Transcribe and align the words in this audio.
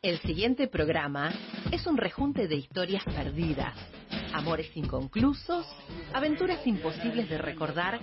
El 0.00 0.20
siguiente 0.20 0.68
programa 0.68 1.32
es 1.72 1.84
un 1.88 1.96
rejunte 1.96 2.46
de 2.46 2.54
historias 2.54 3.02
perdidas, 3.02 3.74
amores 4.32 4.70
inconclusos, 4.76 5.66
aventuras 6.14 6.64
imposibles 6.68 7.28
de 7.28 7.36
recordar 7.36 7.98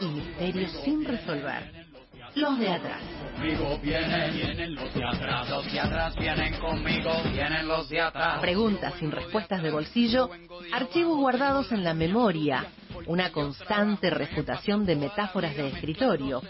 y 0.00 0.06
misterios 0.06 0.72
sin 0.84 1.04
resolver. 1.04 1.86
Los 2.34 2.58
de 2.58 2.68
atrás. 2.68 3.00
Conmigo 3.36 3.78
vienen, 3.80 4.34
vienen 4.34 4.74
los 4.74 4.92
de 4.92 5.04
atrás. 5.04 5.48
Los 5.48 5.72
de 5.72 5.78
atrás 5.78 6.16
vienen 6.16 6.58
conmigo, 6.58 7.12
vienen 7.32 7.68
los 7.68 7.88
de 7.88 8.00
atrás. 8.00 8.40
Preguntas 8.40 8.94
sin 8.98 9.12
respuestas 9.12 9.62
de 9.62 9.70
bolsillo, 9.70 10.28
archivos 10.72 11.16
guardados 11.16 11.70
en 11.70 11.84
la 11.84 11.94
memoria, 11.94 12.66
una 13.06 13.30
constante 13.30 14.10
refutación 14.10 14.84
de 14.84 14.96
metáforas 14.96 15.56
de 15.56 15.68
escritorio, 15.68 16.42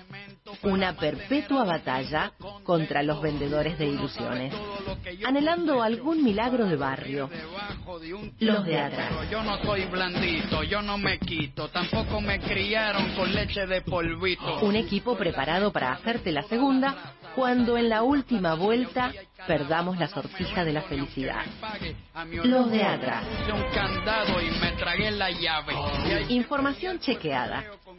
una 0.63 0.97
perpetua 0.97 1.65
batalla 1.65 2.33
contra 2.65 3.03
los 3.03 3.21
vendedores 3.21 3.79
de 3.79 3.87
ilusiones, 3.87 4.55
anhelando 5.25 5.83
algún 5.83 6.23
milagro 6.23 6.67
de 6.67 6.77
barrio. 6.77 7.31
Los 8.41 8.65
de 8.65 8.79
atrás. 8.79 9.13
Yo 9.31 9.43
no 9.43 9.59
soy 9.63 9.85
blandito, 9.85 10.63
yo 10.65 10.83
no 10.83 10.99
me 10.99 11.19
quito, 11.19 11.69
tampoco 11.69 12.21
me 12.21 12.41
criaron 12.41 13.15
con 13.15 13.33
leche 13.33 13.67
de 13.67 13.83
polvito. 13.83 14.61
Un 14.61 14.77
equipo 14.77 15.17
preparado 15.17 15.73
para 15.73 15.93
hacerte 15.93 16.33
la 16.33 16.43
segunda 16.43 17.15
cuando 17.37 17.77
en 17.77 17.91
la 17.91 18.03
última 18.03 18.55
vuelta 18.55 19.13
perdamos 19.47 19.99
la 19.99 20.09
sortija 20.09 20.65
de 20.65 20.73
la 20.73 20.83
felicidad. 20.83 21.45
Los 22.45 22.71
de 22.71 22.83
atrás. 22.83 23.25
Información 26.29 26.99
chequeada, 26.99 27.65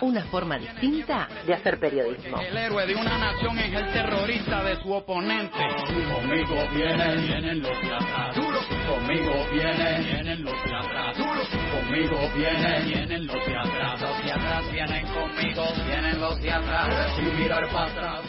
Una 0.00 0.24
forma 0.24 0.58
distinta 0.58 1.28
de 1.46 1.54
hacer 1.54 1.78
periodismo. 1.78 2.40
El 2.40 2.56
héroe 2.56 2.86
de 2.86 2.94
una 2.94 3.18
nación 3.18 3.58
es 3.58 3.72
el 3.72 3.92
terrorista 3.92 4.62
de 4.64 4.76
su 4.76 4.92
oponente. 4.92 5.58
Conmigo 5.86 6.56
vienen, 6.74 7.26
vienen 7.26 7.62
los 7.62 7.80
de 7.80 7.94
atrás. 7.94 8.36
Conmigo 8.36 9.32
vienen, 9.52 10.04
vienen 10.04 10.44
los 10.44 10.64
de 10.64 10.74
atrás. 10.74 11.16
Conmigo 11.16 12.18
vienen, 12.34 12.88
vienen 12.88 13.26
los 13.26 13.46
de 13.46 13.56
atrás. 13.56 14.00
Los 14.00 14.24
de 14.24 14.32
atrás 14.32 14.72
vienen 14.72 15.06
conmigo, 15.06 15.64
vienen 15.86 16.20
los 16.20 16.40
de 16.40 16.52
atrás. 16.52 17.16
Sin 17.16 17.38
mirar 17.38 17.68
para 17.68 17.90
atrás. 17.90 18.20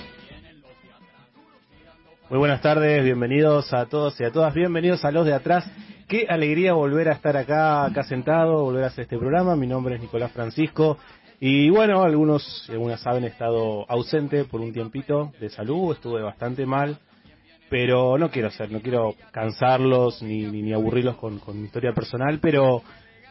Muy 2.29 2.39
buenas 2.39 2.61
tardes, 2.61 3.03
bienvenidos 3.03 3.73
a 3.73 3.85
todos 3.85 4.19
y 4.19 4.23
a 4.23 4.31
todas, 4.31 4.53
bienvenidos 4.53 5.05
a 5.05 5.11
los 5.11 5.25
de 5.25 5.33
atrás. 5.33 5.69
Qué 6.07 6.25
alegría 6.27 6.73
volver 6.73 7.09
a 7.09 7.13
estar 7.13 7.37
acá, 7.37 7.85
acá 7.85 8.03
sentado, 8.03 8.63
volver 8.63 8.83
a 8.83 8.87
hacer 8.87 9.03
este 9.03 9.17
programa. 9.17 9.55
Mi 9.55 9.67
nombre 9.67 9.95
es 9.95 10.01
Nicolás 10.01 10.31
Francisco. 10.31 10.97
Y 11.45 11.69
bueno, 11.69 12.03
algunos, 12.03 12.69
algunas 12.69 13.01
saben, 13.01 13.25
he 13.25 13.27
estado 13.27 13.85
ausente 13.91 14.45
por 14.45 14.61
un 14.61 14.71
tiempito 14.71 15.33
de 15.41 15.49
salud, 15.49 15.91
estuve 15.91 16.21
bastante 16.21 16.65
mal, 16.65 16.97
pero 17.69 18.17
no 18.17 18.31
quiero 18.31 18.47
hacer, 18.47 18.71
no 18.71 18.79
quiero 18.79 19.13
cansarlos 19.33 20.23
ni, 20.23 20.45
ni, 20.45 20.71
aburrirlos 20.71 21.17
con, 21.17 21.39
con, 21.39 21.59
mi 21.59 21.65
historia 21.65 21.91
personal, 21.91 22.39
pero 22.39 22.81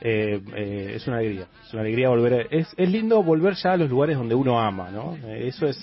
eh, 0.03 0.43
eh, 0.55 0.93
es 0.97 1.07
una 1.07 1.21
alegría, 1.21 1.47
es 1.67 1.73
una 1.73 1.81
alegría 1.81 2.11
volver, 2.11 2.49
es, 2.51 2.69
es 2.77 2.91
lindo 2.91 3.23
volver 3.23 3.55
ya 3.55 3.73
a 3.73 3.77
los 3.79 3.89
lugares 3.89 4.19
donde 4.19 4.35
uno 4.35 4.61
ama, 4.61 4.91
¿no? 4.91 5.17
Eh, 5.17 5.47
eso 5.49 5.65
es 5.65 5.83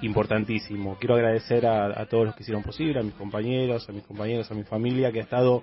importantísimo. 0.00 0.96
Quiero 0.98 1.16
agradecer 1.16 1.66
a, 1.66 2.00
a, 2.00 2.06
todos 2.06 2.24
los 2.24 2.34
que 2.36 2.42
hicieron 2.42 2.62
posible, 2.62 3.00
a 3.00 3.02
mis 3.02 3.12
compañeros, 3.12 3.86
a 3.86 3.92
mis 3.92 4.04
compañeros, 4.04 4.50
a 4.50 4.54
mi 4.54 4.62
familia 4.62 5.12
que 5.12 5.20
ha 5.20 5.24
estado 5.24 5.62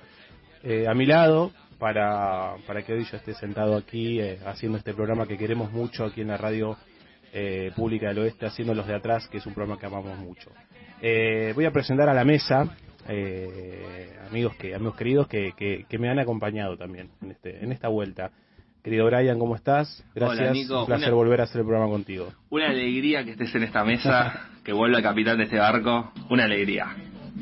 eh, 0.65 0.87
a 0.87 0.93
mi 0.93 1.05
lado 1.05 1.51
para, 1.83 2.55
para 2.65 2.81
que 2.81 2.93
hoy 2.93 3.03
yo 3.03 3.17
esté 3.17 3.33
sentado 3.33 3.75
aquí 3.75 4.17
eh, 4.21 4.39
haciendo 4.45 4.77
este 4.77 4.93
programa 4.93 5.27
que 5.27 5.37
queremos 5.37 5.69
mucho 5.73 6.05
aquí 6.05 6.21
en 6.21 6.29
la 6.29 6.37
radio 6.37 6.77
eh, 7.33 7.73
pública 7.75 8.07
del 8.07 8.19
oeste, 8.19 8.45
haciendo 8.45 8.73
los 8.73 8.87
de 8.87 8.95
atrás, 8.95 9.27
que 9.27 9.39
es 9.39 9.45
un 9.45 9.53
programa 9.53 9.77
que 9.77 9.87
amamos 9.87 10.17
mucho. 10.17 10.49
Eh, 11.01 11.51
voy 11.53 11.65
a 11.65 11.71
presentar 11.71 12.07
a 12.07 12.13
la 12.13 12.23
mesa 12.23 12.73
amigos 14.29 14.55
que 14.55 14.73
amigos 14.73 14.95
queridos 14.95 15.27
que, 15.27 15.51
que, 15.57 15.83
que, 15.89 15.97
me 15.97 16.07
han 16.07 16.19
acompañado 16.19 16.77
también 16.77 17.09
en, 17.21 17.31
este, 17.31 17.61
en 17.61 17.73
esta 17.73 17.89
vuelta. 17.89 18.31
Querido 18.81 19.05
Brian, 19.07 19.37
¿cómo 19.37 19.57
estás? 19.57 20.05
Gracias. 20.15 20.39
Hola, 20.39 20.51
Nico. 20.53 20.79
Un 20.79 20.85
placer 20.85 21.09
una, 21.09 21.17
volver 21.17 21.41
a 21.41 21.43
hacer 21.43 21.59
el 21.59 21.67
programa 21.67 21.91
contigo. 21.91 22.31
Una 22.49 22.69
alegría 22.69 23.25
que 23.25 23.31
estés 23.31 23.53
en 23.55 23.63
esta 23.63 23.83
mesa, 23.83 24.51
que 24.63 24.71
vuelva 24.71 24.99
el 24.99 25.03
capitán 25.03 25.37
de 25.37 25.43
este 25.43 25.57
barco. 25.57 26.13
Una 26.29 26.45
alegría. 26.45 26.95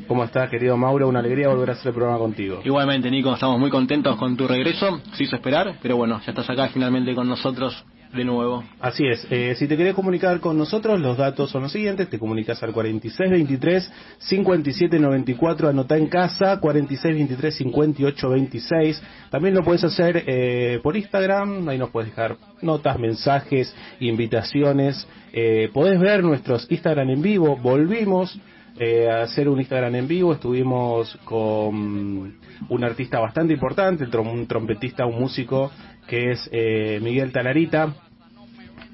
¿Cómo 0.08 0.24
estás, 0.24 0.50
querido 0.50 0.76
Mauro? 0.76 1.08
Una 1.08 1.20
alegría 1.20 1.48
volver 1.48 1.70
a 1.70 1.72
hacer 1.74 1.88
el 1.88 1.94
programa 1.94 2.18
contigo. 2.18 2.60
Igualmente, 2.64 3.10
Nico, 3.10 3.34
estamos 3.34 3.58
muy 3.58 3.70
contentos 3.70 4.16
con 4.16 4.36
tu 4.36 4.48
regreso. 4.48 5.00
Se 5.14 5.24
hizo 5.24 5.36
esperar, 5.36 5.76
pero 5.82 5.96
bueno, 5.96 6.20
ya 6.24 6.32
estás 6.32 6.48
acá 6.48 6.68
finalmente 6.68 7.14
con 7.14 7.28
nosotros 7.28 7.84
de 8.12 8.24
nuevo. 8.24 8.64
Así 8.80 9.06
es. 9.06 9.26
Eh, 9.30 9.54
si 9.56 9.68
te 9.68 9.76
querés 9.76 9.94
comunicar 9.94 10.40
con 10.40 10.58
nosotros, 10.58 10.98
los 11.00 11.18
datos 11.18 11.50
son 11.50 11.62
los 11.62 11.70
siguientes. 11.72 12.08
Te 12.08 12.18
comunicas 12.18 12.60
al 12.62 12.72
4623-5794, 12.74 15.68
anota 15.68 15.96
en 15.96 16.08
casa, 16.08 16.60
4623-5826. 16.60 19.00
También 19.30 19.54
lo 19.54 19.62
puedes 19.62 19.84
hacer 19.84 20.24
eh, 20.26 20.80
por 20.82 20.96
Instagram, 20.96 21.68
ahí 21.68 21.78
nos 21.78 21.90
puedes 21.90 22.10
dejar 22.10 22.38
notas, 22.60 22.98
mensajes, 22.98 23.72
invitaciones. 24.00 25.06
Eh, 25.32 25.70
podés 25.72 26.00
ver 26.00 26.22
nuestros 26.22 26.70
Instagram 26.70 27.08
en 27.10 27.22
vivo. 27.22 27.56
Volvimos 27.56 28.38
eh, 28.78 29.08
hacer 29.10 29.48
un 29.48 29.58
Instagram 29.60 29.94
en 29.94 30.08
vivo. 30.08 30.32
Estuvimos 30.32 31.18
con 31.24 32.34
un 32.68 32.84
artista 32.84 33.20
bastante 33.20 33.52
importante, 33.54 34.04
un 34.04 34.46
trompetista, 34.46 35.06
un 35.06 35.20
músico, 35.20 35.70
que 36.06 36.32
es 36.32 36.48
eh, 36.52 37.00
Miguel 37.02 37.32
Talarita. 37.32 37.94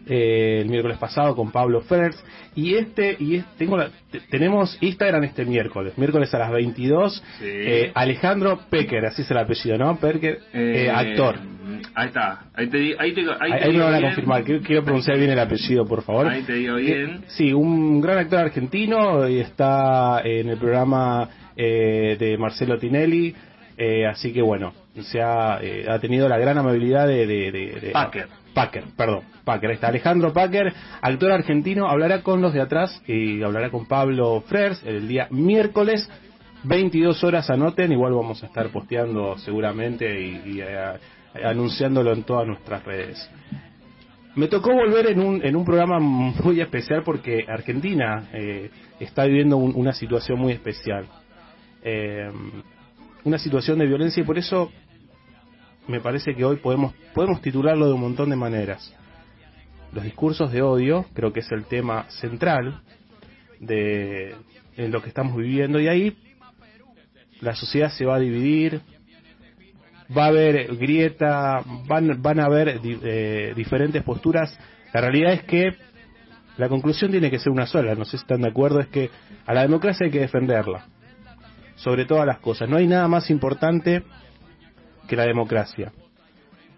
Eh, 0.08 0.60
el 0.62 0.68
miércoles 0.70 0.96
pasado 0.96 1.36
con 1.36 1.52
Pablo 1.52 1.82
Fers 1.82 2.16
y 2.54 2.74
este 2.76 3.14
y 3.18 3.36
es, 3.36 3.44
tengo 3.58 3.76
la, 3.76 3.90
tenemos 4.30 4.78
Instagram 4.80 5.24
este 5.24 5.44
miércoles 5.44 5.98
miércoles 5.98 6.32
a 6.32 6.38
las 6.38 6.50
22 6.50 7.22
sí. 7.38 7.44
eh, 7.44 7.92
Alejandro 7.94 8.60
Pecker 8.70 9.04
así 9.04 9.20
es 9.20 9.30
el 9.30 9.36
apellido 9.36 9.76
no 9.76 9.96
Pecker 9.96 10.38
eh, 10.54 10.90
actor. 10.90 11.36
ahí 11.94 12.06
está. 12.06 12.46
Ahí 12.54 12.68
te 12.68 12.78
ahí 12.98 13.12
te, 13.12 13.20
ahí 13.20 13.36
ahí, 13.38 13.50
te 13.60 13.64
ahí 13.66 13.72
me 13.76 13.84
van 13.84 13.94
a 13.96 14.00
confirmar. 14.00 14.44
Quiero, 14.44 14.62
quiero, 14.62 14.82
pronunciar 14.84 15.18
bien 15.18 15.30
el 15.30 15.38
apellido 15.38 15.84
por 15.86 16.02
favor. 16.02 16.26
Ahí 16.26 16.42
te 16.42 16.54
digo 16.54 16.76
bien. 16.76 17.24
sí 17.28 17.52
un 17.52 18.00
gran 18.00 18.18
actor 18.18 18.40
argentino 18.40 19.28
y 19.28 19.40
está 19.40 20.22
en 20.24 20.48
el 20.48 20.56
programa 20.56 21.28
eh, 21.54 22.16
de 22.18 22.38
Marcelo 22.38 22.78
Tinelli 22.78 23.34
eh, 23.80 24.06
así 24.06 24.32
que 24.32 24.42
bueno, 24.42 24.72
se 25.02 25.22
ha, 25.22 25.60
eh, 25.62 25.86
ha 25.88 26.00
tenido 26.00 26.28
la 26.28 26.36
gran 26.36 26.58
amabilidad 26.58 27.06
de, 27.06 27.28
de, 27.28 27.52
de, 27.52 27.80
de 27.80 27.90
Packer. 27.92 28.26
Packer, 28.58 28.86
perdón, 28.96 29.22
Packer. 29.44 29.70
Está 29.70 29.86
Alejandro 29.86 30.32
Packer, 30.32 30.72
actor 31.00 31.30
argentino, 31.30 31.88
hablará 31.88 32.24
con 32.24 32.42
los 32.42 32.52
de 32.52 32.60
atrás 32.60 33.00
y 33.06 33.40
hablará 33.40 33.70
con 33.70 33.86
Pablo 33.86 34.40
Frers 34.48 34.82
el 34.84 35.06
día 35.06 35.28
miércoles, 35.30 36.10
22 36.64 37.22
horas, 37.22 37.48
anoten, 37.50 37.92
igual 37.92 38.14
vamos 38.14 38.42
a 38.42 38.46
estar 38.46 38.68
posteando 38.70 39.38
seguramente 39.38 40.20
y, 40.20 40.60
a, 40.60 40.98
anunciándolo 41.44 42.12
en 42.12 42.24
todas 42.24 42.48
nuestras 42.48 42.84
redes. 42.84 43.30
Me 44.34 44.48
tocó 44.48 44.72
volver 44.72 45.06
en 45.06 45.20
un, 45.20 45.40
en 45.46 45.54
un 45.54 45.64
programa 45.64 46.00
muy 46.00 46.60
especial 46.60 47.04
porque 47.04 47.44
Argentina 47.46 48.28
eh, 48.32 48.72
está 48.98 49.22
viviendo 49.26 49.56
un, 49.56 49.72
una 49.76 49.92
situación 49.92 50.36
muy 50.36 50.52
especial. 50.52 51.06
Eh, 51.80 52.28
una 53.22 53.38
situación 53.38 53.78
de 53.78 53.86
violencia 53.86 54.20
y 54.20 54.26
por 54.26 54.36
eso 54.36 54.72
me 55.88 56.00
parece 56.00 56.34
que 56.34 56.44
hoy 56.44 56.56
podemos 56.56 56.94
podemos 57.14 57.40
titularlo 57.40 57.86
de 57.86 57.94
un 57.94 58.00
montón 58.00 58.30
de 58.30 58.36
maneras. 58.36 58.94
Los 59.92 60.04
discursos 60.04 60.52
de 60.52 60.62
odio 60.62 61.06
creo 61.14 61.32
que 61.32 61.40
es 61.40 61.50
el 61.50 61.64
tema 61.64 62.08
central 62.10 62.82
de 63.58 64.36
en 64.76 64.92
lo 64.92 65.02
que 65.02 65.08
estamos 65.08 65.36
viviendo 65.36 65.80
y 65.80 65.88
ahí 65.88 66.16
la 67.40 67.54
sociedad 67.54 67.90
se 67.90 68.04
va 68.04 68.16
a 68.16 68.20
dividir, 68.20 68.82
va 70.16 70.24
a 70.24 70.28
haber 70.28 70.76
grieta, 70.76 71.62
van 71.86 72.22
van 72.22 72.38
a 72.40 72.44
haber 72.44 72.80
eh, 72.84 73.52
diferentes 73.56 74.02
posturas. 74.02 74.56
La 74.92 75.00
realidad 75.00 75.32
es 75.32 75.42
que 75.44 75.72
la 76.58 76.68
conclusión 76.68 77.10
tiene 77.10 77.30
que 77.30 77.38
ser 77.38 77.50
una 77.50 77.66
sola, 77.66 77.94
no 77.94 78.04
sé 78.04 78.12
si 78.12 78.22
están 78.22 78.42
de 78.42 78.48
acuerdo, 78.48 78.80
es 78.80 78.88
que 78.88 79.10
a 79.46 79.54
la 79.54 79.62
democracia 79.62 80.06
hay 80.06 80.12
que 80.12 80.20
defenderla 80.20 80.86
sobre 81.76 82.04
todas 82.04 82.26
las 82.26 82.40
cosas. 82.40 82.68
No 82.68 82.76
hay 82.76 82.86
nada 82.86 83.08
más 83.08 83.30
importante 83.30 84.02
que 85.08 85.16
la 85.16 85.24
democracia. 85.24 85.92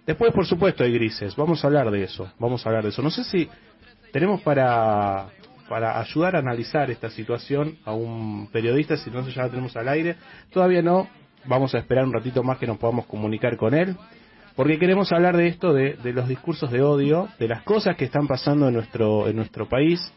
Después, 0.07 0.33
por 0.33 0.47
supuesto, 0.47 0.83
hay 0.83 0.93
grises. 0.93 1.37
Vamos 1.37 1.63
a 1.63 1.67
hablar 1.67 1.91
de 1.91 2.03
eso. 2.03 2.33
Vamos 2.39 2.65
a 2.65 2.71
hablar 2.71 2.85
de 2.85 2.89
eso. 2.89 3.03
No 3.03 3.11
sé 3.11 3.25
si 3.25 3.49
tenemos 4.13 4.41
para, 4.41 5.29
para 5.69 6.01
ayudar 6.01 6.37
a 6.37 6.39
analizar 6.39 6.91
esta 6.91 7.11
situación 7.11 7.77
a 7.85 7.93
un 7.93 8.49
periodista, 8.51 8.97
si 8.97 9.11
no 9.11 9.27
ya 9.29 9.43
la 9.43 9.51
tenemos 9.51 9.77
al 9.77 9.89
aire. 9.89 10.17
Todavía 10.51 10.83
no. 10.83 11.09
vamos 11.45 11.75
a 11.75 11.79
esperar 11.79 12.05
un 12.05 12.13
ratito 12.13 12.43
más 12.43 12.59
que 12.59 12.67
nos 12.67 12.79
podamos 12.79 13.07
comunicar 13.07 13.57
con 13.57 13.75
él, 13.75 13.97
porque 14.57 14.79
queremos 14.79 15.13
hablar 15.13 15.37
de 15.37 15.49
esto, 15.49 15.73
de, 15.73 15.95
de 15.95 16.13
los 16.13 16.29
discursos 16.29 16.71
de 16.71 16.83
odio, 16.83 17.29
de 17.39 17.49
las 17.49 17.63
cosas 17.63 17.97
que 17.97 18.05
están 18.05 18.27
pasando 18.27 18.69
en 18.69 18.75
nuestro, 18.75 19.29
en 19.29 19.37
nuestro 19.37 19.69
país 19.69 20.13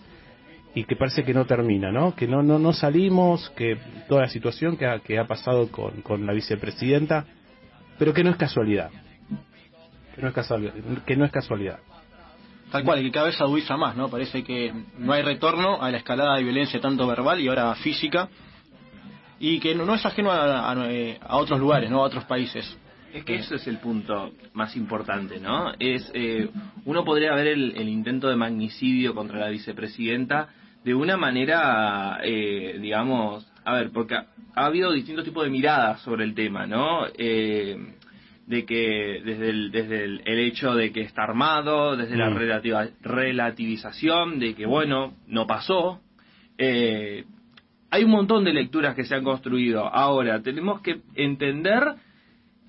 y 0.75 0.85
que 0.85 0.95
parece 0.95 1.23
que 1.23 1.33
no 1.33 1.45
termina, 1.45 1.91
¿no? 1.91 2.15
Que 2.15 2.27
no, 2.27 2.41
no, 2.41 2.57
no 2.57 2.73
salimos, 2.73 3.51
que 3.51 3.77
toda 4.07 4.21
la 4.21 4.29
situación 4.29 4.75
que 4.75 4.87
ha, 4.87 4.99
que 4.99 5.19
ha 5.19 5.27
pasado 5.27 5.69
con, 5.69 6.01
con 6.01 6.25
la 6.25 6.33
vicepresidenta, 6.33 7.25
pero 8.03 8.13
que 8.13 8.21
no 8.21 8.31
es 8.31 8.35
casualidad. 8.35 8.89
Que 10.13 10.21
no 10.21 10.27
es 10.27 10.33
casualidad. 10.33 10.73
Que 11.05 11.15
no 11.15 11.23
es 11.23 11.31
casualidad. 11.31 11.79
Tal 12.69 12.83
cual, 12.83 13.01
que 13.01 13.11
cada 13.11 13.27
vez 13.27 13.39
agudiza 13.39 13.77
más, 13.77 13.95
¿no? 13.95 14.09
Parece 14.09 14.43
que 14.43 14.73
no 14.97 15.13
hay 15.13 15.21
retorno 15.21 15.81
a 15.81 15.89
la 15.89 15.99
escalada 15.99 16.35
de 16.35 16.43
violencia 16.43 16.81
tanto 16.81 17.07
verbal 17.07 17.39
y 17.39 17.47
ahora 17.47 17.73
física, 17.75 18.27
y 19.39 19.57
que 19.61 19.73
no, 19.73 19.85
no 19.85 19.93
es 19.95 20.05
ajeno 20.05 20.31
a, 20.31 20.69
a- 20.69 20.91
eh, 20.91 21.17
a 21.21 21.37
otros 21.37 21.61
lugares, 21.61 21.89
¿no? 21.89 21.99
A 21.99 22.07
otros 22.07 22.25
países. 22.25 22.77
Es 23.13 23.23
que 23.23 23.35
eso 23.35 23.55
es 23.55 23.65
el 23.67 23.77
punto 23.77 24.33
más 24.51 24.75
importante, 24.75 25.39
¿no? 25.39 25.71
Es 25.79 26.11
eh, 26.13 26.49
uno 26.83 27.05
podría 27.05 27.33
ver 27.35 27.47
el, 27.47 27.73
el 27.77 27.87
intento 27.87 28.27
de 28.27 28.35
magnicidio 28.35 29.15
contra 29.15 29.39
la 29.39 29.47
vicepresidenta 29.47 30.49
de 30.83 30.93
una 30.93 31.15
manera, 31.15 32.19
eh, 32.21 32.79
digamos, 32.81 33.49
a 33.63 33.75
ver, 33.75 33.91
porque 33.91 34.17
ha, 34.55 34.61
ha 34.61 34.65
habido 34.65 34.91
distintos 34.91 35.25
tipos 35.25 35.43
de 35.43 35.49
miradas 35.49 36.01
sobre 36.01 36.23
el 36.23 36.33
tema, 36.33 36.65
¿no? 36.65 37.05
Eh, 37.17 37.77
de 38.47 38.65
que 38.65 39.21
desde 39.23 39.49
el, 39.49 39.71
desde 39.71 40.03
el, 40.03 40.21
el 40.25 40.39
hecho 40.39 40.75
de 40.75 40.91
que 40.91 41.01
está 41.01 41.23
armado, 41.23 41.95
desde 41.95 42.17
la 42.17 42.29
Mm. 42.29 42.35
relativa, 42.35 42.87
relativización, 43.01 44.39
de 44.39 44.53
que 44.53 44.65
bueno, 44.65 45.13
no 45.27 45.47
pasó, 45.47 46.01
eh, 46.57 47.23
hay 47.89 48.03
un 48.03 48.11
montón 48.11 48.43
de 48.43 48.53
lecturas 48.53 48.95
que 48.95 49.05
se 49.05 49.15
han 49.15 49.23
construido. 49.23 49.87
Ahora, 49.87 50.41
tenemos 50.41 50.81
que 50.81 51.01
entender 51.15 51.83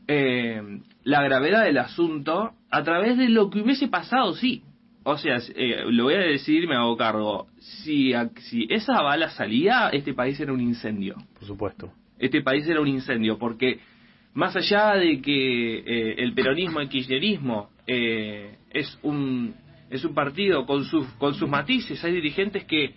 eh, 0.06 0.60
la 1.02 1.22
gravedad 1.22 1.64
del 1.64 1.78
asunto 1.78 2.52
a 2.70 2.82
través 2.82 3.16
de 3.16 3.28
lo 3.30 3.48
que 3.50 3.60
hubiese 3.60 3.88
pasado, 3.88 4.34
sí. 4.34 4.62
O 5.04 5.16
sea, 5.18 5.38
eh, 5.54 5.84
lo 5.86 6.04
voy 6.04 6.14
a 6.14 6.18
decir, 6.18 6.66
me 6.66 6.74
hago 6.76 6.96
cargo. 6.96 7.46
Si, 7.58 8.12
a- 8.14 8.30
si 8.50 8.66
esa 8.70 9.00
bala 9.02 9.28
salía, 9.30 9.90
este 9.90 10.14
país 10.14 10.38
era 10.40 10.52
un 10.52 10.60
incendio. 10.60 11.16
Por 11.38 11.44
supuesto. 11.46 11.92
Este 12.18 12.40
país 12.42 12.66
era 12.66 12.80
un 12.80 12.88
incendio, 12.88 13.38
porque 13.38 13.80
más 14.32 14.56
allá 14.56 14.94
de 14.94 15.20
que 15.20 15.78
eh, 15.78 16.14
el 16.18 16.32
peronismo, 16.32 16.80
el 16.80 16.88
kirchnerismo, 16.88 17.70
eh, 17.86 18.56
es 18.70 18.98
un 19.02 19.54
es 19.90 20.04
un 20.04 20.14
partido 20.14 20.64
con 20.66 20.84
sus 20.84 21.06
con 21.18 21.34
sus 21.34 21.48
matices, 21.48 22.02
hay 22.02 22.12
dirigentes 22.12 22.64
que 22.64 22.94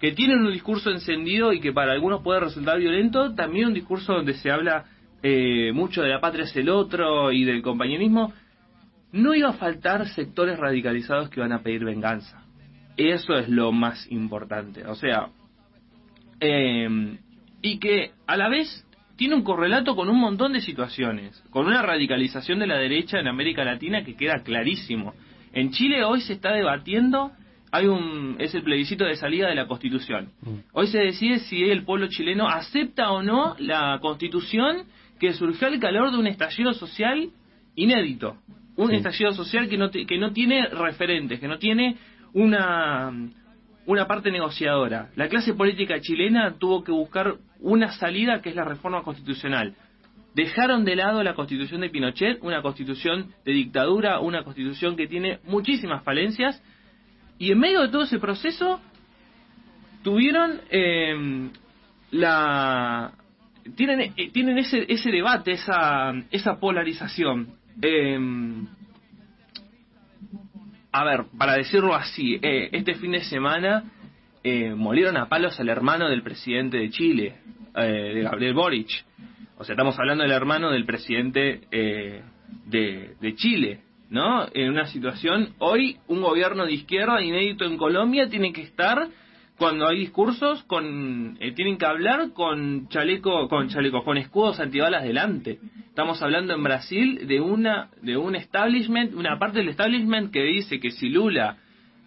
que 0.00 0.12
tienen 0.12 0.40
un 0.40 0.52
discurso 0.52 0.90
encendido 0.90 1.52
y 1.52 1.60
que 1.60 1.72
para 1.72 1.92
algunos 1.92 2.22
puede 2.22 2.40
resultar 2.40 2.78
violento, 2.78 3.34
también 3.34 3.68
un 3.68 3.74
discurso 3.74 4.12
donde 4.12 4.34
se 4.34 4.50
habla 4.50 4.84
eh, 5.22 5.72
mucho 5.72 6.02
de 6.02 6.08
la 6.08 6.20
patria 6.20 6.44
es 6.44 6.54
el 6.56 6.68
otro 6.68 7.32
y 7.32 7.44
del 7.44 7.62
compañerismo, 7.62 8.34
no 9.14 9.32
iba 9.32 9.50
a 9.50 9.54
faltar 9.54 10.08
sectores 10.08 10.58
radicalizados 10.58 11.30
que 11.30 11.40
van 11.40 11.52
a 11.52 11.62
pedir 11.62 11.84
venganza. 11.84 12.42
Eso 12.96 13.34
es 13.34 13.48
lo 13.48 13.70
más 13.70 14.10
importante. 14.10 14.84
O 14.86 14.96
sea, 14.96 15.28
eh, 16.40 17.16
y 17.62 17.78
que 17.78 18.10
a 18.26 18.36
la 18.36 18.48
vez 18.48 18.84
tiene 19.16 19.36
un 19.36 19.44
correlato 19.44 19.94
con 19.94 20.08
un 20.08 20.18
montón 20.18 20.52
de 20.52 20.60
situaciones, 20.60 21.40
con 21.50 21.66
una 21.66 21.80
radicalización 21.80 22.58
de 22.58 22.66
la 22.66 22.76
derecha 22.76 23.20
en 23.20 23.28
América 23.28 23.64
Latina 23.64 24.04
que 24.04 24.16
queda 24.16 24.42
clarísimo. 24.42 25.14
En 25.52 25.70
Chile 25.70 26.02
hoy 26.02 26.20
se 26.20 26.32
está 26.32 26.52
debatiendo, 26.52 27.30
hay 27.70 27.86
un 27.86 28.34
es 28.40 28.52
el 28.56 28.64
plebiscito 28.64 29.04
de 29.04 29.14
salida 29.14 29.48
de 29.48 29.54
la 29.54 29.68
Constitución. 29.68 30.30
Hoy 30.72 30.88
se 30.88 30.98
decide 30.98 31.38
si 31.38 31.62
el 31.62 31.84
pueblo 31.84 32.08
chileno 32.08 32.48
acepta 32.48 33.12
o 33.12 33.22
no 33.22 33.54
la 33.60 33.96
Constitución 34.02 34.86
que 35.20 35.32
surgió 35.34 35.68
al 35.68 35.78
calor 35.78 36.10
de 36.10 36.18
un 36.18 36.26
estallido 36.26 36.74
social 36.74 37.30
inédito, 37.76 38.38
un 38.76 38.90
Sí. 38.90 38.96
estallido 38.96 39.32
social 39.32 39.68
que 39.68 39.76
no 39.78 39.90
te- 39.90 40.04
que 40.06 40.18
no 40.18 40.32
tiene 40.32 40.66
referentes, 40.68 41.40
que 41.40 41.48
no 41.48 41.58
tiene 41.58 41.96
una 42.32 43.12
una 43.86 44.06
parte 44.06 44.30
negociadora. 44.30 45.10
La 45.14 45.28
clase 45.28 45.52
política 45.52 46.00
chilena 46.00 46.54
tuvo 46.58 46.82
que 46.82 46.90
buscar 46.90 47.34
una 47.60 47.92
salida 47.92 48.40
que 48.40 48.48
es 48.48 48.56
la 48.56 48.64
reforma 48.64 49.02
constitucional. 49.02 49.74
Dejaron 50.34 50.86
de 50.86 50.96
lado 50.96 51.22
la 51.22 51.34
constitución 51.34 51.82
de 51.82 51.90
Pinochet, 51.90 52.38
una 52.42 52.62
constitución 52.62 53.34
de 53.44 53.52
dictadura, 53.52 54.20
una 54.20 54.42
constitución 54.42 54.96
que 54.96 55.06
tiene 55.06 55.38
muchísimas 55.44 56.02
falencias, 56.02 56.62
y 57.38 57.52
en 57.52 57.58
medio 57.58 57.82
de 57.82 57.88
todo 57.88 58.04
ese 58.04 58.18
proceso 58.18 58.80
tuvieron 60.02 60.60
eh, 60.70 61.50
la 62.10 63.12
tienen 63.76 64.12
eh, 64.16 64.30
tienen 64.32 64.58
ese 64.58 64.84
ese 64.88 65.10
debate 65.10 65.52
esa 65.52 66.12
esa 66.30 66.58
polarización 66.58 67.48
Eh, 67.82 68.18
a 70.92 71.04
ver, 71.04 71.24
para 71.36 71.54
decirlo 71.54 71.94
así, 71.94 72.38
eh, 72.40 72.68
este 72.72 72.94
fin 72.94 73.12
de 73.12 73.24
semana 73.24 73.84
eh, 74.44 74.74
molieron 74.74 75.16
a 75.16 75.28
palos 75.28 75.58
al 75.58 75.68
hermano 75.68 76.08
del 76.08 76.22
presidente 76.22 76.76
de 76.76 76.90
Chile, 76.90 77.34
eh, 77.74 78.12
de 78.14 78.22
Gabriel 78.22 78.54
Boric. 78.54 79.04
O 79.58 79.64
sea, 79.64 79.72
estamos 79.72 79.98
hablando 79.98 80.22
del 80.22 80.32
hermano 80.32 80.70
del 80.70 80.84
presidente 80.84 81.62
eh, 81.72 82.22
de, 82.66 83.16
de 83.20 83.34
Chile, 83.34 83.80
¿no? 84.10 84.46
En 84.54 84.70
una 84.70 84.86
situación, 84.86 85.54
hoy 85.58 85.96
un 86.06 86.20
gobierno 86.20 86.66
de 86.66 86.74
izquierda 86.74 87.22
inédito 87.22 87.64
en 87.64 87.76
Colombia 87.76 88.28
tiene 88.28 88.52
que 88.52 88.62
estar 88.62 89.08
cuando 89.58 89.88
hay 89.88 89.98
discursos 89.98 90.62
con 90.64 91.36
eh, 91.40 91.52
tienen 91.52 91.78
que 91.78 91.86
hablar 91.86 92.32
con 92.32 92.88
chaleco 92.88 93.48
con 93.48 93.68
chalecos 93.68 94.04
con 94.04 94.16
escudos 94.16 94.58
antibalas 94.58 95.04
delante 95.04 95.60
estamos 95.94 96.20
hablando 96.22 96.52
en 96.54 96.62
Brasil 96.64 97.28
de 97.28 97.40
una 97.40 97.88
de 98.02 98.16
un 98.16 98.34
establishment 98.34 99.14
una 99.14 99.38
parte 99.38 99.60
del 99.60 99.68
establishment 99.68 100.32
que 100.32 100.42
dice 100.42 100.80
que 100.80 100.90
si 100.90 101.08
Lula 101.08 101.58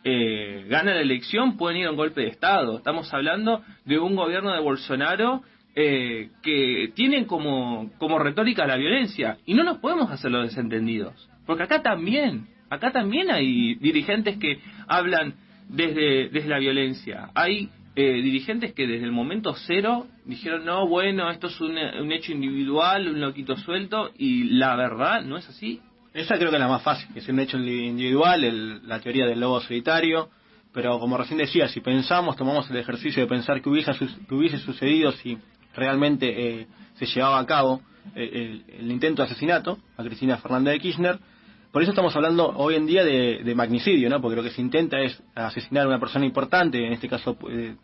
eh, 0.04 0.66
gana 0.68 0.94
la 0.94 1.00
elección 1.00 1.56
pueden 1.56 1.78
ir 1.78 1.88
a 1.88 1.92
un 1.92 1.96
golpe 1.96 2.20
de 2.20 2.28
estado 2.28 2.80
estamos 2.80 3.14
hablando 3.14 3.64
de 3.86 3.98
un 3.98 4.18
gobierno 4.18 4.52
de 4.52 4.60
Bolsonaro 4.60 5.42
eh, 5.74 6.32
que 6.44 6.92
tienen 6.96 7.24
como 7.24 7.90
como 7.98 8.20
retórica 8.20 8.68
la 8.68 8.76
violencia 8.76 9.38
y 9.46 9.54
no 9.54 9.64
nos 9.64 9.78
podemos 9.78 10.12
hacer 10.12 10.32
los 10.32 10.50
desentendidos 10.50 11.30
porque 11.46 11.64
acá 11.64 11.82
también 11.82 12.48
acá 12.70 12.92
también 12.92 13.32
hay 13.32 13.76
dirigentes 13.76 14.38
que 14.38 14.60
hablan 14.90 15.36
desde, 15.70 16.30
desde 16.30 16.50
la 16.50 16.60
violencia. 16.60 17.30
Hay 17.36 17.70
eh, 18.00 18.22
dirigentes 18.22 18.74
que 18.74 18.86
desde 18.86 19.06
el 19.06 19.12
momento 19.12 19.56
cero 19.66 20.06
dijeron, 20.24 20.64
no, 20.66 20.88
bueno, 20.88 21.32
esto 21.32 21.48
es 21.48 21.60
un, 21.60 21.76
un 21.78 22.12
hecho 22.12 22.32
individual, 22.32 23.08
un 23.08 23.20
loquito 23.20 23.58
suelto, 23.58 24.12
y 24.18 24.44
la 24.52 24.76
verdad 24.76 25.24
no 25.24 25.36
es 25.36 25.50
así. 25.50 25.82
Esa 26.14 26.38
creo 26.38 26.52
que 26.52 26.58
es 26.58 26.62
la 26.62 26.68
más 26.68 26.84
fácil, 26.84 27.12
que 27.12 27.20
es 27.20 27.28
un 27.28 27.40
hecho 27.40 27.58
individual, 27.58 28.44
el- 28.44 28.88
la 28.88 29.00
teoría 29.00 29.26
del 29.26 29.40
lobo 29.40 29.60
solitario. 29.62 30.30
Pero 30.74 31.00
como 31.00 31.18
recién 31.18 31.40
decía, 31.40 31.68
si 31.70 31.82
pensamos, 31.82 32.36
tomamos 32.36 32.70
el 32.70 32.78
ejercicio 32.78 33.24
de 33.24 33.28
pensar 33.28 33.62
que 33.64 33.70
hubiese, 33.70 33.92
que 34.28 34.36
hubiese 34.36 34.60
sucedido 34.60 35.12
si 35.14 35.36
realmente 35.74 36.28
eh, 36.62 36.68
se 37.00 37.08
llevaba 37.08 37.40
a 37.40 37.46
cabo 37.48 37.82
eh, 38.16 38.30
el, 38.70 38.76
el 38.80 38.92
intento 38.92 39.24
de 39.24 39.28
asesinato 39.30 39.80
a 39.98 40.04
Cristina 40.04 40.38
Fernández 40.38 40.74
de 40.74 40.80
Kirchner, 40.80 41.20
por 41.78 41.84
eso 41.84 41.92
estamos 41.92 42.16
hablando 42.16 42.48
hoy 42.56 42.74
en 42.74 42.88
día 42.88 43.04
de, 43.04 43.54
magnicidio, 43.56 44.10
¿no? 44.10 44.20
Porque 44.20 44.36
lo 44.36 44.42
que 44.42 44.50
se 44.50 44.62
intenta 44.62 45.00
es 45.00 45.22
asesinar 45.36 45.86
a 45.86 45.88
una 45.88 46.00
persona 46.00 46.26
importante, 46.26 46.84
en 46.84 46.92
este 46.92 47.08
caso 47.08 47.38
eh, 47.52 47.76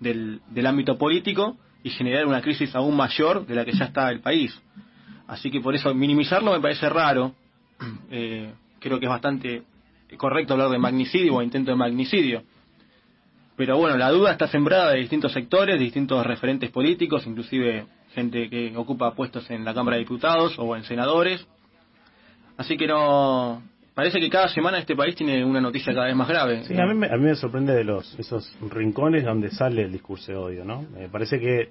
del, 0.00 0.40
del 0.48 0.66
ámbito 0.66 0.98
político, 0.98 1.56
y 1.84 1.90
generar 1.90 2.26
una 2.26 2.42
crisis 2.42 2.74
aún 2.74 2.96
mayor 2.96 3.46
de 3.46 3.54
la 3.54 3.64
que 3.64 3.70
ya 3.70 3.84
está 3.84 4.10
el 4.10 4.18
país. 4.18 4.60
Así 5.28 5.48
que 5.48 5.60
por 5.60 5.76
eso 5.76 5.94
minimizarlo 5.94 6.50
me 6.50 6.60
parece 6.60 6.88
raro. 6.88 7.32
Eh, 8.10 8.52
creo 8.80 8.98
que 8.98 9.06
es 9.06 9.10
bastante 9.10 9.62
correcto 10.16 10.54
hablar 10.54 10.70
de 10.70 10.78
magnicidio 10.78 11.36
o 11.36 11.40
intento 11.40 11.70
de 11.70 11.76
magnicidio. 11.76 12.42
Pero 13.54 13.78
bueno, 13.78 13.96
la 13.96 14.10
duda 14.10 14.32
está 14.32 14.48
sembrada 14.48 14.90
de 14.90 14.98
distintos 14.98 15.32
sectores, 15.32 15.78
de 15.78 15.84
distintos 15.84 16.26
referentes 16.26 16.68
políticos, 16.72 17.28
inclusive 17.28 17.86
gente 18.12 18.50
que 18.50 18.76
ocupa 18.76 19.14
puestos 19.14 19.48
en 19.52 19.64
la 19.64 19.72
Cámara 19.72 19.98
de 19.98 20.02
Diputados 20.02 20.58
o 20.58 20.74
en 20.74 20.82
senadores. 20.82 21.46
Así 22.60 22.76
que 22.76 22.86
no. 22.86 23.62
Parece 23.94 24.20
que 24.20 24.28
cada 24.28 24.48
semana 24.48 24.78
este 24.78 24.94
país 24.94 25.14
tiene 25.16 25.42
una 25.42 25.62
noticia 25.62 25.94
cada 25.94 26.06
vez 26.08 26.14
más 26.14 26.28
grave. 26.28 26.62
Sí, 26.64 26.78
a 26.78 26.84
mí, 26.84 26.92
me, 26.94 27.06
a 27.06 27.16
mí 27.16 27.24
me 27.24 27.34
sorprende 27.34 27.72
de 27.74 27.84
los 27.84 28.18
esos 28.18 28.54
rincones 28.70 29.24
donde 29.24 29.50
sale 29.50 29.80
el 29.82 29.92
discurso 29.92 30.30
de 30.30 30.36
odio, 30.38 30.64
¿no? 30.66 30.82
Me 30.92 31.08
parece 31.08 31.40
que 31.40 31.70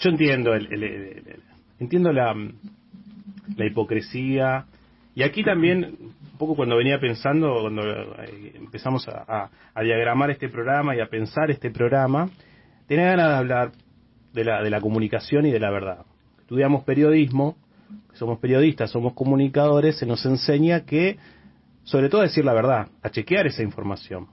yo 0.00 0.10
entiendo 0.10 0.54
el, 0.54 0.66
el- 0.72 1.40
entiendo 1.78 2.12
la, 2.12 2.34
la 3.56 3.64
hipocresía 3.64 4.64
y 5.14 5.22
aquí 5.22 5.44
también 5.44 5.84
un 6.00 6.38
poco 6.38 6.56
cuando 6.56 6.76
venía 6.76 6.98
pensando 6.98 7.60
cuando 7.60 7.82
eh, 8.24 8.52
empezamos 8.56 9.06
a, 9.06 9.24
a- 9.28 9.50
a 9.72 9.82
diagramar 9.82 10.32
este 10.32 10.48
programa 10.48 10.96
y 10.96 11.00
a 11.00 11.06
pensar 11.06 11.48
este 11.52 11.70
programa 11.70 12.28
tenía 12.88 13.06
ganas 13.06 13.28
de 13.30 13.36
hablar 13.36 13.72
de 14.32 14.44
la 14.44 14.62
de 14.64 14.70
la 14.70 14.80
comunicación 14.80 15.46
y 15.46 15.52
de 15.52 15.60
la 15.60 15.70
verdad. 15.70 16.04
Estudiamos 16.40 16.82
periodismo, 16.84 17.56
somos 18.14 18.38
periodistas, 18.38 18.90
somos 18.90 19.14
comunicadores, 19.14 19.98
se 19.98 20.06
nos 20.06 20.24
enseña 20.26 20.84
que 20.84 21.18
sobre 21.86 22.08
todo 22.08 22.22
decir 22.22 22.44
la 22.44 22.52
verdad, 22.52 22.88
a 23.00 23.10
chequear 23.10 23.46
esa 23.46 23.62
información. 23.62 24.26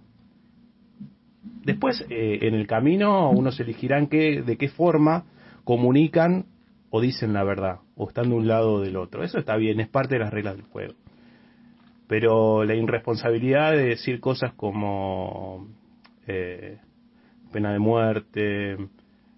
Después, 1.64 2.04
eh, 2.10 2.40
en 2.42 2.56
el 2.56 2.66
camino, 2.66 3.30
unos 3.30 3.60
elegirán 3.60 4.08
qué, 4.08 4.42
de 4.42 4.58
qué 4.58 4.70
forma 4.70 5.26
comunican 5.64 6.48
o 6.90 7.00
dicen 7.00 7.32
la 7.32 7.44
verdad, 7.44 7.80
o 7.96 8.08
están 8.08 8.30
de 8.30 8.36
un 8.36 8.48
lado 8.48 8.74
o 8.74 8.82
del 8.82 8.98
otro. 8.98 9.24
Eso 9.24 9.38
está 9.38 9.56
bien, 9.56 9.80
es 9.80 9.88
parte 9.88 10.16
de 10.16 10.22
las 10.22 10.34
reglas 10.34 10.56
del 10.56 10.66
juego. 10.66 10.96
Pero 12.08 12.64
la 12.66 12.74
irresponsabilidad 12.74 13.72
de 13.72 13.86
decir 13.86 14.20
cosas 14.20 14.54
como 14.56 15.68
eh, 16.26 16.80
pena 17.52 17.72
de 17.72 17.80
muerte, 17.80 18.78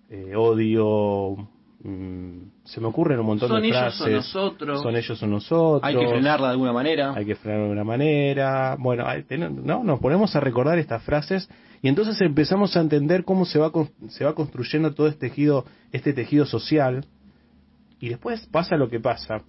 eh, 0.09 0.35
odio, 0.37 1.49
se 2.63 2.81
me 2.81 2.87
ocurren 2.87 3.19
un 3.19 3.25
montón 3.27 3.49
Son 3.49 3.61
de 3.61 3.67
ellos 3.67 3.79
frases. 3.79 4.07
o 4.07 4.09
nosotros. 4.09 4.81
Son 4.81 4.95
ellos 4.95 5.21
o 5.21 5.27
nosotros. 5.27 5.83
Hay 5.83 5.95
que 5.95 6.07
frenarla 6.07 6.47
de 6.47 6.51
alguna 6.53 6.73
manera. 6.73 7.13
Hay 7.13 7.25
que 7.25 7.35
frenar 7.35 7.59
de 7.59 7.63
alguna 7.65 7.83
manera. 7.83 8.75
Bueno, 8.79 9.05
hay- 9.05 9.23
no, 9.63 9.83
nos 9.83 9.99
ponemos 9.99 10.35
a 10.35 10.39
recordar 10.39 10.79
estas 10.79 11.03
frases 11.03 11.47
y 11.83 11.87
entonces 11.87 12.19
empezamos 12.21 12.75
a 12.75 12.81
entender 12.81 13.23
cómo 13.23 13.45
se 13.45 13.59
va 13.59 13.71
con- 13.71 13.89
se 14.09 14.25
va 14.25 14.33
construyendo 14.33 14.93
todo 14.95 15.07
este 15.07 15.29
tejido 15.29 15.65
este 15.91 16.13
tejido 16.13 16.45
social 16.45 17.05
y 17.99 18.09
después 18.09 18.47
pasa 18.47 18.77
lo 18.77 18.89
que 18.89 18.99
pasa 18.99 19.41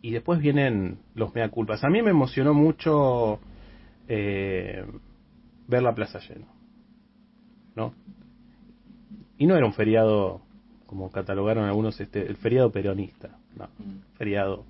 y 0.00 0.12
después 0.12 0.40
vienen 0.40 0.98
los 1.14 1.34
mea 1.34 1.50
culpas. 1.50 1.84
A 1.84 1.88
mí 1.88 2.00
me 2.00 2.10
emocionó 2.10 2.54
mucho 2.54 3.38
eh, 4.08 4.84
ver 5.68 5.82
la 5.82 5.94
plaza 5.94 6.20
llena, 6.20 6.46
¿no? 7.74 7.92
Y 9.36 9.46
no 9.46 9.56
era 9.56 9.66
un 9.66 9.74
feriado 9.74 10.40
como 10.86 11.10
catalogaron 11.10 11.64
algunos 11.64 12.00
este 12.00 12.26
el 12.26 12.36
feriado 12.36 12.70
peronista, 12.70 13.38
no, 13.56 13.68
feriado 14.16 14.64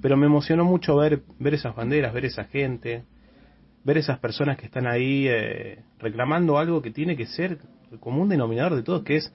pero 0.00 0.16
me 0.16 0.26
emocionó 0.26 0.64
mucho 0.64 0.96
ver 0.96 1.22
ver 1.38 1.54
esas 1.54 1.74
banderas, 1.74 2.12
ver 2.12 2.24
esa 2.24 2.44
gente, 2.44 3.04
ver 3.84 3.98
esas 3.98 4.18
personas 4.18 4.56
que 4.56 4.66
están 4.66 4.86
ahí 4.86 5.26
eh, 5.28 5.78
reclamando 5.98 6.58
algo 6.58 6.82
que 6.82 6.90
tiene 6.90 7.16
que 7.16 7.26
ser 7.26 7.58
el 7.92 7.98
común 8.00 8.28
denominador 8.28 8.74
de 8.74 8.82
todos, 8.82 9.02
que 9.02 9.16
es 9.16 9.32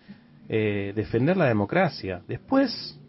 eh, 0.49 0.93
defender 0.95 1.37
la 1.37 1.45
democracia. 1.45 2.21
Después, 2.27 2.99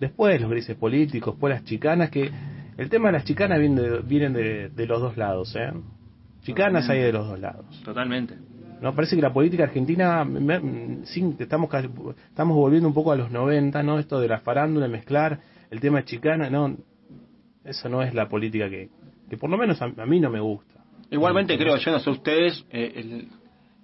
después 0.00 0.40
los 0.40 0.50
grises 0.50 0.76
políticos, 0.76 1.34
después 1.34 1.54
las 1.54 1.64
chicanas, 1.64 2.10
que 2.10 2.30
el 2.76 2.88
tema 2.88 3.08
de 3.08 3.12
las 3.12 3.24
chicanas 3.24 3.58
viene 3.58 3.80
de, 3.82 4.00
vienen 4.00 4.32
de, 4.32 4.68
de 4.70 4.86
los 4.86 5.00
dos 5.00 5.16
lados, 5.16 5.54
¿eh? 5.56 5.72
Chicanas 6.42 6.88
hay 6.88 7.00
de 7.00 7.12
los 7.12 7.26
dos 7.26 7.40
lados. 7.40 7.66
Totalmente. 7.84 8.36
No, 8.80 8.94
parece 8.94 9.16
que 9.16 9.22
la 9.22 9.32
política 9.32 9.64
argentina, 9.64 10.24
me- 10.24 11.04
sí, 11.06 11.34
estamos, 11.38 11.70
estamos 12.28 12.56
volviendo 12.56 12.86
un 12.88 12.94
poco 12.94 13.12
a 13.12 13.16
los 13.16 13.30
90, 13.30 13.82
¿no? 13.82 13.98
Esto 13.98 14.20
de 14.20 14.28
la 14.28 14.40
farándula, 14.40 14.86
mezclar 14.86 15.40
el 15.70 15.80
tema 15.80 16.04
chicana, 16.04 16.50
no, 16.50 16.76
eso 17.64 17.88
no 17.88 18.02
es 18.02 18.14
la 18.14 18.28
política 18.28 18.68
que, 18.68 18.90
que 19.28 19.36
por 19.36 19.50
lo 19.50 19.56
menos 19.56 19.80
a, 19.80 19.86
a 19.86 20.06
mí 20.06 20.20
no 20.20 20.30
me 20.30 20.40
gusta. 20.40 20.74
Igualmente 21.10 21.56
creo, 21.56 21.76
yo 21.76 21.90
no 21.90 22.00
sé 22.00 22.10
ustedes, 22.10 22.64
eh, 22.70 22.92
el, 22.96 23.28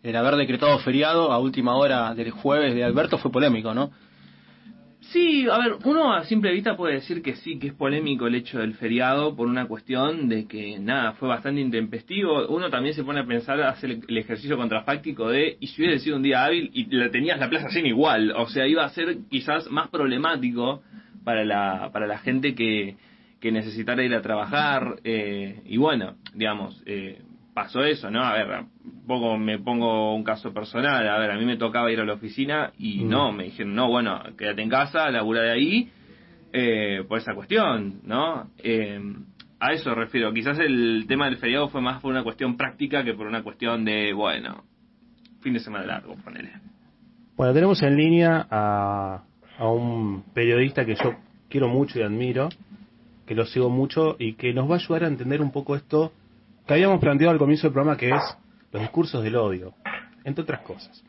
el 0.02 0.16
haber 0.16 0.36
decretado 0.36 0.78
feriado 0.80 1.32
a 1.32 1.38
última 1.38 1.74
hora 1.76 2.14
del 2.14 2.30
jueves 2.30 2.74
de 2.74 2.84
Alberto 2.84 3.18
fue 3.18 3.30
polémico, 3.32 3.72
¿no? 3.74 3.90
Sí, 5.12 5.46
a 5.50 5.58
ver, 5.58 5.74
uno 5.84 6.14
a 6.14 6.24
simple 6.24 6.50
vista 6.52 6.74
puede 6.74 6.94
decir 6.94 7.20
que 7.22 7.36
sí, 7.36 7.58
que 7.58 7.66
es 7.68 7.74
polémico 7.74 8.26
el 8.26 8.34
hecho 8.34 8.60
del 8.60 8.72
feriado 8.74 9.36
por 9.36 9.46
una 9.46 9.66
cuestión 9.66 10.26
de 10.30 10.46
que, 10.46 10.78
nada, 10.78 11.12
fue 11.12 11.28
bastante 11.28 11.60
intempestivo. 11.60 12.46
Uno 12.48 12.70
también 12.70 12.94
se 12.94 13.04
pone 13.04 13.20
a 13.20 13.26
pensar, 13.26 13.60
hacer 13.60 13.90
el- 14.08 14.16
ejercicio 14.18 14.56
contrafáctico 14.56 15.28
de, 15.28 15.58
y 15.60 15.66
si 15.66 15.82
hubiese 15.82 16.04
sido 16.04 16.16
un 16.16 16.22
día 16.22 16.44
hábil 16.44 16.70
y 16.72 16.86
la 16.96 17.10
tenías 17.10 17.38
la 17.38 17.50
plaza 17.50 17.68
llena 17.68 17.88
igual, 17.88 18.32
o 18.34 18.48
sea, 18.48 18.66
iba 18.66 18.84
a 18.84 18.88
ser 18.88 19.18
quizás 19.30 19.70
más 19.70 19.88
problemático 19.90 20.82
para 21.24 21.44
la, 21.44 21.90
para 21.92 22.06
la 22.06 22.18
gente 22.18 22.54
que, 22.54 22.96
que 23.38 23.52
necesitara 23.52 24.02
ir 24.04 24.14
a 24.14 24.22
trabajar, 24.22 24.96
eh, 25.04 25.60
y 25.66 25.76
bueno, 25.76 26.14
digamos, 26.34 26.82
eh, 26.86 27.20
pasó 27.54 27.84
eso, 27.84 28.10
¿no? 28.10 28.22
A 28.22 28.32
ver, 28.34 28.48
un 28.84 29.06
poco 29.06 29.36
me 29.36 29.58
pongo 29.58 30.14
un 30.14 30.24
caso 30.24 30.52
personal, 30.52 31.06
a 31.08 31.18
ver, 31.18 31.30
a 31.30 31.36
mí 31.36 31.44
me 31.44 31.56
tocaba 31.56 31.90
ir 31.92 32.00
a 32.00 32.04
la 32.04 32.14
oficina 32.14 32.72
y 32.78 33.04
Mm. 33.04 33.08
no, 33.08 33.32
me 33.32 33.44
dijeron, 33.44 33.74
no, 33.74 33.88
bueno, 33.88 34.22
quédate 34.38 34.62
en 34.62 34.70
casa, 34.70 35.10
labura 35.10 35.42
de 35.42 35.50
ahí, 35.50 35.90
eh, 36.52 37.04
por 37.08 37.18
esa 37.18 37.34
cuestión, 37.34 38.00
¿no? 38.04 38.50
Eh, 38.58 39.00
a 39.60 39.72
eso 39.72 39.94
refiero, 39.94 40.32
quizás 40.32 40.58
el 40.58 41.04
tema 41.06 41.26
del 41.26 41.36
feriado 41.36 41.68
fue 41.68 41.80
más 41.80 42.00
por 42.00 42.10
una 42.10 42.24
cuestión 42.24 42.56
práctica 42.56 43.04
que 43.04 43.14
por 43.14 43.26
una 43.26 43.42
cuestión 43.42 43.84
de, 43.84 44.12
bueno, 44.12 44.64
fin 45.40 45.52
de 45.52 45.60
semana 45.60 45.86
largo, 45.86 46.16
ponele. 46.16 46.50
Bueno, 47.36 47.52
tenemos 47.54 47.82
en 47.82 47.96
línea 47.96 48.46
a, 48.50 49.22
a 49.58 49.68
un 49.68 50.24
periodista 50.34 50.84
que 50.84 50.94
yo 50.94 51.14
quiero 51.48 51.68
mucho 51.68 51.98
y 51.98 52.02
admiro, 52.02 52.48
que 53.26 53.34
lo 53.34 53.44
sigo 53.46 53.70
mucho 53.70 54.16
y 54.18 54.34
que 54.34 54.52
nos 54.52 54.68
va 54.68 54.74
a 54.74 54.78
ayudar 54.78 55.04
a 55.04 55.08
entender 55.08 55.40
un 55.40 55.52
poco 55.52 55.76
esto 55.76 56.12
habíamos 56.72 57.00
planteado 57.00 57.32
al 57.32 57.38
comienzo 57.38 57.66
del 57.66 57.74
programa, 57.74 57.96
que 57.96 58.10
es 58.10 58.38
los 58.72 58.82
discursos 58.82 59.22
del 59.22 59.36
odio, 59.36 59.74
entre 60.24 60.42
otras 60.42 60.60
cosas. 60.62 61.04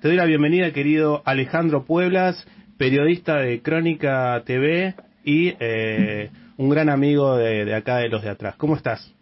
Te 0.00 0.08
doy 0.08 0.16
la 0.16 0.24
bienvenida, 0.24 0.72
querido 0.72 1.22
Alejandro 1.24 1.84
Pueblas, 1.84 2.46
periodista 2.76 3.36
de 3.36 3.62
Crónica 3.62 4.42
TV 4.44 4.94
y 5.24 5.54
eh, 5.60 6.30
un 6.56 6.68
gran 6.68 6.88
amigo 6.88 7.36
de, 7.36 7.64
de 7.64 7.74
acá 7.74 7.96
de 7.98 8.08
los 8.08 8.22
de 8.22 8.30
atrás. 8.30 8.56
¿Cómo 8.56 8.76
estás? 8.76 9.12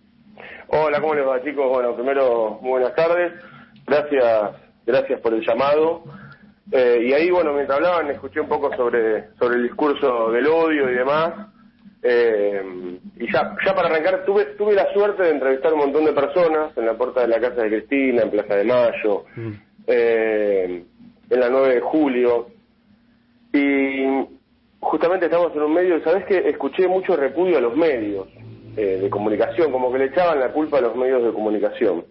Hola, 0.68 1.00
¿cómo 1.00 1.14
les 1.14 1.26
va 1.26 1.42
chicos? 1.42 1.68
Bueno, 1.68 1.94
primero, 1.94 2.58
muy 2.60 2.70
buenas 2.70 2.94
tardes. 2.94 3.32
Gracias, 3.86 4.50
gracias 4.86 5.20
por 5.20 5.34
el 5.34 5.46
llamado. 5.46 6.02
Eh, 6.72 7.06
y 7.08 7.12
ahí, 7.12 7.30
bueno, 7.30 7.52
mientras 7.52 7.76
hablaban, 7.76 8.10
escuché 8.10 8.40
un 8.40 8.48
poco 8.48 8.74
sobre, 8.74 9.34
sobre 9.38 9.56
el 9.56 9.64
discurso 9.64 10.30
del 10.32 10.46
odio 10.46 10.90
y 10.90 10.94
demás. 10.94 11.53
Eh, 12.06 12.62
y 13.16 13.32
ya, 13.32 13.56
ya 13.64 13.74
para 13.74 13.88
arrancar, 13.88 14.26
tuve, 14.26 14.44
tuve 14.56 14.74
la 14.74 14.92
suerte 14.92 15.22
de 15.22 15.30
entrevistar 15.30 15.70
a 15.70 15.74
un 15.74 15.80
montón 15.80 16.04
de 16.04 16.12
personas 16.12 16.76
en 16.76 16.84
la 16.84 16.98
puerta 16.98 17.22
de 17.22 17.28
la 17.28 17.40
casa 17.40 17.62
de 17.62 17.70
Cristina, 17.70 18.22
en 18.22 18.30
Plaza 18.30 18.56
de 18.56 18.64
Mayo, 18.64 19.24
eh, 19.86 20.84
en 21.30 21.40
la 21.40 21.48
9 21.48 21.76
de 21.76 21.80
julio. 21.80 22.48
Y 23.54 24.04
justamente 24.80 25.26
estamos 25.26 25.56
en 25.56 25.62
un 25.62 25.72
medio, 25.72 26.02
¿sabes 26.04 26.26
que 26.26 26.46
Escuché 26.50 26.86
mucho 26.86 27.16
repudio 27.16 27.56
a 27.56 27.62
los 27.62 27.74
medios 27.74 28.28
eh, 28.76 28.98
de 29.00 29.08
comunicación, 29.08 29.72
como 29.72 29.90
que 29.90 29.98
le 29.98 30.06
echaban 30.06 30.40
la 30.40 30.52
culpa 30.52 30.78
a 30.78 30.82
los 30.82 30.96
medios 30.96 31.24
de 31.24 31.32
comunicación. 31.32 32.04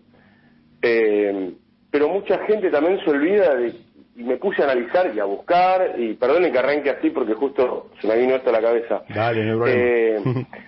Eh, 0.82 1.54
pero 1.92 2.10
mucha 2.10 2.40
gente 2.46 2.72
también 2.72 3.00
se 3.04 3.12
olvida 3.12 3.54
de, 3.56 3.74
y 4.16 4.24
me 4.24 4.38
puse 4.38 4.62
a 4.62 4.66
analizar 4.66 5.12
y 5.16 5.20
a 5.20 5.26
buscar, 5.26 5.96
y 5.98 6.14
perdonen 6.14 6.52
que 6.52 6.60
arranque 6.60 6.90
así 6.90 7.10
porque 7.10 7.34
justo 7.34 7.90
se 8.00 8.08
me 8.08 8.18
vino 8.18 8.36
esto 8.36 8.50
a 8.50 8.54
la 8.54 8.62
cabeza. 8.62 9.04
Dale, 9.10 9.46
no. 9.46 9.66
Eh, 9.66 10.22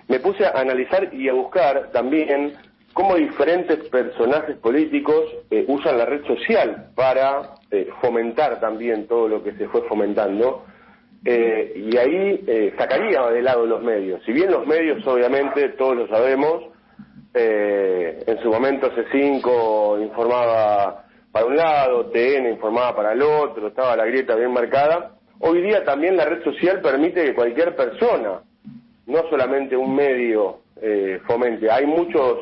me 0.08 0.20
puse 0.20 0.44
a 0.44 0.50
analizar 0.50 1.14
y 1.14 1.28
a 1.28 1.32
buscar 1.32 1.90
también 1.92 2.54
cómo 2.92 3.14
diferentes 3.14 3.88
personajes 3.88 4.56
políticos 4.56 5.24
eh, 5.50 5.64
usan 5.68 5.98
la 5.98 6.06
red 6.06 6.24
social 6.26 6.88
para 6.94 7.54
eh, 7.70 7.88
fomentar 8.00 8.58
también 8.58 9.06
todo 9.06 9.28
lo 9.28 9.44
que 9.44 9.52
se 9.52 9.68
fue 9.68 9.82
fomentando. 9.82 10.64
Eh, 11.24 11.72
y 11.76 11.96
ahí 11.96 12.44
eh, 12.46 12.74
sacaría 12.78 13.20
de 13.30 13.42
lado 13.42 13.66
los 13.66 13.82
medios. 13.82 14.22
Si 14.24 14.32
bien 14.32 14.50
los 14.50 14.66
medios, 14.66 15.06
obviamente, 15.06 15.70
todos 15.70 15.96
lo 15.96 16.08
sabemos, 16.08 16.64
eh, 17.34 18.22
en 18.26 18.38
su 18.42 18.48
momento 18.48 18.90
C5 18.94 20.02
informaba 20.02 21.05
un 21.46 21.56
lado, 21.56 22.06
TN 22.06 22.48
informaba 22.48 22.94
para 22.96 23.12
el 23.12 23.22
otro, 23.22 23.68
estaba 23.68 23.96
la 23.96 24.04
grieta 24.06 24.34
bien 24.34 24.52
marcada. 24.52 25.12
Hoy 25.40 25.60
día 25.62 25.84
también 25.84 26.16
la 26.16 26.24
red 26.24 26.42
social 26.44 26.80
permite 26.80 27.24
que 27.24 27.34
cualquier 27.34 27.74
persona, 27.76 28.40
no 29.06 29.18
solamente 29.30 29.76
un 29.76 29.94
medio, 29.94 30.58
eh, 30.80 31.20
fomente. 31.26 31.70
Hay 31.70 31.86
muchos 31.86 32.38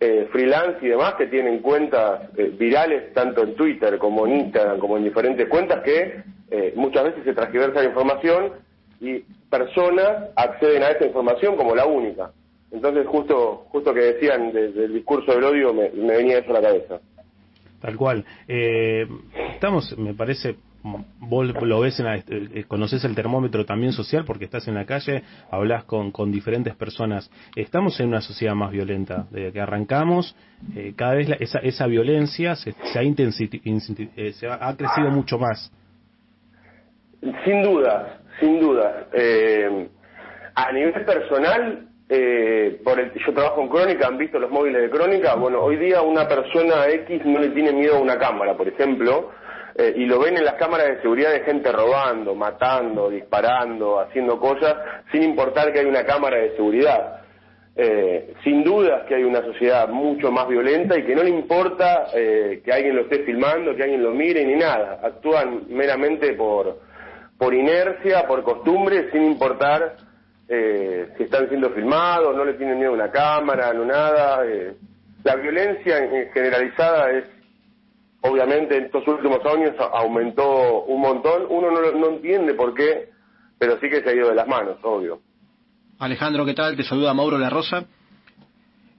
eh, 0.00 0.28
freelance 0.32 0.78
y 0.84 0.88
demás 0.88 1.14
que 1.14 1.26
tienen 1.26 1.60
cuentas 1.60 2.28
eh, 2.36 2.52
virales 2.56 3.12
tanto 3.14 3.42
en 3.42 3.54
Twitter 3.54 3.98
como 3.98 4.26
en 4.26 4.36
Instagram, 4.40 4.78
como 4.78 4.96
en 4.96 5.04
diferentes 5.04 5.48
cuentas 5.48 5.82
que 5.82 6.22
eh, 6.50 6.72
muchas 6.76 7.04
veces 7.04 7.24
se 7.24 7.32
transgiversa 7.34 7.80
la 7.82 7.88
información 7.88 8.52
y 9.00 9.20
personas 9.50 10.30
acceden 10.36 10.82
a 10.82 10.90
esa 10.90 11.06
información 11.06 11.56
como 11.56 11.74
la 11.74 11.86
única. 11.86 12.30
Entonces 12.72 13.06
justo 13.06 13.66
justo 13.68 13.94
que 13.94 14.00
decían 14.00 14.52
de- 14.52 14.72
del 14.72 14.92
discurso 14.94 15.32
del 15.32 15.44
odio 15.44 15.72
me 15.72 15.88
venía 15.90 16.38
eso 16.38 16.50
a 16.50 16.60
la 16.60 16.68
cabeza. 16.68 17.00
Tal 17.84 17.98
cual. 17.98 18.24
Eh, 18.48 19.06
estamos, 19.52 19.94
me 19.98 20.14
parece, 20.14 20.56
vos 21.20 21.46
lo 21.62 21.80
ves, 21.80 22.00
en 22.00 22.06
la, 22.06 22.16
eh, 22.16 22.64
conoces 22.66 23.04
el 23.04 23.14
termómetro 23.14 23.66
también 23.66 23.92
social 23.92 24.24
porque 24.24 24.46
estás 24.46 24.66
en 24.68 24.74
la 24.74 24.86
calle, 24.86 25.22
hablas 25.50 25.84
con, 25.84 26.10
con 26.10 26.32
diferentes 26.32 26.74
personas. 26.76 27.30
Estamos 27.54 28.00
en 28.00 28.08
una 28.08 28.22
sociedad 28.22 28.54
más 28.54 28.70
violenta. 28.70 29.26
Desde 29.30 29.52
que 29.52 29.60
arrancamos, 29.60 30.34
eh, 30.74 30.94
cada 30.96 31.12
vez 31.12 31.28
la- 31.28 31.36
esa, 31.36 31.58
esa 31.58 31.86
violencia 31.86 32.56
se, 32.56 32.72
se 32.72 32.98
ha, 32.98 33.02
eh, 33.02 34.32
se 34.32 34.46
ha, 34.46 34.66
ha 34.66 34.74
crecido 34.78 35.10
mucho 35.10 35.38
más. 35.38 35.70
Sin 37.44 37.62
duda, 37.62 38.18
sin 38.40 38.60
duda. 38.60 39.08
Eh, 39.12 39.88
a 40.54 40.72
nivel 40.72 41.04
personal, 41.04 41.86
eh, 42.08 42.80
por 42.84 43.00
el- 43.00 43.12
yo 43.14 43.32
trabajo 43.32 43.62
en 43.62 43.68
Crónica, 43.68 44.06
han 44.08 44.18
visto 44.18 44.38
los 44.38 44.50
móviles 44.50 44.82
de 44.82 44.90
Crónica. 44.90 45.34
Bueno, 45.36 45.60
hoy 45.62 45.76
día 45.76 46.02
una 46.02 46.28
persona 46.28 46.86
X 46.88 47.22
no 47.24 47.38
le 47.40 47.48
tiene 47.50 47.72
miedo 47.72 47.96
a 47.96 48.00
una 48.00 48.18
cámara, 48.18 48.54
por 48.56 48.68
ejemplo, 48.68 49.30
eh, 49.76 49.92
y 49.96 50.06
lo 50.06 50.20
ven 50.20 50.36
en 50.36 50.44
las 50.44 50.54
cámaras 50.54 50.86
de 50.88 51.00
seguridad 51.02 51.32
de 51.32 51.40
gente 51.40 51.72
robando, 51.72 52.34
matando, 52.34 53.10
disparando, 53.10 53.98
haciendo 54.00 54.38
cosas, 54.38 54.76
sin 55.10 55.22
importar 55.22 55.72
que 55.72 55.80
hay 55.80 55.86
una 55.86 56.04
cámara 56.04 56.38
de 56.38 56.54
seguridad. 56.56 57.20
eh, 57.76 58.34
sin 58.44 58.62
dudas 58.62 59.02
que 59.08 59.16
hay 59.16 59.24
una 59.24 59.42
sociedad 59.42 59.88
mucho 59.88 60.30
más 60.30 60.46
violenta 60.46 60.96
y 60.96 61.02
que 61.02 61.12
no 61.16 61.24
le 61.24 61.30
importa 61.30 62.06
eh, 62.14 62.62
que 62.64 62.72
alguien 62.72 62.94
lo 62.94 63.02
esté 63.02 63.24
filmando, 63.24 63.74
que 63.74 63.82
alguien 63.82 64.00
lo 64.00 64.12
mire 64.12 64.44
ni 64.44 64.54
nada. 64.54 65.00
Actúan 65.02 65.64
meramente 65.70 66.34
por, 66.34 66.78
por 67.36 67.52
inercia, 67.52 68.28
por 68.28 68.44
costumbre, 68.44 69.10
sin 69.10 69.24
importar 69.24 69.96
eh, 70.48 71.08
si 71.16 71.24
están 71.24 71.48
siendo 71.48 71.70
filmados, 71.70 72.36
no 72.36 72.44
le 72.44 72.54
tienen 72.54 72.78
miedo 72.78 72.90
a 72.90 72.94
una 72.94 73.10
cámara, 73.10 73.72
no 73.72 73.84
nada. 73.84 74.44
Eh. 74.46 74.74
La 75.24 75.36
violencia 75.36 75.98
en- 75.98 76.30
generalizada 76.32 77.10
es, 77.12 77.24
obviamente, 78.20 78.76
en 78.76 78.84
estos 78.84 79.06
últimos 79.08 79.40
años 79.46 79.74
aumentó 79.92 80.84
un 80.84 81.00
montón. 81.00 81.44
Uno 81.48 81.70
no, 81.70 81.92
no 81.92 82.08
entiende 82.16 82.54
por 82.54 82.74
qué, 82.74 83.08
pero 83.58 83.78
sí 83.80 83.88
que 83.88 84.02
se 84.02 84.10
ha 84.10 84.14
ido 84.14 84.28
de 84.28 84.34
las 84.34 84.46
manos, 84.46 84.76
obvio. 84.82 85.20
Alejandro, 85.98 86.44
¿qué 86.44 86.54
tal? 86.54 86.76
Te 86.76 86.82
saluda 86.82 87.14
Mauro 87.14 87.38
La 87.38 87.48
Rosa. 87.50 87.84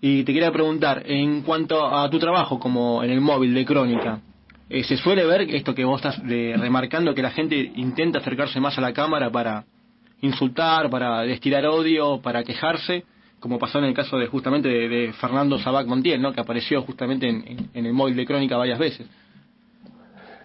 Y 0.01 0.23
te 0.23 0.33
quería 0.33 0.51
preguntar, 0.51 1.03
en 1.05 1.41
cuanto 1.41 1.83
a 1.85 2.09
tu 2.09 2.19
trabajo 2.19 2.59
como 2.59 3.03
en 3.03 3.09
el 3.11 3.21
móvil 3.21 3.53
de 3.53 3.65
Crónica, 3.65 4.19
eh, 4.69 4.83
¿se 4.83 4.97
suele 4.97 5.25
ver 5.25 5.41
esto 5.41 5.73
que 5.73 5.83
vos 5.85 5.99
estás 6.03 6.21
eh, 6.29 6.55
remarcando, 6.57 7.13
que 7.15 7.21
la 7.21 7.31
gente 7.31 7.55
intenta 7.75 8.19
acercarse 8.19 8.59
más 8.59 8.77
a 8.77 8.81
la 8.81 8.93
cámara 8.93 9.29
para 9.31 9.63
insultar, 10.21 10.89
para 10.89 11.21
destilar 11.21 11.65
odio, 11.65 12.19
para 12.21 12.43
quejarse, 12.43 13.03
como 13.39 13.59
pasó 13.59 13.79
en 13.79 13.85
el 13.85 13.93
caso 13.93 14.17
de 14.17 14.27
justamente 14.27 14.67
de, 14.69 15.13
Fernando 15.13 15.57
Sabac 15.59 15.85
Montiel, 15.87 16.21
¿no? 16.21 16.33
que 16.33 16.41
apareció 16.41 16.81
justamente 16.81 17.27
en, 17.27 17.43
en- 17.47 17.69
en 17.73 17.85
el 17.85 17.93
móvil 17.93 18.15
de 18.15 18.25
Crónica 18.25 18.57
varias 18.57 18.79
veces? 18.79 19.07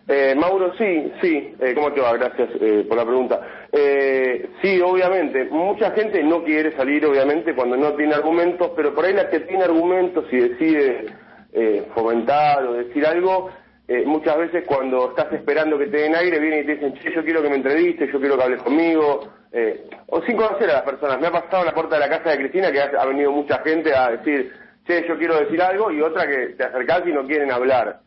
Eh, 0.09 0.35
Mauro, 0.35 0.73
sí, 0.77 1.13
sí. 1.23 1.55
Eh, 1.61 1.73
¿Cómo 1.75 1.93
te 1.93 2.01
va? 2.01 2.13
Gracias 2.17 2.49
eh, 2.61 2.85
por 2.89 2.97
la 2.97 3.05
pregunta. 3.05 3.41
Eh, 3.71 4.51
sí, 4.61 4.81
obviamente. 4.81 5.45
Mucha 5.51 5.93
gente 5.93 6.21
no 6.25 6.43
quiere 6.43 6.73
salir, 6.77 7.07
obviamente, 7.07 7.55
cuando 7.55 7.77
no 7.77 7.93
tiene 7.93 8.15
argumentos, 8.15 8.73
pero 8.75 8.93
por 8.93 9.05
ahí 9.05 9.15
la 9.15 9.31
que 9.31 9.41
tiene 9.41 9.63
argumentos 9.65 10.25
y 10.33 10.37
decide 10.37 11.07
eh, 11.53 11.87
fomentar 11.95 12.67
o 12.67 12.73
decir 12.73 13.07
algo, 13.07 13.51
eh, 13.93 14.05
muchas 14.07 14.39
veces 14.39 14.63
cuando 14.69 15.09
estás 15.09 15.33
esperando 15.33 15.77
que 15.77 15.89
te 15.89 16.03
den 16.03 16.15
aire, 16.15 16.39
vienen 16.39 16.61
y 16.61 16.65
te 16.65 16.75
dicen, 16.77 16.95
che, 16.95 17.13
yo 17.13 17.25
quiero 17.25 17.43
que 17.43 17.49
me 17.49 17.57
entrevistes, 17.57 18.09
yo 18.13 18.21
quiero 18.21 18.37
que 18.37 18.45
hables 18.45 18.63
conmigo, 18.63 19.29
eh, 19.51 19.85
o 20.07 20.23
sin 20.23 20.37
conocer 20.37 20.71
a 20.71 20.75
las 20.75 20.83
personas. 20.83 21.21
Me 21.21 21.27
ha 21.27 21.33
pasado 21.33 21.65
la 21.65 21.75
puerta 21.75 21.97
de 21.97 22.01
la 22.03 22.09
casa 22.09 22.31
de 22.31 22.37
Cristina 22.37 22.71
que 22.71 22.81
ha, 22.81 22.85
ha 22.85 23.07
venido 23.07 23.33
mucha 23.33 23.59
gente 23.65 23.93
a 23.93 24.13
decir, 24.13 24.53
che, 24.87 25.05
yo 25.09 25.19
quiero 25.19 25.41
decir 25.41 25.61
algo, 25.61 25.91
y 25.91 26.01
otra 26.03 26.25
que 26.25 26.55
te 26.55 26.63
acercás 26.63 27.03
y 27.05 27.13
no 27.13 27.27
quieren 27.27 27.51
hablar. 27.51 27.99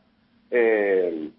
Eh, 0.49 1.29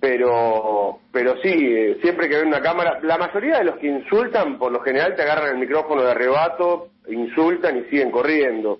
pero 0.00 1.00
pero 1.12 1.36
sí, 1.42 1.50
eh, 1.52 1.98
siempre 2.00 2.30
que 2.30 2.38
ven 2.38 2.48
una 2.48 2.62
cámara, 2.62 2.98
la 3.02 3.18
mayoría 3.18 3.58
de 3.58 3.64
los 3.64 3.76
que 3.76 3.88
insultan, 3.88 4.58
por 4.58 4.72
lo 4.72 4.80
general 4.80 5.14
te 5.14 5.20
agarran 5.20 5.50
el 5.50 5.58
micrófono 5.58 6.02
de 6.02 6.12
arrebato, 6.12 6.88
insultan 7.08 7.76
y 7.76 7.90
siguen 7.90 8.10
corriendo. 8.10 8.78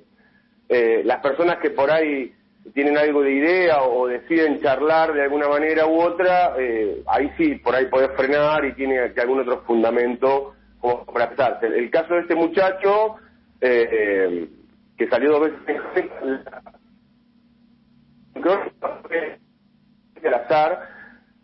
Eh, 0.71 1.03
las 1.05 1.21
personas 1.21 1.59
que 1.59 1.69
por 1.69 1.91
ahí 1.91 2.33
tienen 2.75 2.97
algo 2.97 3.23
de 3.23 3.33
idea 3.33 3.83
o, 3.83 4.07
deciden 4.07 4.61
charlar 4.61 5.13
de 5.13 5.23
alguna 5.23 5.49
manera 5.49 5.87
u 5.87 6.01
otra, 6.01 6.55
eh, 6.59 7.03
ahí 7.07 7.31
sí, 7.37 7.57
por 7.57 7.75
ahí 7.75 7.87
podés 7.87 8.11
frenar 8.17 8.65
y 8.65 8.75
tiene 8.75 9.13
que 9.13 9.21
algún 9.21 9.41
otro 9.41 9.63
fundamento 9.63 10.55
como 10.81 11.05
para 11.07 11.25
empezar. 11.27 11.59
El, 11.63 11.91
caso 11.91 12.15
de 12.15 12.21
este 12.21 12.35
muchacho, 12.35 13.17
eh, 13.61 13.89
eh, 13.91 14.49
que 14.97 15.09
salió 15.09 15.33
dos 15.33 15.51
veces 15.67 15.81
al 20.25 20.35
azar, 20.35 20.89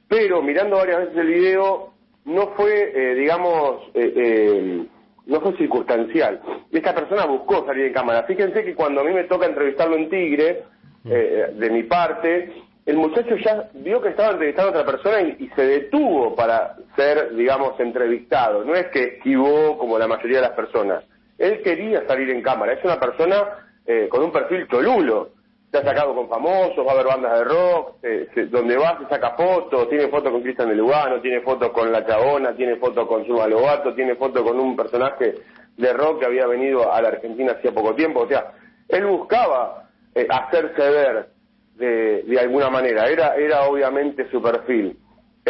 pero 0.08 0.42
mirando 0.42 0.76
varias 0.76 1.00
veces 1.00 1.16
el 1.16 1.26
video 1.26 1.92
no 2.24 2.48
fue, 2.48 2.92
eh, 2.94 3.14
digamos, 3.14 3.90
eh, 3.94 4.86
no 5.26 5.40
fue 5.40 5.56
circunstancial. 5.56 6.40
Esta 6.70 6.94
persona 6.94 7.26
buscó 7.26 7.64
salir 7.66 7.86
en 7.86 7.92
cámara. 7.92 8.24
Fíjense 8.24 8.64
que 8.64 8.74
cuando 8.74 9.00
a 9.00 9.04
mí 9.04 9.12
me 9.12 9.24
toca 9.24 9.46
entrevistarlo 9.46 9.96
en 9.96 10.10
Tigre, 10.10 10.64
eh, 11.04 11.52
de 11.54 11.70
mi 11.70 11.82
parte, 11.84 12.52
el 12.86 12.96
muchacho 12.96 13.36
ya 13.36 13.68
vio 13.74 14.00
que 14.00 14.10
estaba 14.10 14.30
entrevistando 14.32 14.70
a 14.70 14.80
otra 14.82 14.92
persona 14.92 15.20
y, 15.20 15.44
y 15.44 15.48
se 15.54 15.62
detuvo 15.66 16.34
para 16.34 16.76
ser, 16.96 17.34
digamos, 17.34 17.78
entrevistado. 17.80 18.64
No 18.64 18.74
es 18.74 18.86
que 18.86 19.04
esquivó 19.16 19.76
como 19.78 19.98
la 19.98 20.08
mayoría 20.08 20.36
de 20.38 20.48
las 20.48 20.56
personas. 20.56 21.04
Él 21.36 21.60
quería 21.62 22.06
salir 22.06 22.30
en 22.30 22.42
cámara. 22.42 22.72
Es 22.72 22.84
una 22.84 22.98
persona 22.98 23.44
eh, 23.86 24.08
con 24.08 24.22
un 24.22 24.32
perfil 24.32 24.66
cholulo 24.68 25.30
se 25.70 25.76
ha 25.76 25.82
sacado 25.84 26.14
con 26.14 26.30
famosos, 26.30 26.78
va 26.78 26.92
a 26.92 26.94
haber 26.94 27.06
bandas 27.08 27.38
de 27.40 27.44
rock, 27.44 27.96
eh, 28.02 28.26
se- 28.32 28.46
donde 28.46 28.74
va 28.78 28.98
se 29.00 29.06
saca 29.06 29.32
fotos, 29.36 29.86
tiene 29.90 30.08
fotos 30.08 30.32
con 30.32 30.40
Cristian 30.40 30.70
de 30.70 30.74
Lugano, 30.74 31.20
tiene 31.20 31.42
fotos 31.42 31.68
con 31.72 31.92
La 31.92 32.06
Chabona, 32.06 32.56
tiene 32.56 32.76
fotos 32.76 33.06
con 33.06 33.26
Zuma 33.26 33.46
Lobato, 33.46 33.92
tiene 33.94 34.14
fotos 34.14 34.42
con 34.42 34.58
un 34.58 34.74
personaje 34.74 35.34
de 35.76 35.92
rock 35.92 36.20
que 36.20 36.24
había 36.26 36.46
venido 36.46 36.90
a 36.90 37.02
la 37.02 37.08
Argentina 37.08 37.52
hacía 37.52 37.72
poco 37.72 37.94
tiempo, 37.94 38.20
o 38.20 38.26
sea, 38.28 38.52
él 38.88 39.04
buscaba 39.04 39.87
eh, 40.18 40.26
hacerse 40.28 40.90
ver 40.90 41.28
de, 41.76 42.22
de 42.22 42.40
alguna 42.40 42.70
manera, 42.70 43.06
era, 43.08 43.36
era 43.36 43.62
obviamente 43.62 44.28
su 44.30 44.42
perfil. 44.42 44.96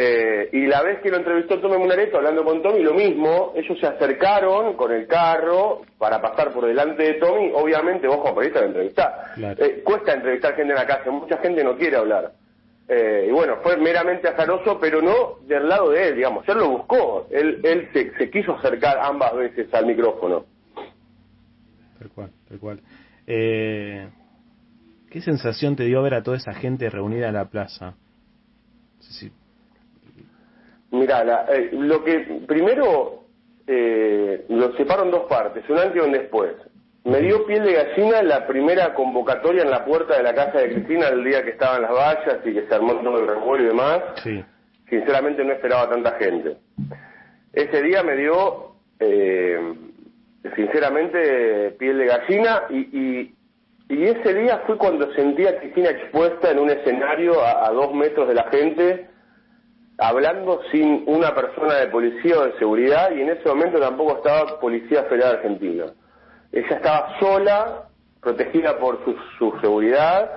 Eh, 0.01 0.51
y 0.53 0.67
la 0.67 0.83
vez 0.83 1.01
que 1.01 1.11
lo 1.11 1.17
entrevistó 1.17 1.59
Tommy 1.59 1.77
Munareto 1.77 2.19
hablando 2.19 2.45
con 2.45 2.63
Tommy, 2.63 2.85
lo 2.85 2.95
mismo, 2.95 3.53
ellos 3.57 3.77
se 3.81 3.87
acercaron 3.87 4.75
con 4.75 4.93
el 4.93 5.09
carro 5.09 5.83
para 5.99 6.21
pasar 6.21 6.53
por 6.53 6.67
delante 6.67 7.03
de 7.03 7.15
Tommy, 7.15 7.51
obviamente 7.53 8.07
vos 8.07 8.19
como 8.19 8.37
periodista 8.37 8.61
lo 8.61 8.67
entrevistás. 8.69 9.35
Claro. 9.35 9.65
Eh, 9.65 9.83
cuesta 9.83 10.13
entrevistar 10.13 10.55
gente 10.55 10.73
en 10.73 10.79
la 10.79 10.87
calle, 10.87 11.11
mucha 11.11 11.39
gente 11.39 11.65
no 11.65 11.77
quiere 11.77 11.97
hablar. 11.97 12.33
Eh, 12.87 13.27
y 13.29 13.33
bueno, 13.33 13.57
fue 13.63 13.77
meramente 13.77 14.29
azaroso, 14.29 14.79
pero 14.81 15.03
no 15.03 15.41
del 15.47 15.69
lado 15.69 15.91
de 15.91 16.09
él, 16.09 16.15
digamos, 16.15 16.49
él 16.49 16.59
lo 16.59 16.69
buscó, 16.69 17.27
él, 17.31 17.61
él 17.65 17.89
se, 17.93 18.17
se 18.17 18.31
quiso 18.31 18.53
acercar 18.53 18.99
ambas 19.01 19.35
veces 19.35 19.73
al 19.75 19.85
micrófono. 19.85 20.45
Tal 21.99 22.09
cual, 22.11 22.31
tal 22.49 22.59
cual. 22.61 22.81
Eh, 23.27 24.09
¿Qué 25.11 25.21
sensación 25.21 25.75
te 25.77 25.85
dio 25.85 26.03
ver 26.03 26.14
a 26.14 26.23
toda 26.23 26.37
esa 26.37 26.53
gente 26.55 26.90
reunida 26.90 27.29
en 27.29 27.35
la 27.35 27.47
plaza? 27.47 27.94
No 28.97 29.03
sé 29.03 29.12
si- 29.12 29.33
Mira, 30.90 31.25
la- 31.25 31.47
eh, 31.53 31.71
lo 31.73 32.03
que 32.05 32.42
primero 32.47 33.25
eh, 33.66 34.47
lo 34.49 34.73
separo 34.77 35.05
en 35.05 35.11
dos 35.11 35.25
partes, 35.29 35.62
un 35.68 35.79
antes 35.79 35.97
y 35.97 36.07
un 36.07 36.12
después. 36.12 36.53
Me 37.05 37.21
dio 37.21 37.44
piel 37.47 37.64
de 37.64 37.75
gallina 37.75 38.23
la 38.23 38.47
primera 38.47 38.94
convocatoria 38.94 39.62
en 39.62 39.71
la 39.71 39.85
puerta 39.85 40.16
de 40.16 40.23
la 40.23 40.35
casa 40.35 40.59
de 40.59 40.73
Cristina 40.73 41.09
el 41.09 41.23
día 41.25 41.42
que 41.44 41.51
estaban 41.51 41.83
las 41.83 41.90
vallas 41.90 42.38
y 42.47 42.53
que 42.55 42.66
se 42.66 42.75
armó 42.75 42.94
todo 43.01 43.18
el 43.21 43.27
revuelo 43.27 43.64
y 43.64 43.66
demás. 43.68 44.01
Sí, 44.23 44.42
Sinceramente 44.88 45.44
no 45.44 45.53
esperaba 45.53 45.90
tanta 45.90 46.12
gente. 46.12 46.57
Ese 47.53 47.83
día 47.83 48.03
me 48.03 48.16
dio, 48.16 48.73
eh, 49.01 49.75
sinceramente, 50.57 51.73
piel 51.79 51.99
de 51.99 52.07
gallina 52.07 52.62
y, 52.71 52.79
y, 52.99 53.35
y 53.88 54.05
ese 54.05 54.35
día 54.35 54.62
fue 54.66 54.77
cuando 54.77 55.11
sentí 55.14 55.46
a 55.46 55.59
Cristina 55.59 55.90
expuesta 55.90 56.51
en 56.51 56.59
un 56.59 56.68
escenario 56.68 57.42
a, 57.42 57.70
dos 57.70 57.94
metros 57.94 58.29
de 58.29 58.35
la 58.35 58.44
gente, 58.51 59.09
hablando 59.96 60.61
sin 60.70 61.05
una 61.07 61.35
persona 61.35 61.77
de 61.77 61.87
policía 61.87 62.38
o 62.38 62.44
de 62.44 62.59
seguridad 62.59 63.11
y 63.16 63.22
en 63.22 63.31
ese 63.31 63.48
momento 63.48 63.81
tampoco 63.81 64.18
estaba 64.18 64.61
Policía 64.61 65.05
Federal 65.05 65.37
Argentina. 65.37 65.87
Ella 66.53 66.77
estaba 66.77 67.18
sola, 67.18 67.88
protegida 68.20 68.79
por 68.79 69.03
su, 69.05 69.16
su 69.38 69.59
seguridad 69.61 70.31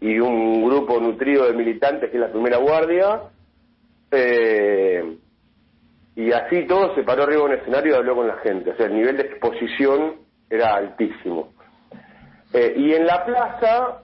y 0.00 0.20
un 0.20 0.64
grupo 0.64 1.00
nutrido 1.00 1.46
de 1.46 1.52
militantes 1.54 2.10
que 2.10 2.16
es 2.16 2.20
la 2.20 2.30
primera 2.30 2.58
guardia. 2.58 3.22
Eh, 4.12 5.16
y 6.14 6.32
así 6.32 6.66
todo 6.66 6.94
se 6.94 7.02
paró 7.02 7.24
arriba 7.24 7.40
de 7.40 7.46
un 7.46 7.60
escenario 7.60 7.94
y 7.94 7.96
habló 7.96 8.14
con 8.14 8.28
la 8.28 8.36
gente. 8.38 8.70
O 8.70 8.76
sea, 8.76 8.86
el 8.86 8.94
nivel 8.94 9.16
de 9.16 9.24
exposición 9.24 10.16
era 10.48 10.76
altísimo. 10.76 11.52
Eh, 12.52 12.74
y 12.76 12.94
en 12.94 13.06
la 13.06 13.24
plaza 13.24 14.02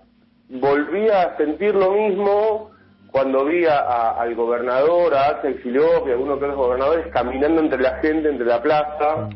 volví 0.48 1.08
a 1.08 1.36
sentir 1.36 1.74
lo 1.74 1.90
mismo 1.92 2.70
cuando 3.10 3.44
vi 3.44 3.64
a- 3.66 3.78
a- 3.78 4.20
al 4.20 4.34
gobernador, 4.34 5.14
a 5.14 5.28
Axel 5.30 5.56
Kicillof 5.56 6.06
y 6.06 6.10
a 6.10 6.12
algunos 6.12 6.36
otros 6.36 6.54
gobernadores 6.54 7.06
caminando 7.12 7.60
entre 7.60 7.80
la 7.82 7.96
gente, 7.98 8.28
entre 8.28 8.46
la 8.46 8.62
plaza, 8.62 9.28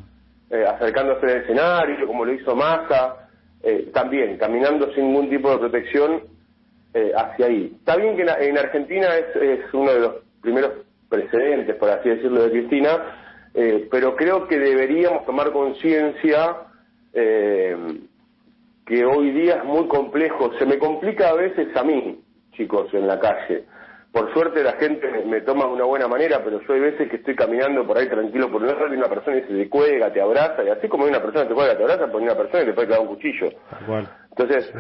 eh, 0.51 0.65
acercándose 0.67 1.27
al 1.27 1.43
escenario, 1.43 2.07
como 2.07 2.25
lo 2.25 2.33
hizo 2.33 2.55
Massa, 2.55 3.29
eh, 3.63 3.91
también 3.93 4.37
caminando 4.39 4.93
sin 4.95 5.09
ningún 5.09 5.29
tipo 5.31 5.51
de 5.51 5.59
protección 5.59 6.23
eh, 6.93 7.13
hacia 7.17 7.47
ahí. 7.47 7.73
Está 7.79 7.97
bien 7.97 8.17
que 8.17 8.23
en, 8.23 8.29
en 8.29 8.59
Argentina 8.59 9.09
es, 9.17 9.37
es 9.37 9.61
uno 9.75 9.93
de 9.93 10.01
los 10.01 10.15
primeros 10.43 10.73
precedentes, 11.09 11.77
por 11.77 11.89
así 11.89 12.09
decirlo, 12.09 12.43
de 12.43 12.51
Cristina, 12.51 12.91
eh, 13.55 13.87
pero 13.91 14.17
creo 14.17 14.49
que 14.49 14.59
deberíamos 14.59 15.25
tomar 15.25 15.53
conciencia 15.53 16.57
eh, 17.13 17.77
que 18.91 19.05
hoy 19.05 19.31
día 19.31 19.59
es 19.59 19.65
muy 19.65 19.87
complejo. 19.87 20.51
Se 20.59 20.67
me 20.67 20.77
complica 20.77 21.29
a 21.29 21.35
veces 21.35 21.69
a 21.77 21.85
mí, 21.85 22.21
chicos, 22.57 22.93
en 22.93 23.07
la 23.07 23.21
calle. 23.21 23.65
Por 24.13 24.33
suerte 24.35 24.65
la 24.65 24.73
gente 24.73 25.07
me, 25.09 25.25
me 25.27 25.41
toma 25.43 25.67
de 25.67 25.73
una 25.75 25.85
buena 25.85 26.09
manera, 26.09 26.41
pero 26.43 26.61
yo 26.61 26.75
hay 26.75 26.81
veces 26.81 27.09
que 27.09 27.17
estoy 27.19 27.37
caminando 27.37 27.87
por 27.87 27.97
ahí 27.97 28.09
tranquilo 28.09 28.51
por 28.51 28.61
un 28.63 28.67
lado 28.67 28.93
y 28.93 28.97
una 28.97 29.07
persona 29.09 29.37
y 29.37 29.43
se 29.43 29.55
te 29.55 29.69
cuelga, 29.69 30.13
te 30.13 30.21
abraza, 30.21 30.65
y 30.65 30.69
así 30.71 30.89
como 30.89 31.05
hay 31.05 31.11
una 31.11 31.23
persona 31.23 31.45
que 31.45 31.51
te 31.51 31.55
cuelga, 31.55 31.77
te 31.77 31.83
abraza, 31.85 32.07
pues 32.11 32.17
hay 32.17 32.25
una 32.25 32.37
persona 32.37 32.61
que 32.65 32.67
te 32.71 32.73
puede 32.75 32.89
clavar 32.89 33.07
un 33.07 33.15
cuchillo. 33.15 33.49
cual. 33.87 34.09
Entonces, 34.31 34.73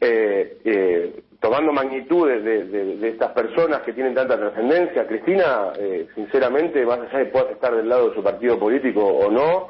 eh, 0.00 0.58
eh, 0.64 1.20
tomando 1.40 1.72
magnitudes 1.72 2.44
de, 2.44 2.64
de- 2.66 2.96
de 2.98 3.08
estas 3.08 3.32
personas 3.32 3.80
que 3.80 3.92
tienen 3.92 4.14
tanta 4.14 4.38
trascendencia, 4.38 5.08
Cristina, 5.08 5.72
eh, 5.76 6.06
sinceramente, 6.14 6.86
más 6.86 7.00
allá 7.00 7.18
de 7.18 7.26
puedas 7.26 7.50
estar 7.50 7.74
del 7.74 7.88
lado 7.88 8.10
de 8.10 8.14
su 8.14 8.22
partido 8.22 8.56
político 8.60 9.02
o 9.04 9.28
no, 9.28 9.68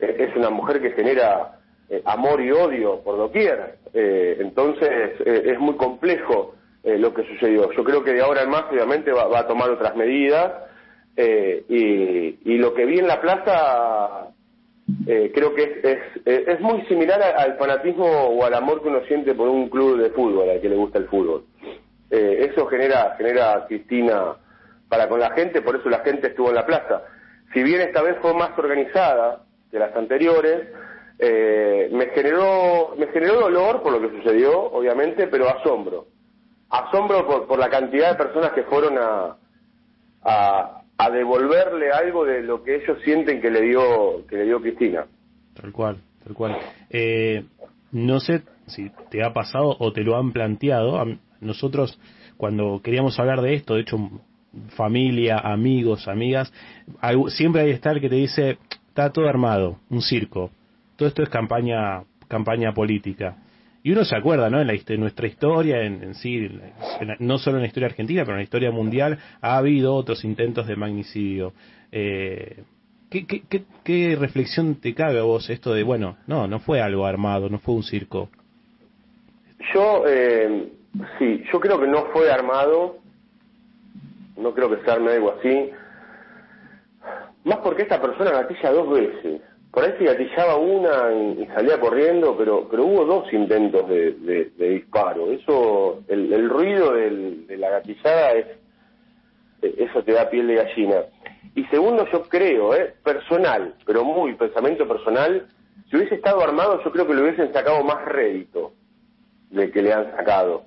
eh, 0.00 0.16
es 0.28 0.34
una 0.36 0.50
mujer 0.50 0.80
que 0.80 0.90
genera 0.90 1.57
eh, 1.90 2.02
amor 2.04 2.40
y 2.42 2.50
odio 2.50 3.00
por 3.00 3.16
doquier. 3.16 3.76
Eh, 3.94 4.36
entonces 4.40 5.12
eh, 5.24 5.42
es 5.46 5.58
muy 5.58 5.76
complejo 5.76 6.54
lo 6.84 7.12
que 7.12 7.22
sucedió. 7.24 7.70
Yo 7.72 7.84
creo 7.84 8.02
que 8.02 8.14
de 8.14 8.22
ahora 8.22 8.42
en 8.42 8.50
más 8.50 8.64
obviamente 8.70 9.12
va, 9.12 9.38
a 9.38 9.46
tomar 9.46 9.68
otras 9.68 9.94
medidas 9.94 10.52
y, 11.18 12.38
y, 12.44 12.56
lo 12.56 12.72
que 12.72 12.86
vi 12.86 12.98
en 12.98 13.08
la 13.08 13.20
plaza 13.20 14.28
creo 15.06 15.54
que 15.54 15.82
es, 15.82 15.98
es, 16.24 16.60
muy 16.60 16.80
similar 16.86 17.20
al 17.20 17.58
fanatismo 17.58 18.06
o 18.06 18.42
al 18.42 18.54
amor 18.54 18.80
que 18.80 18.88
uno 18.88 19.04
siente 19.06 19.34
por 19.34 19.48
un 19.48 19.68
club 19.68 20.00
de 20.00 20.10
fútbol 20.10 20.48
al 20.48 20.62
que 20.62 20.68
le 20.70 20.76
gusta 20.76 20.98
el 20.98 21.08
fútbol. 21.08 21.44
eso 22.08 22.64
genera, 22.68 23.16
genera 23.18 23.66
Cristina 23.66 24.36
para 24.88 25.08
con 25.08 25.20
la 25.20 25.32
gente, 25.32 25.60
por 25.60 25.76
eso 25.76 25.90
la 25.90 26.00
gente 26.00 26.28
estuvo 26.28 26.48
en 26.48 26.54
la 26.54 26.64
plaza. 26.64 27.02
Si 27.52 27.62
bien 27.62 27.82
esta 27.82 28.00
vez 28.02 28.16
fue 28.22 28.32
más 28.32 28.56
organizada 28.56 29.42
que 29.70 29.78
las 29.78 29.94
anteriores, 29.94 30.68
eh, 31.18 31.88
me 31.92 32.06
generó 32.10 32.94
me 32.96 33.08
generó 33.08 33.40
dolor 33.40 33.82
por 33.82 33.92
lo 33.92 34.00
que 34.00 34.16
sucedió, 34.16 34.56
obviamente, 34.56 35.26
pero 35.26 35.48
asombro. 35.48 36.06
Asombro 36.70 37.26
por, 37.26 37.46
por 37.46 37.58
la 37.58 37.68
cantidad 37.68 38.12
de 38.12 38.16
personas 38.16 38.52
que 38.52 38.62
fueron 38.64 38.96
a, 38.98 39.36
a, 40.22 41.10
devolverle 41.10 41.90
algo 41.90 42.24
de 42.24 42.42
lo 42.42 42.62
que 42.62 42.76
ellos 42.76 42.98
sienten 43.02 43.40
que 43.40 43.50
le 43.50 43.62
dio 43.62 44.26
que 44.28 44.36
le 44.36 44.44
dio 44.44 44.60
Cristina. 44.60 45.06
Tal 45.60 45.72
cual, 45.72 45.96
tal 46.22 46.34
cual. 46.34 46.58
Eh, 46.90 47.44
no 47.90 48.20
sé 48.20 48.42
si 48.66 48.90
te 49.10 49.24
ha 49.24 49.32
pasado 49.32 49.74
o 49.78 49.92
te 49.92 50.02
lo 50.02 50.16
han 50.16 50.32
planteado. 50.32 51.02
Nosotros, 51.40 51.98
cuando 52.36 52.80
queríamos 52.82 53.18
hablar 53.18 53.40
de 53.40 53.54
esto, 53.54 53.74
de 53.74 53.80
hecho, 53.80 53.96
familia, 54.76 55.38
amigos, 55.38 56.06
amigas, 56.06 56.52
siempre 57.28 57.62
hay 57.62 57.70
estar 57.70 58.00
que 58.00 58.10
te 58.10 58.16
dice, 58.16 58.58
está 58.88 59.10
todo 59.10 59.26
armado, 59.26 59.78
un 59.88 60.02
circo 60.02 60.50
todo 60.98 61.08
esto 61.08 61.22
es 61.22 61.28
campaña 61.28 62.02
campaña 62.28 62.74
política. 62.74 63.36
Y 63.82 63.92
uno 63.92 64.04
se 64.04 64.16
acuerda, 64.16 64.50
¿no? 64.50 64.60
En, 64.60 64.66
la, 64.66 64.74
nuestra 64.98 65.26
historia, 65.28 65.82
en, 65.82 66.14
sí, 66.16 66.48
no 67.20 67.38
solo 67.38 67.56
en 67.56 67.62
la 67.62 67.68
historia 67.68 67.86
argentina, 67.86 68.22
pero 68.24 68.34
en 68.34 68.40
la 68.40 68.44
historia 68.44 68.70
mundial, 68.70 69.18
ha 69.40 69.56
habido 69.56 69.94
otros 69.94 70.24
intentos 70.24 70.66
de 70.66 70.76
magnicidio. 70.76 71.52
Eh, 71.92 72.64
¿qué, 73.08 73.24
qué, 73.26 73.64
qué, 73.84 74.16
reflexión 74.18 74.74
te 74.74 74.94
cabe 74.94 75.20
a 75.20 75.22
vos 75.22 75.48
esto 75.48 75.72
de, 75.72 75.84
bueno, 75.84 76.18
no, 76.26 76.48
no 76.48 76.58
fue 76.58 76.82
algo 76.82 77.06
armado, 77.06 77.48
no 77.48 77.60
fue 77.60 77.76
un 77.76 77.84
circo? 77.84 78.28
Yo, 79.72 80.04
eh, 80.06 80.72
sí, 81.18 81.44
yo 81.52 81.60
creo 81.60 81.80
que 81.80 81.86
no 81.86 82.06
fue 82.12 82.30
armado, 82.30 82.98
no 84.36 84.52
creo 84.52 84.68
que 84.68 84.84
se 84.84 84.90
arme 84.90 85.12
algo 85.12 85.34
así, 85.38 85.70
más 87.44 87.58
porque 87.58 87.82
esta 87.82 88.00
persona 88.02 88.32
gatilla 88.32 88.72
dos 88.72 88.90
veces 88.90 89.40
por 89.70 89.84
ahí 89.84 89.94
se 89.98 90.04
gatillaba 90.04 90.56
una 90.56 91.12
y, 91.12 91.46
salía 91.54 91.78
corriendo, 91.78 92.36
pero 92.36 92.68
pero 92.70 92.84
hubo 92.84 93.04
dos 93.04 93.32
intentos 93.32 93.88
de, 93.88 94.50
disparo. 94.56 95.30
Eso, 95.30 96.02
el, 96.08 96.48
ruido 96.48 96.92
de 96.92 97.56
la 97.56 97.70
gatillada 97.70 98.32
es 98.32 98.46
eso 99.62 100.02
te 100.02 100.12
da 100.12 100.30
piel 100.30 100.46
de 100.46 100.54
gallina. 100.56 100.96
Y 101.54 101.64
segundo, 101.66 102.06
yo 102.12 102.22
creo, 102.24 102.74
eh, 102.74 102.94
personal, 103.02 103.74
pero 103.84 104.04
muy 104.04 104.34
pensamiento 104.34 104.86
personal, 104.86 105.46
si 105.90 105.96
hubiese 105.96 106.16
estado 106.16 106.42
armado, 106.42 106.82
yo 106.84 106.92
creo 106.92 107.06
que 107.06 107.14
le 107.14 107.22
hubiesen 107.22 107.52
sacado 107.52 107.82
más 107.82 108.04
rédito 108.04 108.72
de 109.50 109.70
que 109.70 109.82
le 109.82 109.92
han 109.92 110.10
sacado. 110.12 110.64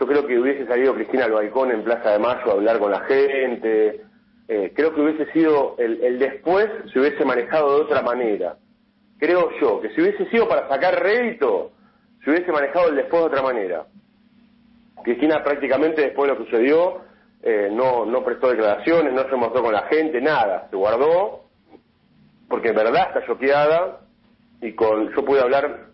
Yo 0.00 0.06
creo 0.06 0.26
que 0.26 0.38
hubiese 0.38 0.66
salido 0.66 0.94
Cristina 0.94 1.26
al 1.26 1.32
balcón 1.32 1.70
en 1.70 1.84
Plaza 1.84 2.12
de 2.12 2.18
Mayo 2.18 2.50
a 2.50 2.52
hablar 2.52 2.78
con 2.78 2.90
la 2.90 3.00
gente, 3.00 4.00
eh, 4.48 4.72
creo 4.74 4.94
que 4.94 5.00
hubiese 5.00 5.30
sido 5.32 5.76
el, 5.78 6.18
después 6.18 6.68
se 6.92 6.98
hubiese 6.98 7.24
manejado 7.24 7.76
de 7.76 7.82
otra 7.82 8.02
manera. 8.02 8.56
Creo 9.18 9.50
yo 9.60 9.80
que 9.80 9.90
si 9.90 10.00
hubiese 10.00 10.28
sido 10.30 10.48
para 10.48 10.68
sacar 10.68 11.02
rédito, 11.02 11.70
se 12.24 12.30
hubiese 12.30 12.50
manejado 12.50 12.88
el 12.88 12.96
después 12.96 13.22
de 13.22 13.28
otra 13.28 13.42
manera. 13.42 13.86
Cristina 15.04 15.42
prácticamente 15.42 16.02
después 16.02 16.28
de 16.28 16.34
lo 16.34 16.44
que 16.44 16.50
sucedió 16.50 17.00
eh, 17.42 17.68
no, 17.72 18.04
no 18.04 18.22
prestó 18.24 18.50
declaraciones, 18.50 19.12
no 19.12 19.28
se 19.28 19.36
mostró 19.36 19.62
con 19.62 19.72
la 19.72 19.82
gente, 19.88 20.20
nada, 20.20 20.68
se 20.70 20.76
guardó, 20.76 21.46
porque 22.48 22.68
en 22.68 22.76
verdad 22.76 23.08
está 23.08 23.26
choqueada 23.26 24.00
y 24.60 24.72
con 24.74 25.12
yo 25.12 25.24
pude 25.24 25.40
hablar 25.40 25.86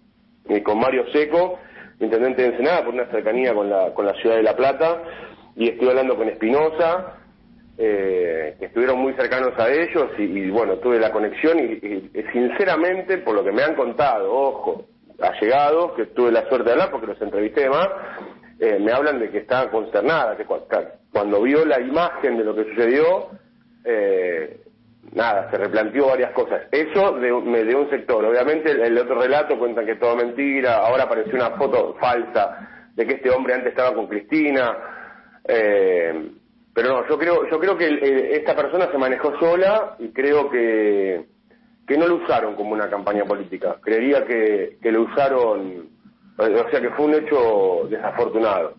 eh, 0.48 0.62
con 0.62 0.78
Mario 0.78 1.04
Seco, 1.10 1.58
intendente 2.00 2.42
de 2.42 2.48
Ensenada, 2.48 2.84
por 2.84 2.94
una 2.94 3.10
cercanía 3.10 3.54
con 3.54 3.70
la, 3.70 3.94
con 3.94 4.04
la 4.04 4.14
ciudad 4.14 4.36
de 4.36 4.42
La 4.42 4.56
Plata, 4.56 5.02
y 5.56 5.68
estoy 5.68 5.88
hablando 5.88 6.16
con 6.16 6.28
Espinosa, 6.28 7.18
eh, 7.80 8.56
estuvieron 8.60 8.98
muy 8.98 9.14
cercanos 9.14 9.56
a 9.56 9.70
ellos 9.70 10.10
y, 10.18 10.50
bueno, 10.50 10.78
tuve 10.78 10.98
la 10.98 11.12
conexión 11.12 11.60
y, 11.60 12.10
sinceramente, 12.32 13.18
por 13.18 13.36
lo 13.36 13.44
que 13.44 13.52
me 13.52 13.62
han 13.62 13.76
contado, 13.76 14.34
ojo, 14.34 14.86
allegados, 15.20 15.92
que 15.92 16.06
tuve 16.06 16.32
la 16.32 16.48
suerte 16.48 16.64
de 16.64 16.72
hablar 16.72 16.90
porque 16.90 17.06
los 17.06 17.22
entrevisté 17.22 17.70
más, 17.70 17.88
eh, 18.58 18.80
me 18.80 18.90
hablan 18.90 19.20
de 19.20 19.30
que 19.30 19.38
estaban 19.38 19.68
consternadas, 19.68 20.36
que 20.36 20.44
cuando 21.12 21.40
vio 21.40 21.64
la 21.64 21.80
imagen 21.80 22.36
de 22.36 22.44
lo 22.44 22.56
que 22.56 22.64
sucedió, 22.64 23.30
eh, 23.84 24.60
nada, 25.12 25.48
se 25.48 25.58
replanteó 25.58 26.08
varias 26.08 26.32
cosas. 26.32 26.62
Eso 26.72 27.12
de, 27.12 27.28
de 27.28 27.74
un 27.76 27.90
sector. 27.90 28.24
Obviamente 28.24 28.72
el, 28.72 28.98
otro 28.98 29.20
relato 29.20 29.56
cuenta 29.56 29.84
que 29.84 29.94
todo 29.94 30.16
mentira, 30.16 30.78
ahora 30.78 31.04
apareció 31.04 31.34
una 31.34 31.50
foto 31.50 31.94
falsa 32.00 32.90
de 32.94 33.06
que 33.06 33.14
este 33.14 33.30
hombre 33.30 33.54
antes 33.54 33.70
estaba 33.70 33.94
con 33.94 34.08
Cristina. 34.08 34.76
Eh, 35.46 36.32
pero 36.78 36.90
no, 36.90 37.08
yo 37.08 37.18
creo, 37.18 37.50
yo 37.50 37.58
creo 37.58 37.76
que 37.76 38.36
esta 38.36 38.54
persona 38.54 38.88
se 38.88 38.98
manejó 38.98 39.36
sola 39.40 39.96
y 39.98 40.10
creo 40.10 40.48
que, 40.48 41.26
que 41.84 41.98
no 41.98 42.06
lo 42.06 42.22
usaron 42.22 42.54
como 42.54 42.70
una 42.70 42.88
campaña 42.88 43.24
política. 43.24 43.78
Creería 43.82 44.24
que, 44.24 44.78
que 44.80 44.92
lo 44.92 45.02
usaron, 45.02 45.88
o 46.36 46.70
sea 46.70 46.80
que 46.80 46.90
fue 46.90 47.06
un 47.06 47.14
hecho 47.14 47.88
desafortunado. 47.90 48.74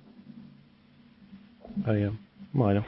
Está 1.77 1.91
bien. 1.91 2.17
Bueno, 2.53 2.85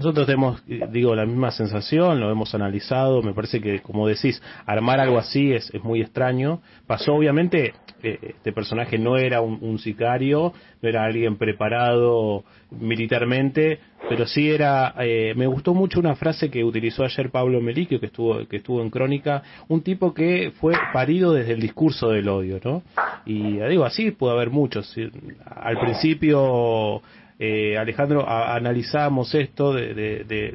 nosotros 0.00 0.24
tenemos, 0.24 0.62
digo, 0.66 1.14
la 1.14 1.26
misma 1.26 1.50
sensación, 1.50 2.20
lo 2.20 2.32
hemos 2.32 2.54
analizado, 2.54 3.22
me 3.22 3.34
parece 3.34 3.60
que, 3.60 3.80
como 3.80 4.08
decís, 4.08 4.42
armar 4.64 4.98
algo 4.98 5.18
así 5.18 5.52
es, 5.52 5.68
es 5.74 5.84
muy 5.84 6.00
extraño. 6.00 6.62
Pasó, 6.86 7.12
obviamente, 7.12 7.74
eh, 8.02 8.18
este 8.22 8.50
personaje 8.54 8.96
no 8.96 9.18
era 9.18 9.42
un, 9.42 9.78
sicario, 9.78 10.54
no 10.80 10.88
era 10.88 11.04
alguien 11.04 11.36
preparado 11.36 12.44
militarmente, 12.70 13.78
pero 14.08 14.26
sí 14.26 14.50
era, 14.50 14.94
eh, 15.00 15.34
me 15.36 15.46
gustó 15.46 15.74
mucho 15.74 16.00
una 16.00 16.16
frase 16.16 16.50
que 16.50 16.64
utilizó 16.64 17.04
ayer 17.04 17.30
Pablo 17.30 17.60
Meliquio, 17.60 18.00
que 18.00 18.06
estuvo, 18.06 18.48
que 18.48 18.56
estuvo 18.56 18.80
en 18.80 18.88
Crónica, 18.88 19.42
un 19.68 19.82
tipo 19.82 20.14
que 20.14 20.50
fue 20.60 20.72
parido 20.94 21.34
desde 21.34 21.52
el 21.52 21.60
discurso 21.60 22.08
del 22.08 22.26
odio, 22.30 22.58
¿no? 22.64 22.82
Y 23.26 23.58
digo, 23.68 23.84
así 23.84 24.12
puede 24.12 24.32
haber 24.32 24.48
muchos. 24.48 24.96
Al 25.44 25.78
principio, 25.78 27.02
eh, 27.40 27.76
Alejandro, 27.76 28.28
analizábamos 28.28 29.34
esto 29.34 29.72
de, 29.72 29.94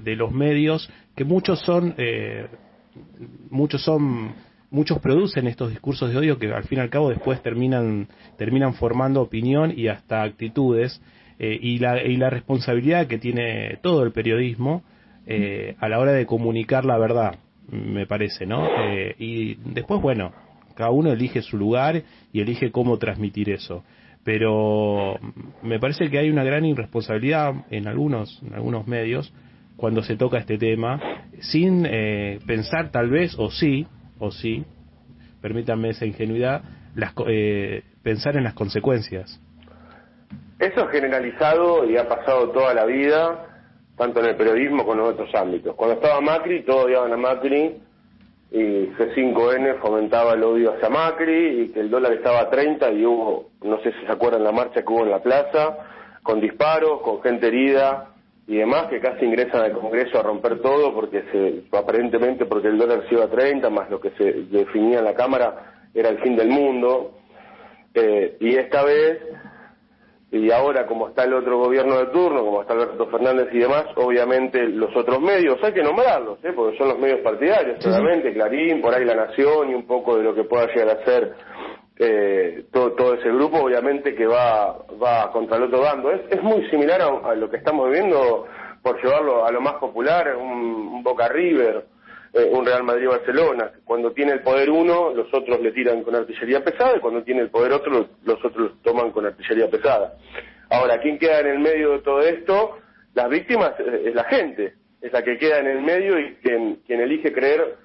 de, 0.02 0.16
los 0.16 0.32
medios, 0.32 0.90
que 1.16 1.26
muchos 1.26 1.60
son, 1.62 1.96
eh, 1.98 2.48
muchos 3.50 3.84
son 3.84 4.34
muchos 4.72 5.00
producen 5.00 5.48
estos 5.48 5.70
discursos 5.70 6.10
de 6.10 6.18
odio 6.18 6.40
que 6.40 6.52
al 6.52 6.64
fin 6.64 6.78
y 6.78 6.82
al 6.82 6.90
cabo 6.90 7.10
después 7.10 7.42
terminan 7.42 8.08
terminan 8.38 8.74
formando 8.74 9.22
opinión 9.22 9.74
y 9.76 9.88
hasta 9.88 10.24
actitudes 10.24 11.02
eh, 11.38 11.58
y, 11.62 11.80
la, 11.80 12.02
y 12.02 12.16
la 12.16 12.30
responsabilidad 12.30 13.08
que 13.08 13.18
tiene 13.18 13.78
todo 13.82 14.04
el 14.04 14.12
periodismo 14.12 14.84
eh, 15.26 15.76
a 15.80 15.90
la 15.90 16.00
hora 16.00 16.14
de 16.14 16.26
comunicar 16.26 16.86
la 16.86 16.98
verdad, 16.98 17.40
me 17.70 18.06
parece, 18.06 18.46
¿no? 18.46 18.68
Eh, 18.80 19.16
y 19.18 19.56
después, 19.56 20.02
bueno, 20.02 20.32
cada 20.76 20.92
uno 20.92 21.12
elige 21.12 21.42
su 21.42 21.58
lugar 21.58 22.04
y 22.32 22.40
elige 22.40 22.72
cómo 22.72 22.98
transmitir 23.00 23.50
eso. 23.50 23.84
Pero 24.26 25.18
me 25.62 25.80
parece 25.80 26.10
que 26.10 26.18
hay 26.18 26.30
una 26.30 26.44
gran 26.44 26.66
irresponsabilidad 26.66 27.54
en 27.70 27.88
algunos, 27.88 28.42
en 28.46 28.56
algunos 28.56 28.88
medios 28.88 29.32
cuando 29.78 30.04
se 30.04 30.18
toca 30.18 30.40
este 30.40 30.58
tema, 30.58 31.00
sin 31.42 31.88
pensar 32.48 32.92
tal 32.92 33.10
vez, 33.10 33.36
o 33.38 33.52
sí, 33.52 33.86
o 34.20 34.32
sí, 34.32 34.66
permítanme 35.42 35.90
esa 35.90 36.06
ingenuidad, 36.06 36.64
las, 36.96 37.14
pensar 38.02 38.36
en 38.36 38.46
las 38.46 38.54
consecuencias. 38.54 39.40
Eso 40.58 40.86
es 40.86 40.92
generalizado 40.92 41.88
y 41.90 41.98
ha 41.98 42.08
pasado 42.08 42.50
toda 42.50 42.74
la 42.74 42.86
vida, 42.86 43.46
tanto 43.98 44.22
en 44.22 44.28
el 44.28 44.36
periodismo 44.38 44.86
como 44.86 44.94
en 44.94 45.14
otros 45.14 45.36
ámbitos. 45.36 45.76
Cuando 45.76 45.96
estaba 45.96 46.20
Macri, 46.22 46.64
todos 46.64 46.86
odiaban 46.86 47.12
a 47.14 47.18
Macri 47.18 47.76
y 48.56 48.88
C5N 48.98 49.80
fomentaba 49.82 50.32
el 50.32 50.44
odio 50.44 50.74
hacia 50.74 50.88
Macri 50.90 51.64
y 51.64 51.68
que 51.74 51.82
el 51.82 51.90
dólar 51.90 52.14
estaba 52.14 52.40
a 52.40 52.50
30 52.50 52.90
y 52.94 53.06
hubo, 53.06 53.50
no 53.64 53.82
sé 53.82 53.92
si 53.92 54.06
se 54.06 54.12
acuerdan 54.14 54.46
la 54.46 54.54
marcha 54.54 54.82
que 54.82 54.94
hubo 54.94 55.04
en 55.04 55.12
la 55.12 55.22
plaza, 55.22 55.78
con 56.24 56.40
disparos, 56.40 57.02
con 57.02 57.22
gente 57.22 57.48
herida 57.48 58.14
y 58.48 58.56
demás, 58.56 58.88
que 58.88 59.02
casi 59.02 59.26
ingresan 59.26 59.62
al 59.62 59.74
Congreso 59.74 60.18
a 60.18 60.24
romper 60.24 60.62
todo 60.62 60.94
porque 60.94 61.24
se, 61.34 61.78
aparentemente 61.78 62.46
porque 62.46 62.70
el 62.70 62.78
dólar 62.78 63.04
se 63.10 63.16
iba 63.16 63.26
a 63.26 63.30
30, 63.30 63.70
más 63.70 63.90
lo 63.90 64.00
que 64.00 64.12
se 64.12 64.24
definía 64.24 65.00
en 65.00 65.06
la 65.06 65.16
Cámara 65.16 65.90
era 65.94 66.08
el 66.08 66.20
fin 66.20 66.38
del 66.38 66.48
mundo. 66.48 67.20
Eh, 67.94 68.38
y 68.40 68.56
esta 68.56 68.86
vez 68.86 69.20
y 70.36 70.52
ahora 70.52 70.86
como 70.86 71.08
está 71.08 71.24
el 71.24 71.34
otro 71.34 71.58
gobierno 71.58 71.98
de 71.98 72.08
turno, 72.08 72.44
como 72.44 72.62
está 72.62 72.74
Alberto 72.74 73.08
Fernández 73.08 73.48
y 73.54 73.60
demás, 73.60 73.86
obviamente 73.96 74.62
los 74.68 74.96
otros 74.96 75.22
medios, 75.22 75.58
hay 75.64 75.74
que 75.74 75.82
nombrarlos, 75.82 76.40
¿eh? 76.44 76.52
porque 76.56 76.78
son 76.78 76.90
los 76.90 77.00
medios 77.00 77.22
partidarios, 77.22 77.78
seguramente, 77.82 78.34
Clarín, 78.34 78.82
por 78.82 78.94
ahí 78.94 79.06
La 79.06 79.16
Nación 79.16 79.72
y 79.72 79.74
un 79.74 79.88
poco 79.88 80.18
de 80.18 80.24
lo 80.24 80.36
que 80.36 80.44
pueda 80.44 80.68
llegar 80.68 80.90
a 80.90 81.06
ser 81.06 81.34
eh, 81.98 82.66
todo, 82.72 82.92
todo 82.94 83.14
ese 83.14 83.30
grupo, 83.30 83.60
obviamente 83.60 84.14
que 84.14 84.28
va, 84.28 84.78
va 85.02 85.32
contra 85.32 85.58
el 85.58 85.64
otro 85.64 85.82
bando. 85.82 86.12
Es, 86.12 86.22
es 86.30 86.44
muy 86.44 86.70
similar 86.70 87.02
a, 87.02 87.32
a 87.32 87.36
lo 87.36 87.50
que 87.50 87.58
estamos 87.58 87.88
viviendo, 87.88 88.46
por 88.82 89.02
llevarlo 89.02 89.46
a 89.46 89.52
lo 89.52 89.62
más 89.62 89.76
popular, 89.76 90.36
un, 90.36 90.52
un 90.52 91.04
Boca 91.04 91.30
River, 91.30 91.86
eh, 92.36 92.50
un 92.52 92.66
Real 92.66 92.84
Madrid-Barcelona. 92.84 93.72
Cuando 93.86 94.12
tiene 94.12 94.34
el 94.34 94.42
poder 94.42 94.70
uno, 94.70 95.14
los 95.14 95.34
otros 95.34 95.58
le 95.62 95.72
tiran 95.72 96.04
con 96.04 96.16
artillería 96.16 96.62
pesada 96.62 96.98
y 96.98 97.00
cuando 97.00 97.24
tiene 97.24 97.40
el 97.40 97.50
poder 97.50 97.72
otro, 97.72 98.10
los, 98.26 98.44
otros 98.44 98.74
toman 98.84 99.12
con 99.12 99.26
artillería 99.26 99.70
pesada. 99.70 100.18
Ahora, 100.70 101.00
¿quién 101.00 101.18
queda 101.18 101.40
en 101.40 101.48
el 101.48 101.60
medio 101.60 101.94
de 101.94 102.00
todo 102.00 102.20
esto? 102.20 102.78
Las 103.14 103.30
víctimas 103.30 103.80
eh, 103.80 104.02
es 104.08 104.14
la 104.14 104.26
gente, 104.26 104.74
es 105.02 105.14
la 105.14 105.24
que 105.24 105.38
queda 105.38 105.60
en 105.60 105.68
el 105.68 105.82
medio 105.82 106.20
y 106.20 106.36
quien, 106.44 106.82
quien 106.86 107.00
elige 107.00 107.32
creer 107.32 107.78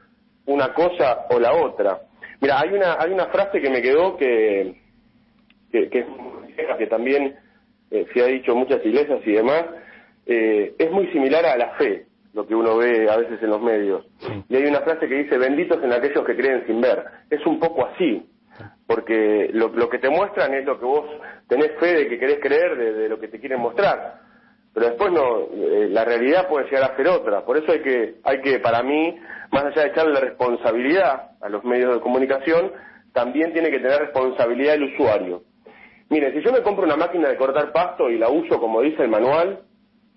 una 0.47 0.75
cosa 0.75 1.27
o 1.31 1.39
la 1.39 1.53
otra. 1.53 2.01
Mira, 2.41 2.59
hay 2.59 2.71
una, 2.73 2.97
hay 2.99 3.13
una 3.13 3.27
frase 3.27 3.61
que 3.61 3.71
me 3.71 3.81
quedó 3.81 4.17
que, 4.17 4.75
que, 5.71 5.89
que, 5.91 6.07
que 6.77 6.87
también 6.89 7.37
eh, 7.93 8.05
se 8.13 8.21
ha 8.21 8.27
dicho 8.27 8.51
en 8.51 8.59
muchas 8.59 8.85
iglesias 8.85 9.21
y 9.25 9.31
demás, 9.31 9.65
es 10.27 10.91
muy 10.93 11.09
similar 11.13 11.45
a 11.45 11.57
la 11.57 11.71
fe 11.71 12.07
lo 12.33 12.47
que 12.47 12.55
uno 12.55 12.77
ve 12.77 13.11
a 13.11 13.17
veces 13.17 13.43
en 13.43 13.51
los 13.51 13.61
medios. 13.61 14.07
Y 14.49 14.57
hay 14.57 14.67
una 14.67 14.81
frase 14.81 15.09
que 15.09 15.17
dice, 15.17 15.39
benditos 15.39 15.83
en 15.83 15.93
aquellos 15.93 16.25
que 16.25 16.37
creen 16.37 16.65
sin 16.67 16.81
ver. 16.81 17.05
Es 17.29 17.45
un 17.47 17.59
poco 17.59 17.87
así, 17.87 18.27
porque 18.87 19.51
lo, 19.53 19.69
lo 19.69 19.89
que 19.89 19.99
te 19.99 20.11
muestran 20.11 20.55
es 20.55 20.65
lo 20.65 20.79
que 20.79 20.85
vos 20.85 21.07
tenés 21.49 21.73
fe 21.79 21.95
de 21.95 22.09
que 22.09 22.19
querés 22.19 22.39
creer 22.41 22.77
de, 22.77 22.93
de 22.93 23.09
lo 23.09 23.19
que 23.19 23.29
te 23.29 23.41
quieren 23.41 23.61
mostrar. 23.61 24.21
Pero 24.73 24.87
después 24.87 25.11
no, 25.13 25.41
eh, 25.53 25.89
la 25.91 26.05
realidad 26.05 26.49
puede 26.49 26.67
llegar 26.67 26.93
a 26.93 26.97
ser 26.97 27.09
otra. 27.09 27.45
Por 27.45 27.57
eso 27.57 27.73
hay 27.73 27.83
que, 27.83 28.15
hay 28.23 28.41
que, 28.41 28.61
para 28.61 28.83
mí, 28.83 29.17
más 29.51 29.65
allá 29.65 29.83
de 29.83 29.89
echarle 29.89 30.13
la 30.13 30.21
responsabilidad 30.21 31.33
a 31.41 31.49
los 31.49 31.65
medios 31.65 31.95
de 31.95 32.01
comunicación, 32.01 32.71
también 33.13 33.53
tiene 33.53 33.71
que 33.71 33.81
tener 33.81 33.99
responsabilidad 33.99 34.75
el 34.75 34.85
usuario. 34.85 35.43
Mire, 36.09 36.33
si 36.33 36.43
yo 36.43 36.53
me 36.53 36.63
compro 36.63 36.85
una 36.85 36.97
máquina 36.97 37.29
de 37.29 37.37
cortar 37.37 37.73
pasto 37.73 38.11
y 38.11 38.19
la 38.19 38.29
uso 38.29 38.61
como 38.61 38.81
dice 38.81 39.03
el 39.03 39.09
manual, 39.09 39.61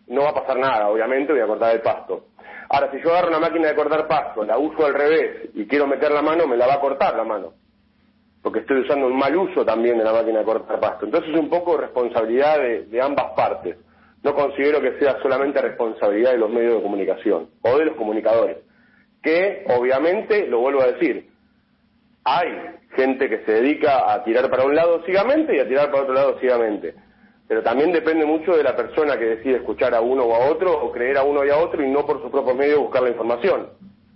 no 0.07 0.23
va 0.23 0.29
a 0.29 0.33
pasar 0.33 0.57
nada, 0.57 0.89
obviamente 0.89 1.31
voy 1.31 1.41
a 1.41 1.47
cortar 1.47 1.75
el 1.75 1.81
pasto. 1.81 2.25
Ahora, 2.69 2.91
si 2.91 3.01
yo 3.01 3.11
agarro 3.11 3.29
una 3.29 3.39
máquina 3.39 3.67
de 3.67 3.75
cortar 3.75 4.07
pasto, 4.07 4.43
la 4.43 4.57
uso 4.57 4.85
al 4.85 4.93
revés 4.93 5.49
y 5.53 5.65
quiero 5.67 5.87
meter 5.87 6.11
la 6.11 6.21
mano, 6.21 6.47
me 6.47 6.57
la 6.57 6.67
va 6.67 6.75
a 6.75 6.79
cortar 6.79 7.15
la 7.15 7.23
mano. 7.23 7.53
Porque 8.41 8.59
estoy 8.59 8.81
usando 8.81 9.07
un 9.07 9.17
mal 9.17 9.35
uso 9.35 9.63
también 9.63 9.97
de 9.97 10.03
la 10.03 10.11
máquina 10.11 10.39
de 10.39 10.45
cortar 10.45 10.79
pasto. 10.79 11.05
Entonces 11.05 11.31
es 11.33 11.39
un 11.39 11.49
poco 11.49 11.77
responsabilidad 11.77 12.57
de, 12.57 12.85
de 12.85 13.01
ambas 13.01 13.31
partes. 13.35 13.77
No 14.23 14.33
considero 14.33 14.81
que 14.81 14.97
sea 14.99 15.21
solamente 15.21 15.61
responsabilidad 15.61 16.31
de 16.31 16.37
los 16.37 16.49
medios 16.49 16.75
de 16.75 16.81
comunicación 16.81 17.49
o 17.61 17.77
de 17.77 17.85
los 17.85 17.95
comunicadores. 17.95 18.57
Que, 19.21 19.65
obviamente, 19.69 20.47
lo 20.47 20.59
vuelvo 20.59 20.81
a 20.81 20.87
decir, 20.87 21.29
hay 22.25 22.49
gente 22.95 23.29
que 23.29 23.45
se 23.45 23.51
dedica 23.51 24.11
a 24.11 24.23
tirar 24.23 24.49
para 24.49 24.65
un 24.65 24.75
lado 24.75 25.03
ciegamente 25.05 25.55
y 25.55 25.59
a 25.59 25.67
tirar 25.67 25.91
para 25.91 26.03
otro 26.03 26.13
lado 26.13 26.39
ciegamente 26.39 26.95
pero 27.47 27.61
también 27.61 27.91
depende 27.91 28.25
mucho 28.25 28.55
de 28.55 28.63
la 28.63 28.75
persona 28.75 29.17
que 29.17 29.25
decide 29.25 29.57
escuchar 29.57 29.93
a 29.93 30.01
uno 30.01 30.23
o 30.23 30.35
a 30.35 30.49
otro 30.49 30.71
o 30.73 30.91
creer 30.91 31.17
a 31.17 31.23
uno 31.23 31.45
y 31.45 31.49
a 31.49 31.57
otro 31.57 31.83
y 31.83 31.89
no 31.89 32.05
por 32.05 32.21
su 32.21 32.31
propio 32.31 32.55
medio 32.55 32.81
buscar 32.81 33.03
la 33.03 33.09
información. 33.09 33.69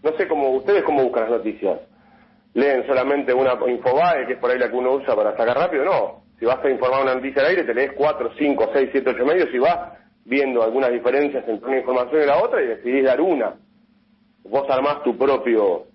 No 0.04 0.16
sé 0.18 0.28
cómo 0.28 0.50
ustedes 0.52 0.84
cómo 0.84 1.04
buscan 1.04 1.24
las 1.24 1.32
noticias. 1.32 1.80
Leen 2.54 2.88
solamente 2.88 3.34
una 3.34 3.54
infobae, 3.68 4.26
que 4.26 4.34
es 4.34 4.40
por 4.40 4.50
ahí 4.50 4.58
la 4.58 4.70
que 4.70 4.76
uno 4.76 4.94
usa 4.94 5.16
para 5.16 5.36
sacar 5.36 5.58
rápido, 5.58 5.86
no. 5.86 6.24
Si 6.40 6.46
vas 6.46 6.64
a 6.64 6.70
informar 6.70 7.02
una 7.02 7.16
noticia 7.16 7.42
al 7.42 7.50
aire, 7.50 7.64
te 7.64 7.74
lees 7.74 7.92
cuatro, 7.94 8.32
cinco, 8.38 8.70
seis, 8.74 8.90
siete, 8.92 9.10
ocho 9.10 9.26
medios 9.26 9.50
y 9.54 9.60
vas 9.60 9.98
viendo 10.24 10.64
algunas 10.64 10.92
diferencias 10.92 11.48
entre 11.48 11.68
una 11.68 11.80
información 11.80 12.22
y 12.24 12.26
la 12.26 12.38
otra 12.38 12.62
y 12.62 12.68
decidís 12.68 13.06
dar 13.06 13.20
una. 13.22 13.56
Vos 14.44 14.70
armás 14.70 15.04
tu 15.04 15.18
propio 15.18 15.86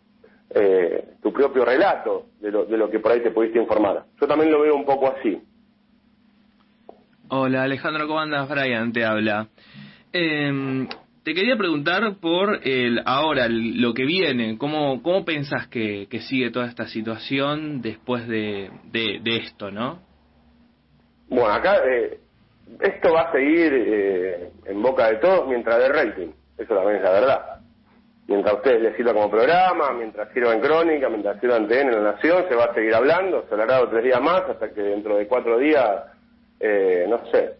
eh, 0.54 1.14
tu 1.22 1.32
propio 1.32 1.64
relato 1.64 2.26
de 2.40 2.50
lo, 2.50 2.66
de 2.66 2.76
lo 2.76 2.90
que 2.90 2.98
por 2.98 3.12
ahí 3.12 3.20
te 3.20 3.30
pudiste 3.30 3.58
informar. 3.58 4.04
Yo 4.20 4.26
también 4.26 4.52
lo 4.52 4.60
veo 4.60 4.74
un 4.74 4.84
poco 4.84 5.08
así. 5.08 5.40
Hola 7.34 7.62
Alejandro, 7.62 8.06
¿cómo 8.06 8.20
andas? 8.20 8.46
Brian 8.46 8.92
te 8.92 9.06
habla. 9.06 9.46
Eh, 10.12 10.86
te 11.24 11.32
quería 11.32 11.56
preguntar 11.56 12.16
por 12.20 12.60
el 12.62 13.00
ahora, 13.06 13.46
lo 13.48 13.94
que 13.94 14.04
viene. 14.04 14.58
¿Cómo, 14.58 15.02
cómo 15.02 15.24
pensás 15.24 15.66
que, 15.68 16.06
sigue 16.28 16.50
toda 16.50 16.66
esta 16.66 16.88
situación 16.88 17.80
después 17.80 18.28
de, 18.28 18.70
de, 18.92 19.36
esto, 19.38 19.70
no? 19.70 20.00
Bueno, 21.30 21.54
acá 21.54 21.78
eh, 21.88 22.20
esto 22.78 23.14
va 23.14 23.22
a 23.22 23.32
seguir 23.32 23.72
eh, 23.78 24.50
en 24.66 24.82
boca 24.82 25.06
de 25.06 25.16
todos 25.16 25.48
mientras 25.48 25.78
dé 25.78 25.88
rating. 25.88 26.32
Eso 26.58 26.74
también 26.74 26.96
es 26.96 27.02
la 27.02 27.12
verdad. 27.12 27.60
Mientras 28.28 28.56
ustedes 28.56 28.82
les 28.82 28.94
sirva 28.94 29.14
como 29.14 29.30
programa, 29.30 29.90
mientras 29.92 30.30
sirva 30.34 30.52
en 30.52 30.60
Crónica, 30.60 31.08
mientras 31.08 31.40
sirva 31.40 31.56
en 31.56 31.66
TN, 31.66 31.94
en 31.94 32.04
La 32.04 32.12
Nación, 32.12 32.44
se 32.46 32.54
va 32.54 32.64
a 32.64 32.74
seguir 32.74 32.94
hablando. 32.94 33.46
Se 33.48 33.54
hablará 33.54 33.88
tres 33.88 34.04
días 34.04 34.20
más 34.20 34.42
hasta 34.42 34.68
que 34.68 34.82
dentro 34.82 35.16
de 35.16 35.26
cuatro 35.26 35.56
días, 35.58 36.12
eh, 36.62 37.06
no 37.08 37.26
sé, 37.30 37.56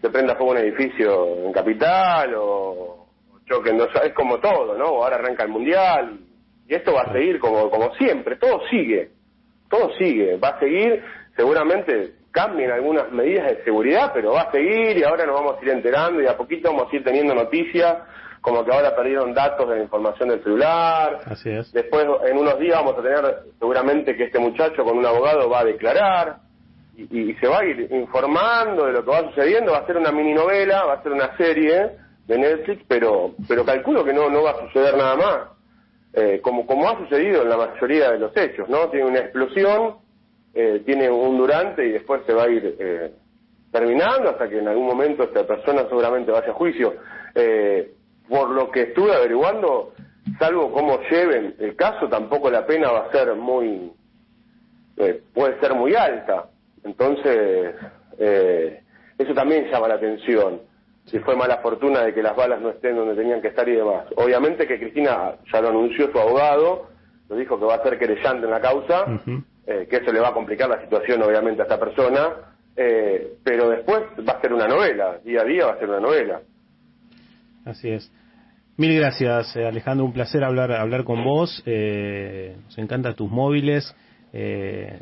se 0.00 0.08
prenda 0.08 0.36
fuego 0.36 0.52
un 0.52 0.58
edificio 0.58 1.44
en 1.44 1.52
Capital 1.52 2.34
o, 2.34 3.06
choquen 3.46 3.76
dos... 3.76 3.88
Es 4.02 4.12
como 4.12 4.38
todo, 4.38 4.76
¿no? 4.76 4.86
Ahora 4.86 5.16
arranca 5.16 5.44
el 5.44 5.50
Mundial 5.50 6.18
y 6.66 6.74
esto 6.74 6.94
va 6.94 7.02
a 7.02 7.12
seguir 7.12 7.38
como, 7.38 7.70
como 7.70 7.94
siempre. 7.94 8.36
Todo 8.36 8.60
sigue. 8.68 9.10
Todo 9.68 9.92
sigue. 9.96 10.36
Va 10.36 10.48
a 10.48 10.58
seguir, 10.58 11.04
seguramente 11.36 12.14
cambien 12.32 12.70
algunas 12.70 13.12
medidas 13.12 13.48
de 13.48 13.64
seguridad, 13.64 14.10
pero 14.12 14.32
va 14.32 14.42
a 14.42 14.50
seguir 14.50 14.98
y 14.98 15.04
ahora 15.04 15.26
nos 15.26 15.36
vamos 15.36 15.56
a 15.60 15.64
ir 15.64 15.70
enterando 15.70 16.20
y 16.20 16.26
a 16.26 16.36
poquito 16.36 16.70
vamos 16.70 16.92
a 16.92 16.96
ir 16.96 17.04
teniendo 17.04 17.34
noticias 17.34 17.98
como 18.40 18.64
que 18.64 18.72
ahora 18.72 18.94
perdieron 18.94 19.34
datos 19.34 19.68
de 19.68 19.76
la 19.76 19.82
información 19.82 20.28
del 20.28 20.42
celular. 20.42 21.20
Así 21.26 21.50
es. 21.50 21.72
Después, 21.72 22.06
en 22.28 22.38
unos 22.38 22.58
días 22.60 22.76
vamos 22.76 22.96
a 22.98 23.02
tener 23.02 23.38
seguramente 23.58 24.16
que 24.16 24.24
este 24.24 24.38
muchacho 24.38 24.84
con 24.84 24.98
un 24.98 25.06
abogado 25.06 25.48
va 25.50 25.60
a 25.60 25.64
declarar 25.64 26.45
y, 26.96 27.34
se 27.34 27.46
va 27.46 27.60
a 27.60 27.64
ir 27.64 27.88
informando 27.90 28.86
de 28.86 28.92
lo 28.92 29.04
que 29.04 29.10
va 29.10 29.28
sucediendo. 29.30 29.72
Va 29.72 29.78
a 29.78 29.86
ser 29.86 29.96
una 29.96 30.12
mini 30.12 30.34
novela, 30.34 30.84
va 30.84 30.94
a 30.94 31.02
ser 31.02 31.12
una 31.12 31.36
serie 31.36 31.90
de 32.26 32.38
Netflix, 32.38 32.84
pero 32.88 33.34
pero 33.46 33.64
calculo 33.64 34.04
que 34.04 34.12
no 34.12 34.28
no 34.30 34.42
va 34.42 34.52
a 34.52 34.66
suceder 34.66 34.96
nada 34.96 35.16
más. 35.16 35.38
Eh, 36.12 36.40
como 36.42 36.66
como 36.66 36.88
ha 36.88 36.98
sucedido 36.98 37.42
en 37.42 37.48
la 37.50 37.56
mayoría 37.56 38.10
de 38.10 38.18
los 38.18 38.36
hechos, 38.36 38.68
¿no? 38.68 38.88
Tiene 38.88 39.06
una 39.06 39.20
explosión, 39.20 39.96
eh, 40.54 40.82
tiene 40.86 41.10
un 41.10 41.36
durante 41.36 41.86
y 41.86 41.92
después 41.92 42.22
se 42.26 42.32
va 42.32 42.44
a 42.44 42.50
ir 42.50 42.76
eh, 42.78 43.12
terminando 43.70 44.30
hasta 44.30 44.48
que 44.48 44.58
en 44.58 44.68
algún 44.68 44.86
momento 44.86 45.24
esta 45.24 45.46
persona 45.46 45.82
seguramente 45.88 46.32
vaya 46.32 46.50
a 46.50 46.54
juicio. 46.54 46.94
Eh, 47.34 47.92
por 48.28 48.50
lo 48.50 48.70
que 48.70 48.82
estuve 48.82 49.14
averiguando, 49.14 49.92
salvo 50.38 50.72
cómo 50.72 50.98
lleven 51.10 51.54
el 51.58 51.76
caso, 51.76 52.08
tampoco 52.08 52.50
la 52.50 52.66
pena 52.66 52.90
va 52.90 53.06
a 53.06 53.12
ser 53.12 53.34
muy, 53.34 53.92
eh, 54.96 55.22
puede 55.32 55.60
ser 55.60 55.74
muy 55.74 55.94
alta. 55.94 56.48
Entonces, 56.86 57.74
eh, 58.18 58.80
eso 59.18 59.34
también 59.34 59.68
llama 59.70 59.88
la 59.88 59.94
atención. 59.94 60.60
Si 61.04 61.18
fue 61.20 61.36
mala 61.36 61.58
fortuna 61.58 62.02
de 62.02 62.14
que 62.14 62.22
las 62.22 62.34
balas 62.34 62.60
no 62.60 62.70
estén 62.70 62.96
donde 62.96 63.14
tenían 63.14 63.42
que 63.42 63.48
estar 63.48 63.68
y 63.68 63.76
demás. 63.76 64.06
Obviamente 64.16 64.66
que 64.66 64.78
Cristina 64.78 65.34
ya 65.52 65.60
lo 65.60 65.68
anunció 65.68 66.10
su 66.10 66.18
abogado, 66.18 66.88
lo 67.28 67.36
dijo 67.36 67.58
que 67.58 67.64
va 67.64 67.74
a 67.74 67.82
ser 67.82 67.98
querellante 67.98 68.46
en 68.46 68.50
la 68.50 68.60
causa, 68.60 69.04
eh, 69.66 69.86
que 69.88 69.96
eso 69.96 70.12
le 70.12 70.20
va 70.20 70.28
a 70.28 70.34
complicar 70.34 70.68
la 70.68 70.80
situación 70.80 71.22
obviamente 71.22 71.62
a 71.62 71.64
esta 71.64 71.78
persona, 71.78 72.54
eh, 72.76 73.34
pero 73.42 73.68
después 73.70 74.02
va 74.28 74.34
a 74.34 74.40
ser 74.40 74.52
una 74.52 74.68
novela, 74.68 75.18
día 75.24 75.42
a 75.42 75.44
día 75.44 75.66
va 75.66 75.72
a 75.72 75.78
ser 75.78 75.88
una 75.88 76.00
novela. 76.00 76.40
Así 77.64 77.90
es. 77.90 78.10
Mil 78.76 78.94
gracias, 78.94 79.56
eh, 79.56 79.66
Alejandro. 79.66 80.04
Un 80.04 80.12
placer 80.12 80.44
hablar 80.44 80.70
hablar 80.70 81.04
con 81.04 81.24
vos. 81.24 81.62
Eh, 81.64 82.56
nos 82.64 82.78
encantan 82.78 83.14
tus 83.14 83.30
móviles. 83.30 83.94
Eh, 84.34 85.00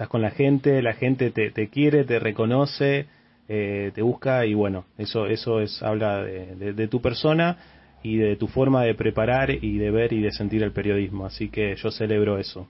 estás 0.00 0.08
con 0.08 0.22
la 0.22 0.30
gente, 0.30 0.80
la 0.80 0.94
gente 0.94 1.30
te, 1.30 1.50
te 1.50 1.68
quiere, 1.68 2.04
te 2.04 2.18
reconoce, 2.18 3.04
eh, 3.50 3.92
te 3.94 4.00
busca 4.00 4.46
y 4.46 4.54
bueno, 4.54 4.86
eso 4.96 5.26
eso 5.26 5.60
es 5.60 5.82
habla 5.82 6.22
de, 6.24 6.72
de- 6.72 6.88
tu 6.88 7.02
persona 7.02 7.58
y 8.02 8.16
de 8.16 8.36
tu 8.36 8.46
forma 8.46 8.82
de 8.82 8.94
preparar 8.94 9.50
y 9.50 9.76
de 9.76 9.90
ver 9.90 10.14
y 10.14 10.22
de 10.22 10.32
sentir 10.32 10.62
el 10.62 10.72
periodismo. 10.72 11.26
Así 11.26 11.50
que 11.50 11.74
yo 11.76 11.90
celebro 11.90 12.38
eso. 12.38 12.66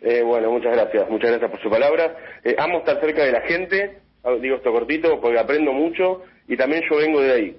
Eh, 0.00 0.22
bueno, 0.22 0.50
muchas 0.50 0.72
gracias, 0.72 1.10
muchas 1.10 1.28
gracias 1.32 1.50
por 1.50 1.60
su 1.60 1.68
palabra. 1.68 2.16
Eh, 2.42 2.56
amo 2.58 2.78
estar 2.78 3.00
cerca 3.02 3.22
de 3.22 3.32
la 3.32 3.42
gente, 3.42 3.98
digo 4.40 4.56
esto 4.56 4.72
cortito 4.72 5.20
porque 5.20 5.38
aprendo 5.38 5.74
mucho 5.74 6.22
y 6.48 6.56
también 6.56 6.84
yo 6.90 6.96
vengo 6.96 7.20
de 7.20 7.32
ahí, 7.32 7.56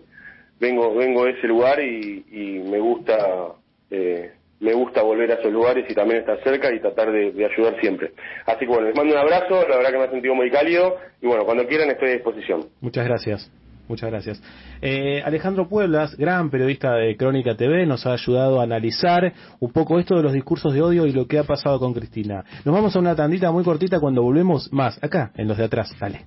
vengo 0.60 0.96
vengo 0.96 1.26
de 1.26 1.34
ese 1.34 1.46
lugar 1.46 1.80
y, 1.84 2.26
y 2.32 2.68
me 2.68 2.80
gusta 2.80 3.54
eh, 3.92 4.32
me 4.60 4.74
gusta 4.74 5.02
volver 5.02 5.32
a 5.32 5.36
esos 5.36 5.52
lugares 5.52 5.86
y 5.90 5.94
también 5.94 6.20
estar 6.20 6.42
cerca 6.44 6.74
y 6.74 6.80
tratar 6.80 7.12
de, 7.12 7.28
ayudar 7.46 7.80
siempre. 7.80 8.12
Así 8.46 8.60
que 8.60 8.68
bueno, 8.68 8.88
les 8.88 8.96
mando 8.96 9.14
un 9.14 9.20
abrazo, 9.20 9.68
la 9.68 9.78
verdad 9.78 9.92
que 9.92 9.98
me 9.98 10.04
ha 10.06 10.12
sentido 10.12 10.36
muy 10.36 10.50
cálido 10.50 10.98
y 11.22 11.28
bueno, 11.28 11.46
cuando 11.46 11.66
quieran 11.68 11.90
estoy 11.90 12.10
a 12.10 12.14
disposición. 12.14 12.66
Muchas 12.82 13.06
gracias. 13.06 13.52
Muchas 13.88 14.10
gracias. 14.10 14.44
Eh, 14.82 15.22
Alejandro 15.24 15.70
Pueblas, 15.70 16.18
gran 16.18 16.50
periodista 16.50 16.96
de 16.96 17.16
Crónica 17.16 17.56
TV, 17.56 17.86
nos 17.86 18.06
ha 18.06 18.12
ayudado 18.12 18.60
a 18.60 18.64
analizar 18.64 19.32
un 19.62 19.72
poco 19.72 19.98
esto 19.98 20.18
de 20.18 20.24
los 20.24 20.34
discursos 20.34 20.74
de 20.74 20.82
odio 20.82 21.06
y 21.06 21.14
lo 21.14 21.26
que 21.26 21.40
ha 21.40 21.44
pasado 21.44 21.80
con 21.80 21.94
Cristina. 21.94 22.44
Nos 22.66 22.76
vamos 22.76 22.96
a 22.96 23.00
una 23.00 23.16
tandita 23.16 23.50
muy 23.52 23.64
cortita 23.64 24.02
cuando 24.02 24.22
volvemos 24.22 24.72
más 24.74 25.02
acá, 25.02 25.32
en 25.36 25.48
los 25.48 25.58
de 25.58 25.64
atrás. 25.64 25.96
Dale. 26.00 26.26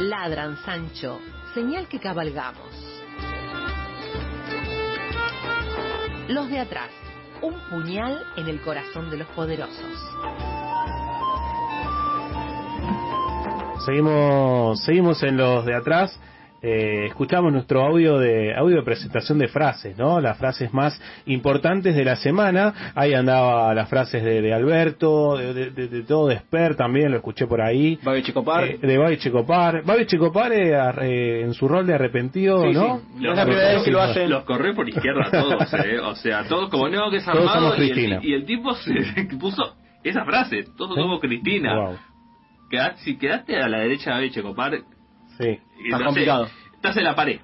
Ladran, 0.00 0.56
Sancho, 0.64 1.18
señal 1.58 1.88
que 1.88 1.98
cabalgamos. 1.98 2.72
Los 6.28 6.48
de 6.48 6.60
atrás, 6.60 6.90
un 7.42 7.54
puñal 7.68 8.22
en 8.36 8.46
el 8.46 8.60
corazón 8.60 9.10
de 9.10 9.16
los 9.16 9.26
poderosos. 9.30 9.76
Seguimos, 13.84 14.84
seguimos 14.84 15.20
en 15.24 15.36
los 15.36 15.66
de 15.66 15.74
atrás. 15.74 16.20
Eh, 16.60 17.06
escuchamos 17.06 17.52
nuestro 17.52 17.82
audio 17.84 18.18
de 18.18 18.52
audio 18.54 18.76
de 18.76 18.82
presentación 18.82 19.38
de 19.38 19.46
frases, 19.48 19.96
¿no? 19.96 20.20
Las 20.20 20.36
frases 20.38 20.72
más 20.74 21.00
importantes 21.26 21.94
de 21.94 22.04
la 22.04 22.16
semana. 22.16 22.92
Ahí 22.96 23.14
andaba 23.14 23.72
las 23.74 23.88
frases 23.88 24.24
de, 24.24 24.42
de 24.42 24.52
Alberto, 24.52 25.36
de, 25.36 25.70
de, 25.70 25.88
de, 25.88 26.02
todo 26.02 26.26
de 26.28 26.34
Esper 26.34 26.74
también, 26.74 27.10
lo 27.12 27.18
escuché 27.18 27.46
por 27.46 27.60
ahí. 27.60 27.98
Babi 28.02 28.22
Checopar. 28.22 28.64
Eh, 28.64 28.78
de 28.82 28.98
Babi 28.98 29.18
Checopar. 29.18 29.84
Babi 29.84 30.06
Checopar 30.06 30.52
eh, 30.52 30.72
eh, 31.02 31.42
en 31.44 31.54
su 31.54 31.68
rol 31.68 31.86
de 31.86 31.94
arrepentido, 31.94 32.62
Sí, 32.64 32.72
¿no? 32.72 32.98
sí. 32.98 33.22
No 33.22 33.30
es 33.30 33.36
la 33.36 33.44
primera 33.44 33.68
vez 33.74 33.82
que 33.84 33.90
lo 33.92 34.00
hacen. 34.00 34.28
Los 34.30 34.44
corrió 34.44 34.74
por 34.74 34.88
izquierda 34.88 35.30
todos, 35.30 35.72
¿eh? 35.84 35.98
O 36.00 36.14
sea, 36.16 36.44
todos 36.48 36.70
como 36.70 36.88
no, 36.88 37.08
que 37.10 37.18
es 37.18 37.24
Todos 37.24 37.38
armado. 37.38 37.60
somos 37.72 37.74
Y 37.76 37.90
Cristina. 37.92 38.16
el, 38.18 38.24
y 38.26 38.34
el 38.34 38.44
tipo 38.44 38.74
se 38.74 38.92
puso 39.40 39.76
esa 40.02 40.24
frase, 40.24 40.64
todos 40.76 40.96
somos 40.96 41.20
Cristina. 41.20 41.76
Wow. 41.76 41.96
Si 42.96 43.16
quedaste 43.16 43.56
a 43.60 43.68
la 43.68 43.78
derecha 43.78 44.10
de 44.10 44.16
Babi 44.16 44.30
Checopar, 44.30 44.78
Sí. 45.38 45.58
Está 45.84 46.04
complicado. 46.04 46.48
estás 46.74 46.96
en 46.96 47.04
la 47.04 47.14
pared. 47.14 47.38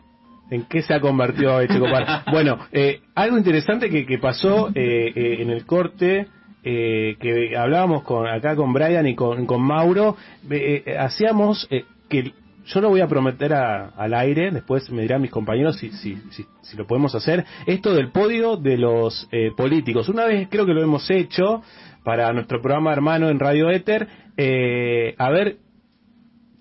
¿En 0.50 0.64
qué 0.66 0.82
se 0.82 0.92
ha 0.94 1.00
convertido 1.00 1.52
Babi 1.54 1.68
Checopar? 1.68 2.24
bueno, 2.32 2.58
eh, 2.72 3.00
algo 3.14 3.38
interesante 3.38 3.88
que, 3.88 4.04
que 4.04 4.18
pasó 4.18 4.68
eh, 4.74 5.12
eh, 5.14 5.36
en 5.40 5.50
el 5.50 5.64
corte, 5.64 6.26
eh, 6.62 7.16
que 7.20 7.56
hablábamos 7.56 8.02
con 8.02 8.26
acá 8.26 8.54
con 8.54 8.72
Brian 8.72 9.06
y 9.06 9.14
con, 9.14 9.46
con 9.46 9.62
Mauro, 9.62 10.16
eh, 10.50 10.82
eh, 10.86 10.98
hacíamos 10.98 11.66
eh, 11.70 11.84
que 12.08 12.32
yo 12.66 12.80
lo 12.80 12.88
voy 12.90 13.00
a 13.00 13.08
prometer 13.08 13.52
a- 13.54 13.88
al 13.90 14.14
aire, 14.14 14.50
después 14.50 14.90
me 14.90 15.02
dirán 15.02 15.20
mis 15.22 15.30
compañeros 15.30 15.76
si, 15.76 15.90
si, 15.90 16.16
si, 16.30 16.44
si 16.62 16.76
lo 16.76 16.86
podemos 16.86 17.14
hacer, 17.14 17.44
esto 17.66 17.94
del 17.94 18.10
podio 18.10 18.56
de 18.56 18.76
los 18.78 19.28
eh, 19.32 19.50
políticos. 19.56 20.08
Una 20.08 20.24
vez 20.26 20.48
creo 20.50 20.64
que 20.66 20.72
lo 20.74 20.82
hemos 20.82 21.10
hecho 21.10 21.62
para 22.04 22.32
nuestro 22.32 22.60
programa 22.60 22.92
hermano 22.92 23.28
en 23.30 23.38
Radio 23.38 23.70
Éter, 23.70 24.08
eh, 24.36 25.14
a 25.18 25.30
ver 25.30 25.56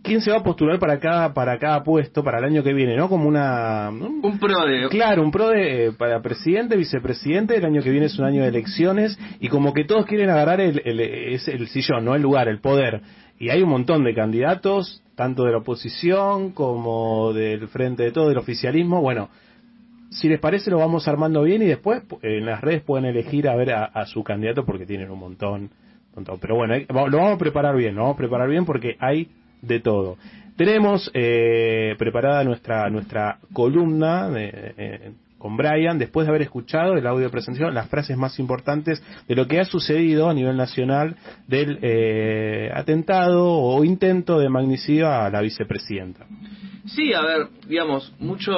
quién 0.03 0.21
se 0.21 0.29
va 0.31 0.37
a 0.37 0.43
postular 0.43 0.77
para 0.79 0.99
cada 0.99 1.33
para 1.33 1.57
cada 1.57 1.83
puesto 1.83 2.23
para 2.23 2.37
el 2.39 2.43
año 2.45 2.61
que 2.63 2.73
viene, 2.73 2.95
¿no? 2.95 3.09
Como 3.09 3.27
una 3.27 3.89
un- 3.89 4.19
Un 4.23 4.37
pro 4.39 4.65
de. 4.65 4.89
Claro, 4.89 5.23
un 5.23 5.31
pro 5.31 5.49
de, 5.49 5.87
eh, 5.87 5.91
para 5.93 6.21
presidente, 6.21 6.75
vicepresidente, 6.77 7.55
el 7.55 7.65
año 7.65 7.81
que 7.81 7.89
viene 7.89 8.05
es 8.07 8.19
un 8.19 8.25
año 8.25 8.41
de 8.43 8.49
elecciones 8.49 9.17
y 9.39 9.47
como 9.47 9.73
que 9.73 9.85
todos 9.85 10.05
quieren 10.05 10.29
agarrar 10.29 10.61
el, 10.61 10.81
el, 10.85 10.99
es 10.99 11.47
el 11.47 11.67
sillón, 11.69 12.05
no 12.05 12.13
el 12.15 12.21
lugar, 12.21 12.47
el 12.47 12.59
poder. 12.59 13.01
Y 13.39 13.49
hay 13.49 13.63
un 13.63 13.69
montón 13.69 14.03
de 14.03 14.13
candidatos, 14.13 15.01
tanto 15.15 15.43
de 15.43 15.51
la 15.51 15.57
oposición 15.59 16.51
como 16.51 17.33
del 17.33 17.67
frente 17.67 18.03
de 18.03 18.11
todo, 18.11 18.29
del 18.29 18.37
oficialismo. 18.37 19.01
Bueno, 19.01 19.29
si 20.11 20.29
les 20.29 20.39
parece 20.39 20.69
lo 20.69 20.77
vamos 20.77 21.07
armando 21.07 21.41
bien 21.41 21.61
y 21.63 21.65
después 21.65 22.03
pu- 22.07 22.19
en 22.21 22.45
las 22.45 22.61
redes 22.61 22.83
pueden 22.83 23.05
elegir 23.05 23.47
a 23.49 23.55
ver 23.55 23.71
a, 23.73 23.85
a 23.85 24.05
su 24.05 24.23
candidato 24.23 24.63
porque 24.65 24.85
tienen 24.85 25.09
un 25.09 25.19
montón. 25.19 25.71
Pero 26.39 26.55
bueno, 26.55 26.75
lo 27.09 27.17
vamos 27.17 27.33
a 27.33 27.37
preparar 27.39 27.75
bien, 27.75 27.95
lo 27.95 28.01
vamos 28.01 28.13
a 28.15 28.17
preparar 28.19 28.47
bien 28.47 28.65
porque 28.65 28.95
hay 28.99 29.29
de 29.63 29.79
todo. 29.79 30.17
Tenemos 30.55 31.09
eh, 31.15 31.95
preparada 31.97 32.43
nuestra 32.43 32.87
nuestra 32.89 33.39
columna 33.53 34.29
de- 34.29 34.73
eh, 34.77 35.11
con 35.39 35.57
Brian, 35.57 35.97
después 35.99 36.25
de 36.25 36.29
haber 36.29 36.43
escuchado 36.43 36.93
el 36.93 37.05
audio 37.05 37.25
de 37.25 37.29
presentación, 37.29 37.73
las 37.73 37.89
frases 37.89 38.15
más 38.15 38.39
importantes 38.39 39.03
de 39.27 39.35
lo 39.35 39.45
que 39.45 39.59
ha 39.59 39.65
sucedido 39.65 40.29
a 40.29 40.33
nivel 40.33 40.55
nacional 40.55 41.17
del 41.49 41.79
eh, 41.81 42.71
atentado 42.73 43.45
o 43.51 43.83
intento 43.83 44.39
de 44.39 44.47
magnicidio 44.47 45.09
a 45.11 45.29
la 45.29 45.41
vicepresidenta. 45.41 46.25
Sí, 46.85 47.13
a 47.13 47.21
ver, 47.21 47.47
digamos, 47.67 48.13
mucho 48.19 48.53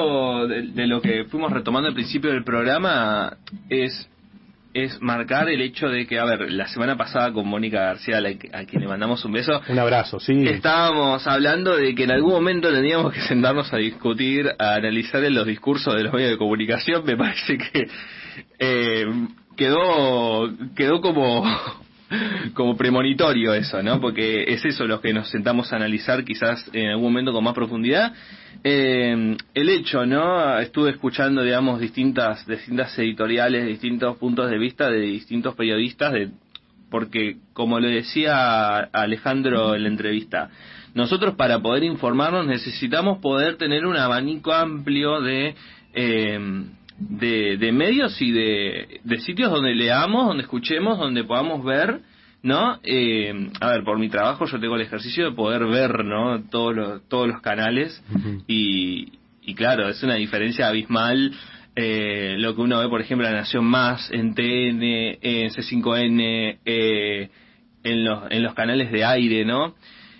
de 0.46 0.86
lo 0.86 1.00
que 1.00 1.24
fuimos 1.24 1.50
retomando 1.52 1.88
al 1.88 1.94
principio 1.94 2.30
del 2.30 2.44
programa 2.44 3.36
es 3.68 4.08
es 4.84 5.00
marcar 5.00 5.48
el 5.48 5.60
hecho 5.60 5.88
de 5.88 6.06
que, 6.06 6.18
a 6.18 6.24
ver, 6.24 6.52
la 6.52 6.68
semana 6.68 6.96
pasada 6.96 7.32
con 7.32 7.48
Mónica 7.48 7.80
García, 7.80 8.18
a, 8.18 8.64
quien 8.64 8.82
le 8.82 8.88
mandamos 8.88 9.24
un 9.24 9.32
beso, 9.32 9.60
Un 9.68 9.78
abrazo, 9.78 10.20
sí. 10.20 10.46
estábamos 10.46 11.26
hablando 11.26 11.76
de 11.76 11.94
que 11.94 12.04
en 12.04 12.10
algún 12.10 12.32
momento 12.32 12.72
teníamos 12.72 13.12
que 13.12 13.20
sentarnos 13.22 13.72
a 13.72 13.78
discutir, 13.78 14.50
a 14.58 14.74
analizar 14.74 15.24
en 15.24 15.34
los 15.34 15.46
discursos 15.46 15.94
de 15.94 16.04
los 16.04 16.12
medios 16.12 16.30
de 16.32 16.38
comunicación. 16.38 17.04
Me 17.04 17.16
parece 17.16 17.56
que 17.56 17.88
eh, 18.58 19.04
quedó 19.56 20.50
quedó 20.74 21.00
como 21.00 21.44
como 22.54 22.76
premonitorio 22.76 23.54
eso, 23.54 23.82
¿no? 23.82 24.00
Porque 24.00 24.44
es 24.44 24.64
eso 24.64 24.86
lo 24.86 25.00
que 25.00 25.12
nos 25.12 25.28
sentamos 25.28 25.72
a 25.72 25.76
analizar 25.76 26.24
quizás 26.24 26.68
en 26.72 26.90
algún 26.90 27.04
momento 27.04 27.32
con 27.32 27.44
más 27.44 27.54
profundidad. 27.54 28.12
Eh, 28.62 29.36
el 29.54 29.68
hecho, 29.68 30.06
¿no? 30.06 30.58
Estuve 30.58 30.90
escuchando, 30.90 31.42
digamos, 31.42 31.80
distintas 31.80 32.46
distintas 32.46 32.96
editoriales, 32.98 33.66
distintos 33.66 34.16
puntos 34.18 34.50
de 34.50 34.58
vista 34.58 34.90
de 34.90 35.00
distintos 35.00 35.54
periodistas 35.54 36.12
de 36.12 36.30
porque 36.90 37.38
como 37.52 37.80
le 37.80 37.88
decía 37.88 38.78
Alejandro 38.78 39.74
en 39.74 39.82
la 39.82 39.88
entrevista, 39.88 40.50
nosotros 40.94 41.34
para 41.34 41.58
poder 41.58 41.82
informarnos 41.82 42.46
necesitamos 42.46 43.18
poder 43.18 43.56
tener 43.56 43.86
un 43.86 43.96
abanico 43.96 44.52
amplio 44.52 45.20
de 45.20 45.56
eh, 45.94 46.38
de, 46.98 47.56
de 47.56 47.72
medios 47.72 48.20
y 48.20 48.30
de, 48.30 49.00
de 49.04 49.18
sitios 49.18 49.50
donde 49.50 49.74
leamos, 49.74 50.26
donde 50.26 50.42
escuchemos, 50.42 50.98
donde 50.98 51.24
podamos 51.24 51.64
ver, 51.64 52.00
¿no? 52.42 52.78
Eh, 52.82 53.50
a 53.60 53.70
ver, 53.70 53.84
por 53.84 53.98
mi 53.98 54.08
trabajo 54.08 54.46
yo 54.46 54.60
tengo 54.60 54.76
el 54.76 54.82
ejercicio 54.82 55.24
de 55.24 55.36
poder 55.36 55.66
ver, 55.66 56.04
¿no? 56.04 56.42
Todos 56.50 56.74
los, 56.74 57.08
todos 57.08 57.28
los 57.28 57.40
canales 57.40 58.02
y, 58.46 59.12
y 59.42 59.54
claro, 59.54 59.88
es 59.88 60.02
una 60.02 60.14
diferencia 60.14 60.68
abismal 60.68 61.32
eh, 61.78 62.36
lo 62.38 62.56
que 62.56 62.62
uno 62.62 62.78
ve, 62.78 62.88
por 62.88 63.02
ejemplo, 63.02 63.26
en 63.26 63.34
La 63.34 63.40
Nación 63.40 63.66
Más, 63.66 64.10
en 64.10 64.34
TN, 64.34 64.82
en 65.20 65.50
C5N, 65.50 66.58
eh, 66.64 67.28
en, 67.84 68.04
los, 68.04 68.30
en 68.30 68.42
los 68.42 68.54
canales 68.54 68.90
de 68.90 69.04
aire, 69.04 69.44
¿no? 69.44 69.74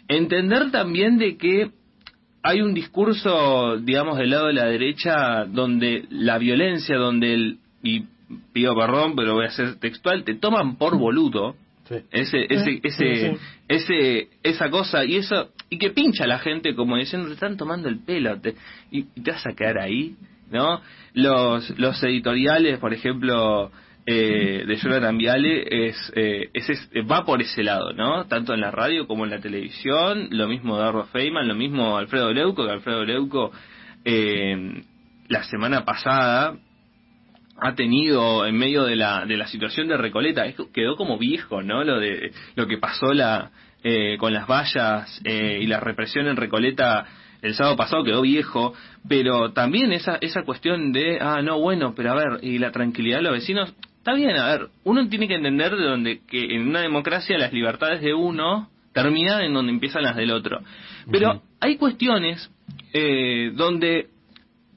Entender 0.07 0.71
también 0.71 1.17
de 1.17 1.39
que 1.39 1.71
hay 2.49 2.61
un 2.63 2.75
discurso, 2.75 3.77
digamos, 3.79 4.19
del 4.19 4.31
lado 4.31 4.47
de 4.47 4.53
la 4.55 4.67
derecha 4.67 5.45
donde 5.47 6.05
la 6.11 6.39
violencia, 6.39 6.97
donde 6.97 7.35
el, 7.35 7.59
y 7.83 8.05
pido 8.53 8.75
perdón, 8.75 9.15
pero 9.17 9.35
voy 9.35 9.47
a 9.47 9.51
ser 9.51 9.77
textual, 9.77 10.25
te 10.25 10.35
toman 10.35 10.77
por 10.77 10.97
boludo, 10.99 11.55
Sí. 11.89 11.95
ese 12.11 12.47
ese 12.49 12.65
Sí, 12.65 12.81
ese 12.83 13.15
sí, 13.15 13.27
sí. 13.29 13.37
ese 13.69 14.29
esa 14.43 14.69
cosa 14.71 15.05
y 15.05 15.17
eso 15.19 15.51
y 15.71 15.79
que 15.79 15.91
pincha 15.91 16.25
a 16.25 16.27
la 16.27 16.41
gente 16.41 16.75
como 16.75 16.97
diciendo 16.97 17.29
te 17.29 17.35
están 17.35 17.57
tomando 17.57 17.89
el 17.89 18.01
pelo 18.01 18.41
te- 18.41 18.57
y, 18.91 19.07
y 19.15 19.21
te 19.23 19.31
vas 19.31 19.47
a 19.47 19.53
quedar 19.55 19.79
ahí 19.79 20.17
no 20.51 20.81
los 21.15 21.79
los 21.79 22.03
editoriales 22.03 22.81
por 22.81 22.93
ejemplo 22.93 23.71
eh, 24.07 24.65
de 24.67 24.77
Jonathan 24.77 25.19
Viale 25.19 25.89
es, 25.89 26.13
eh, 26.15 26.49
es, 26.55 26.69
es- 26.71 26.91
va 27.11 27.25
por 27.25 27.43
ese 27.43 27.63
lado 27.65 27.93
no 27.93 28.27
tanto 28.27 28.55
en 28.55 28.61
la 28.61 28.71
radio 28.71 29.07
como 29.07 29.25
en 29.25 29.31
la 29.31 29.41
televisión 29.41 30.29
lo 30.31 30.47
mismo 30.49 30.79
Darro 30.79 31.05
Feynman 31.07 31.49
lo 31.49 31.55
mismo 31.55 31.99
Alfredo 31.99 32.33
Leuco 32.33 32.65
que 32.65 32.71
Alfredo 32.73 33.05
Leuco 33.05 33.51
eh, 34.05 34.83
la 35.29 35.43
semana 35.45 35.85
pasada 35.85 36.57
ha 37.59 37.75
tenido 37.75 38.47
en 38.47 38.57
medio 38.57 38.85
de 38.85 38.97
la, 38.97 39.25
de 39.25 39.37
la 39.37 39.47
situación 39.47 39.89
de 39.89 39.97
Recoleta, 39.97 40.45
quedó 40.75 40.95
como 40.97 41.19
viejo, 41.19 41.63
¿no? 41.63 41.85
Lo 41.85 41.99
de 41.99 42.31
lo 42.55 42.67
que 42.67 42.77
pasó 42.79 43.13
la 43.15 43.51
eh, 43.83 44.17
con 44.19 44.33
las 44.35 44.47
vallas 44.47 45.21
eh, 45.25 45.59
y 45.63 45.67
la 45.67 45.81
represión 45.81 46.27
en 46.29 46.37
Recoleta 46.37 47.07
el 47.43 47.55
sábado 47.55 47.77
pasado 47.77 48.05
quedó 48.05 48.23
viejo, 48.23 48.75
pero 49.09 49.53
también 49.53 49.93
esa 49.93 50.17
esa 50.21 50.43
cuestión 50.43 50.93
de 50.93 51.19
ah 51.21 51.41
no 51.43 51.59
bueno, 51.59 51.95
pero 51.97 52.13
a 52.13 52.15
ver 52.15 52.39
y 52.45 52.59
la 52.59 52.73
tranquilidad 52.73 53.19
de 53.19 53.23
los 53.25 53.33
vecinos 53.33 53.75
está 54.07 54.15
bien, 54.15 54.37
a 54.37 54.47
ver 54.47 54.69
uno 54.85 55.09
tiene 55.09 55.27
que 55.27 55.35
entender 55.35 55.75
de 55.75 55.85
donde 55.85 56.21
que 56.21 56.55
en 56.55 56.69
una 56.69 56.81
democracia 56.81 57.37
las 57.37 57.53
libertades 57.53 58.01
de 58.01 58.15
uno 58.15 58.71
terminan 58.93 59.43
en 59.43 59.53
donde 59.53 59.73
empiezan 59.73 60.05
las 60.05 60.15
del 60.15 60.31
otro, 60.31 60.61
pero 61.11 61.43
hay 61.59 61.77
cuestiones 61.77 62.49
eh, 62.93 63.51
donde 63.55 64.07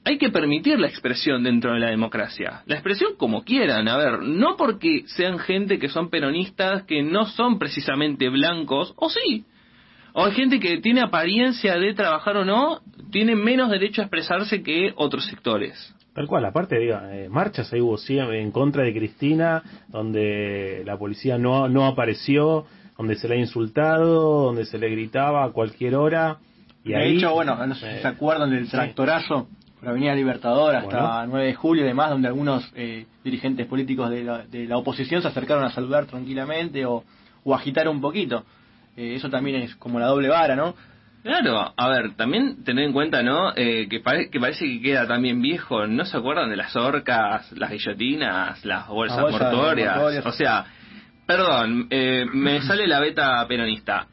hay 0.04 0.18
que 0.18 0.30
permitir 0.30 0.80
la 0.80 0.88
expresión 0.88 1.44
dentro 1.44 1.74
de 1.74 1.78
la 1.78 1.90
democracia. 1.90 2.62
La 2.66 2.74
expresión 2.74 3.12
como 3.16 3.44
quieran, 3.44 3.86
a 3.86 3.96
ver, 3.96 4.22
no 4.22 4.56
porque 4.56 5.04
sean 5.06 5.38
gente 5.38 5.78
que 5.78 5.88
son 5.88 6.10
peronistas, 6.10 6.82
que 6.84 7.02
no 7.02 7.26
son 7.26 7.58
precisamente 7.58 8.28
blancos, 8.30 8.94
o 8.96 9.10
sí. 9.10 9.44
O 10.12 10.24
hay 10.24 10.32
gente 10.32 10.58
que 10.58 10.78
tiene 10.78 11.02
apariencia 11.02 11.76
de 11.76 11.94
trabajar 11.94 12.36
o 12.36 12.44
no, 12.44 12.80
tiene 13.12 13.36
menos 13.36 13.70
derecho 13.70 14.00
a 14.00 14.06
expresarse 14.06 14.62
que 14.62 14.92
otros 14.96 15.26
sectores. 15.26 15.94
Tal 16.14 16.26
cual, 16.26 16.44
aparte, 16.44 16.78
diga, 16.78 17.16
eh, 17.16 17.28
marchas 17.28 17.72
ahí 17.72 17.80
hubo 17.80 17.96
sí 17.96 18.18
en 18.18 18.50
contra 18.50 18.82
de 18.82 18.92
Cristina, 18.92 19.62
donde 19.88 20.82
la 20.84 20.98
policía 20.98 21.38
no, 21.38 21.68
no 21.68 21.86
apareció, 21.86 22.66
donde 22.98 23.14
se 23.14 23.28
le 23.28 23.36
ha 23.36 23.38
insultado, 23.38 24.44
donde 24.46 24.64
se 24.64 24.78
le 24.78 24.90
gritaba 24.90 25.44
a 25.44 25.50
cualquier 25.50 25.94
hora. 25.94 26.38
Y 26.84 26.90
de 26.90 26.96
ahí, 26.96 27.16
hecho, 27.16 27.32
bueno, 27.32 27.54
no 27.64 27.74
sé 27.74 27.80
si 27.80 27.96
eh, 27.98 28.02
se 28.02 28.08
acuerdan 28.08 28.50
del 28.50 28.68
tractorazo 28.68 29.48
por 29.78 29.88
Avenida 29.88 30.14
Libertador 30.14 30.74
hasta 30.74 31.18
Bueno. 31.20 31.26
9 31.32 31.46
de 31.46 31.54
julio 31.54 31.84
y 31.84 31.86
demás, 31.86 32.10
donde 32.10 32.28
algunos 32.28 32.70
eh, 32.74 33.06
dirigentes 33.24 33.66
políticos 33.66 34.10
de 34.10 34.24
la, 34.24 34.38
de 34.44 34.66
la 34.66 34.76
oposición 34.76 35.22
se 35.22 35.28
acercaron 35.28 35.64
a 35.64 35.70
saludar 35.70 36.06
tranquilamente 36.06 36.84
o, 36.84 37.04
o 37.44 37.54
agitar 37.54 37.88
un 37.88 38.00
poquito. 38.00 38.44
Eh, 38.96 39.14
eso 39.14 39.30
también 39.30 39.62
es 39.62 39.76
como 39.76 39.98
la 39.98 40.06
doble 40.06 40.28
vara, 40.28 40.56
¿no? 40.56 40.74
Claro, 41.22 41.72
a 41.76 41.88
ver, 41.88 42.14
también 42.16 42.64
tener 42.64 42.84
en 42.86 42.92
cuenta, 42.92 43.22
¿no? 43.22 43.52
Eh, 43.54 43.88
que, 43.90 44.00
pare- 44.00 44.30
que 44.30 44.40
parece 44.40 44.64
que 44.64 44.80
queda 44.80 45.06
también 45.06 45.42
viejo. 45.42 45.86
¿No 45.86 46.04
se 46.06 46.16
acuerdan 46.16 46.48
de 46.50 46.56
las 46.56 46.74
orcas, 46.76 47.52
las 47.52 47.70
guillotinas, 47.70 48.64
las 48.64 48.88
bolsas 48.88 49.30
mortuorias? 49.30 49.92
mortuorias. 49.96 50.24
O 50.26 50.32
sea, 50.32 50.64
perdón, 51.26 51.88
eh, 51.90 52.24
me 52.32 52.60
sale 52.62 52.86
la 52.86 53.00
beta 53.00 53.46
peronista. 53.46 54.06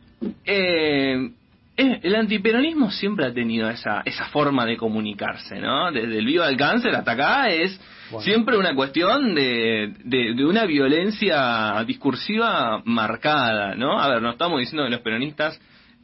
Eh, 0.43 1.30
eh, 1.78 1.99
el 2.03 2.16
antiperonismo 2.16 2.91
siempre 2.91 3.28
ha 3.28 3.34
tenido 3.34 3.70
esa, 3.70 4.01
esa 4.03 4.26
forma 4.26 4.66
de 4.66 4.76
comunicarse, 4.76 5.60
¿no? 5.62 5.91
Desde 5.91 6.18
el 6.18 6.26
vivo 6.26 6.43
al 6.43 6.58
cáncer 6.58 6.93
hasta 6.95 7.12
acá 7.12 7.47
es 7.49 7.80
Bueno. 8.12 8.26
siempre 8.26 8.58
una 8.58 8.74
cuestión 8.76 9.34
de, 9.36 9.93
de, 10.03 10.34
de 10.34 10.45
una 10.45 10.66
violencia 10.66 11.82
discursiva 11.86 12.82
marcada, 12.84 13.76
¿no? 13.76 13.97
A 14.01 14.10
ver, 14.10 14.22
no 14.22 14.32
estamos 14.32 14.60
diciendo 14.60 14.84
que 14.86 14.89
los 14.89 15.01
peronistas 15.01 15.58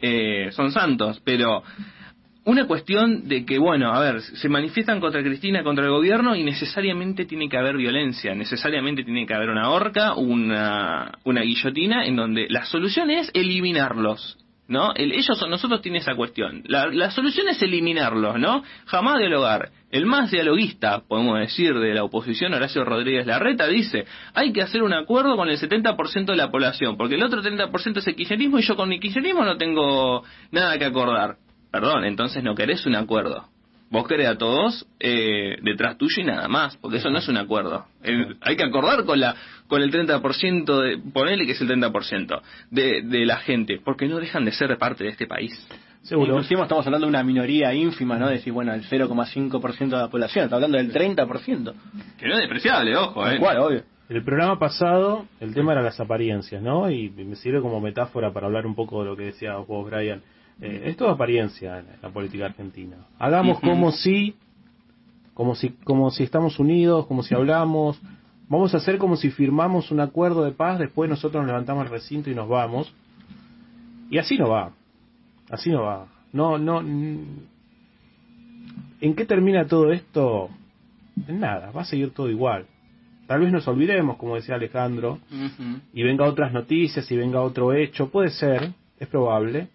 eh, 0.05 0.51
son 0.51 0.71
santos, 0.73 1.21
pero 1.23 1.63
una 2.43 2.67
cuestión 2.67 3.29
de 3.29 3.45
que, 3.45 3.57
bueno, 3.57 3.93
a 3.93 4.01
ver, 4.01 4.21
se 4.21 4.49
manifiestan 4.49 4.99
contra 4.99 5.23
Cristina, 5.23 5.63
contra 5.63 5.85
el 5.85 5.91
gobierno 5.91 6.35
y 6.35 6.43
necesariamente 6.43 7.23
tiene 7.23 7.47
que 7.47 7.57
haber 7.57 7.77
violencia, 7.77 8.35
necesariamente 8.35 9.05
tiene 9.05 9.25
que 9.25 9.33
haber 9.33 9.49
una 9.49 9.69
horca, 9.69 10.13
una, 10.15 11.13
una 11.23 11.41
guillotina, 11.41 12.05
en 12.05 12.17
donde 12.17 12.47
la 12.49 12.65
solución 12.65 13.11
es 13.11 13.31
eliminarlos. 13.33 14.42
¿No? 14.73 14.91
El- 14.95 15.11
ellos 15.11 15.39
o 15.39 15.47
nosotros 15.47 15.83
tienen 15.83 16.01
esa 16.01 16.15
cuestión. 16.15 16.63
La, 16.65 16.87
la 16.87 17.11
solución 17.11 17.47
es 17.47 17.61
eliminarlos, 17.61 18.39
¿no? 18.39 18.63
Jamás 18.87 19.19
dialogar. 19.19 19.69
El 19.91 20.07
más 20.07 20.31
dialoguista, 20.31 21.03
podemos 21.07 21.37
decir, 21.39 21.75
de 21.77 21.93
la 21.93 22.03
oposición, 22.03 22.55
Horacio 22.55 22.83
Rodríguez 22.83 23.27
Larreta, 23.27 23.67
dice, 23.67 24.05
hay 24.33 24.51
que 24.51 24.63
hacer 24.63 24.81
un 24.81 24.93
acuerdo 24.93 25.37
con 25.37 25.47
el 25.47 25.59
70% 25.59 26.25
de 26.25 26.35
la 26.35 26.49
población, 26.49 26.97
porque 26.97 27.13
el 27.13 27.21
otro 27.23 27.43
30% 27.43 27.97
es 27.99 28.07
el 28.07 28.15
kirchnerismo 28.15 28.57
y 28.57 28.63
yo 28.63 28.75
con 28.75 28.89
mi 28.89 28.99
kirchnerismo 28.99 29.45
no 29.45 29.57
tengo 29.57 30.23
nada 30.49 30.75
que 30.79 30.85
acordar. 30.85 31.35
Perdón, 31.71 32.05
entonces 32.05 32.43
no 32.43 32.55
querés 32.55 32.83
un 32.87 32.95
acuerdo. 32.95 33.52
Vos 33.93 34.07
querés 34.07 34.27
a 34.27 34.35
todos 34.39 34.87
eh, 34.99 35.55
detrás 35.61 35.99
tuyo 35.99 36.23
y 36.23 36.23
nada 36.25 36.47
más, 36.47 36.75
porque 36.77 36.97
eso 36.97 37.11
no 37.11 37.19
es 37.19 37.27
un 37.27 37.37
acuerdo. 37.37 37.85
El- 38.01 38.37
hay 38.41 38.55
que 38.55 38.63
acordar 38.63 39.05
con 39.05 39.19
la 39.19 39.35
con 39.67 39.83
el 39.83 39.91
30%, 39.91 40.81
de, 40.81 40.97
ponele 41.13 41.45
que 41.45 41.51
es 41.51 41.61
el 41.61 41.69
30% 41.69 42.41
de, 42.71 43.03
de 43.03 43.25
la 43.27 43.37
gente, 43.37 43.79
porque 43.85 44.07
no 44.07 44.17
dejan 44.19 44.45
de 44.45 44.51
ser 44.51 44.75
parte 44.79 45.03
de 45.03 45.11
este 45.11 45.27
país. 45.27 45.53
Seguro. 46.01 46.31
Inclusive 46.31 46.63
estamos 46.63 46.85
hablando 46.87 47.05
de 47.05 47.09
una 47.11 47.23
minoría 47.23 47.71
ínfima, 47.75 48.17
¿no? 48.17 48.27
Decir, 48.29 48.51
bueno, 48.51 48.73
el 48.73 48.83
0,5% 48.83 49.77
de 49.89 49.97
la 49.97 50.09
población, 50.09 50.45
está 50.45 50.55
hablando 50.55 50.77
del 50.79 50.91
30%. 50.91 51.73
Que 52.17 52.27
no 52.27 52.33
es 52.33 52.39
despreciable, 52.39 52.97
ojo, 52.97 53.27
eh. 53.29 53.37
cual, 53.37 53.59
obvio. 53.59 53.83
El 54.09 54.23
programa 54.23 54.57
pasado, 54.59 55.27
el 55.39 55.53
tema 55.53 55.71
era 55.73 55.81
las 55.83 55.99
apariencias, 55.99 56.61
¿no? 56.63 56.89
Y 56.89 57.09
me 57.11 57.35
sirve 57.35 57.61
como 57.61 57.79
metáfora 57.79 58.33
para 58.33 58.47
hablar 58.47 58.65
un 58.65 58.75
poco 58.75 59.03
de 59.03 59.09
lo 59.11 59.15
que 59.15 59.23
decía 59.25 59.55
vos, 59.55 59.89
Brian. 59.89 60.21
Eh, 60.61 60.83
es 60.85 60.97
todo 60.97 61.09
apariencia 61.09 61.79
en 61.79 61.85
la 62.01 62.09
política 62.09 62.45
argentina. 62.45 62.97
Hagamos 63.19 63.59
como 63.59 63.91
si, 63.91 64.35
como 65.33 65.55
si, 65.55 65.69
como 65.83 66.11
si 66.11 66.23
estamos 66.23 66.59
unidos, 66.59 67.05
como 67.07 67.23
si 67.23 67.35
hablamos. 67.35 67.99
Vamos 68.49 68.73
a 68.73 68.77
hacer 68.77 68.97
como 68.97 69.15
si 69.15 69.31
firmamos 69.31 69.91
un 69.91 69.99
acuerdo 69.99 70.43
de 70.43 70.51
paz, 70.51 70.79
después 70.79 71.09
nosotros 71.09 71.41
nos 71.41 71.47
levantamos 71.47 71.85
al 71.85 71.89
recinto 71.89 72.29
y 72.29 72.35
nos 72.35 72.47
vamos. 72.47 72.93
Y 74.09 74.17
así 74.17 74.37
no 74.37 74.49
va. 74.49 74.71
Así 75.49 75.69
no 75.69 75.83
va. 75.83 76.07
No, 76.31 76.57
no. 76.57 76.79
¿En 76.79 77.47
qué 79.15 79.25
termina 79.25 79.65
todo 79.65 79.91
esto? 79.91 80.49
En 81.27 81.39
nada, 81.39 81.71
va 81.71 81.81
a 81.81 81.85
seguir 81.85 82.11
todo 82.11 82.29
igual. 82.29 82.65
Tal 83.27 83.41
vez 83.41 83.51
nos 83.51 83.67
olvidemos, 83.67 84.17
como 84.17 84.35
decía 84.35 84.55
Alejandro, 84.55 85.19
y 85.93 86.03
venga 86.03 86.25
otras 86.25 86.51
noticias 86.51 87.09
y 87.09 87.15
venga 87.15 87.41
otro 87.41 87.73
hecho, 87.73 88.09
puede 88.09 88.29
ser, 88.29 88.73
es 88.99 89.07
probable, 89.07 89.69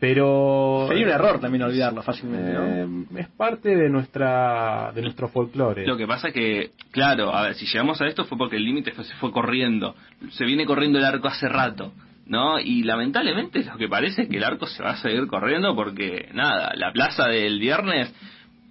pero 0.00 0.86
Sería 0.88 1.06
un 1.06 1.12
error 1.12 1.40
también 1.40 1.62
olvidarlo 1.62 2.02
fácilmente, 2.02 2.52
¿no? 2.52 2.64
eh, 2.66 3.20
es 3.20 3.28
parte 3.30 3.74
de 3.76 3.88
nuestra 3.90 4.92
de 4.94 5.02
nuestro 5.02 5.28
folclore. 5.28 5.86
Lo 5.86 5.96
que 5.96 6.06
pasa 6.06 6.30
que, 6.30 6.70
claro, 6.92 7.34
a 7.34 7.42
ver, 7.42 7.54
si 7.54 7.66
llegamos 7.66 8.00
a 8.00 8.06
esto 8.06 8.24
fue 8.24 8.38
porque 8.38 8.56
el 8.56 8.64
límite 8.64 8.92
fue- 8.92 9.04
se 9.04 9.14
fue 9.16 9.32
corriendo. 9.32 9.94
Se 10.30 10.44
viene 10.44 10.66
corriendo 10.66 10.98
el 10.98 11.04
arco 11.04 11.26
hace 11.28 11.48
rato, 11.48 11.92
¿no? 12.26 12.60
Y 12.60 12.84
lamentablemente 12.84 13.64
lo 13.64 13.76
que 13.76 13.88
parece 13.88 14.22
es 14.22 14.28
que 14.28 14.36
el 14.36 14.44
arco 14.44 14.66
se 14.66 14.82
va 14.82 14.90
a 14.90 14.96
seguir 14.96 15.26
corriendo 15.26 15.74
porque, 15.74 16.28
nada, 16.32 16.72
la 16.76 16.92
plaza 16.92 17.26
del 17.26 17.58
viernes, 17.58 18.14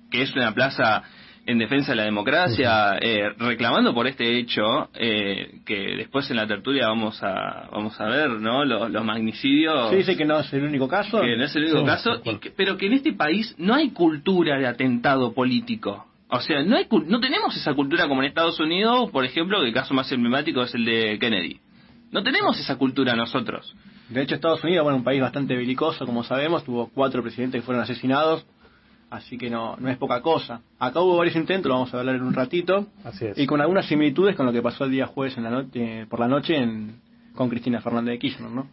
que 0.09 0.21
es 0.21 0.33
una 0.35 0.53
plaza 0.53 1.03
en 1.47 1.57
defensa 1.57 1.93
de 1.93 1.95
la 1.95 2.03
democracia, 2.03 2.97
eh, 3.01 3.31
reclamando 3.39 3.93
por 3.93 4.05
este 4.05 4.37
hecho, 4.37 4.89
eh, 4.93 5.61
que 5.65 5.95
después 5.97 6.29
en 6.29 6.35
la 6.37 6.45
tertulia 6.45 6.87
vamos 6.87 7.23
a 7.23 7.69
vamos 7.71 7.99
a 7.99 8.05
ver, 8.05 8.29
¿no? 8.29 8.65
Los, 8.65 8.91
los 8.91 9.03
magnicidios. 9.05 9.89
Se 9.89 9.95
dice 9.95 10.15
que 10.17 10.25
no 10.25 10.39
es 10.39 10.53
el 10.53 10.63
único 10.63 10.87
caso. 10.87 11.21
que 11.21 11.35
no 11.37 11.45
es 11.45 11.55
el 11.55 11.63
único 11.63 11.79
Sí, 11.79 11.85
caso, 11.85 12.21
y 12.23 12.35
que- 12.37 12.51
pero 12.51 12.77
que 12.77 12.87
en 12.87 12.93
este 12.93 13.13
país 13.13 13.55
no 13.57 13.73
hay 13.73 13.89
cultura 13.91 14.57
de 14.59 14.67
atentado 14.67 15.33
político. 15.33 16.05
O 16.29 16.41
sea, 16.41 16.61
no, 16.63 16.75
hay, 16.75 16.83
cul- 16.85 17.05
no 17.07 17.19
tenemos 17.21 17.55
esa 17.55 17.73
cultura 17.73 18.07
como 18.07 18.21
en 18.21 18.27
Estados 18.27 18.59
Unidos, 18.59 19.09
por 19.11 19.23
ejemplo, 19.23 19.61
que 19.61 19.67
el 19.69 19.73
caso 19.73 19.93
más 19.93 20.11
emblemático 20.11 20.61
es 20.61 20.75
el 20.75 20.83
de 20.83 21.17
Kennedy. 21.19 21.61
No 22.11 22.21
tenemos 22.23 22.59
esa 22.59 22.75
cultura 22.77 23.15
nosotros. 23.15 23.73
De 24.09 24.21
hecho, 24.21 24.35
Estados 24.35 24.63
Unidos, 24.63 24.83
bueno, 24.83 24.97
un 24.97 25.03
país 25.05 25.21
bastante 25.21 25.55
belicoso, 25.55 26.05
como 26.05 26.23
sabemos, 26.23 26.63
tuvo 26.65 26.89
cuatro 26.93 27.21
presidentes 27.23 27.61
que 27.61 27.65
fueron 27.65 27.83
asesinados, 27.83 28.45
así 29.09 29.37
que 29.37 29.49
no, 29.49 29.75
no 29.77 29.89
es 29.89 29.97
poca 29.97 30.21
cosa. 30.21 30.61
Acá 30.79 31.01
hubo 31.01 31.17
varios 31.17 31.35
intentos, 31.35 31.69
lo 31.69 31.75
vamos 31.75 31.93
a 31.93 31.99
hablar 31.99 32.15
en 32.15 32.23
un 32.23 32.33
ratito, 32.33 32.87
Así 33.03 33.25
es. 33.25 33.37
y 33.37 33.45
con 33.45 33.61
algunas 33.61 33.85
similitudes 33.87 34.35
con 34.35 34.45
lo 34.45 34.51
que 34.51 34.61
pasó 34.61 34.85
el 34.85 34.91
día 34.91 35.07
jueves 35.07 35.37
en 35.37 35.43
la 35.43 35.49
noche, 35.49 36.05
por 36.07 36.19
la 36.19 36.27
noche 36.27 36.55
en, 36.57 36.99
con 37.35 37.49
Cristina 37.49 37.81
Fernández 37.81 38.13
de 38.13 38.19
Kirchner, 38.19 38.49
¿no? 38.49 38.67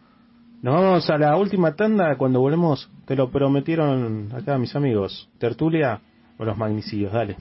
Nos 0.61 0.73
vamos 0.73 1.09
a 1.09 1.17
la 1.17 1.35
última 1.37 1.75
tanda 1.75 2.15
cuando 2.17 2.39
volvemos, 2.39 2.89
te 3.05 3.15
lo 3.15 3.29
prometieron 3.29 4.29
acá 4.35 4.57
mis 4.57 4.75
amigos, 4.75 5.29
tertulia 5.37 5.99
o 6.37 6.45
los 6.45 6.57
magnicidios, 6.57 7.13
dale. 7.13 7.37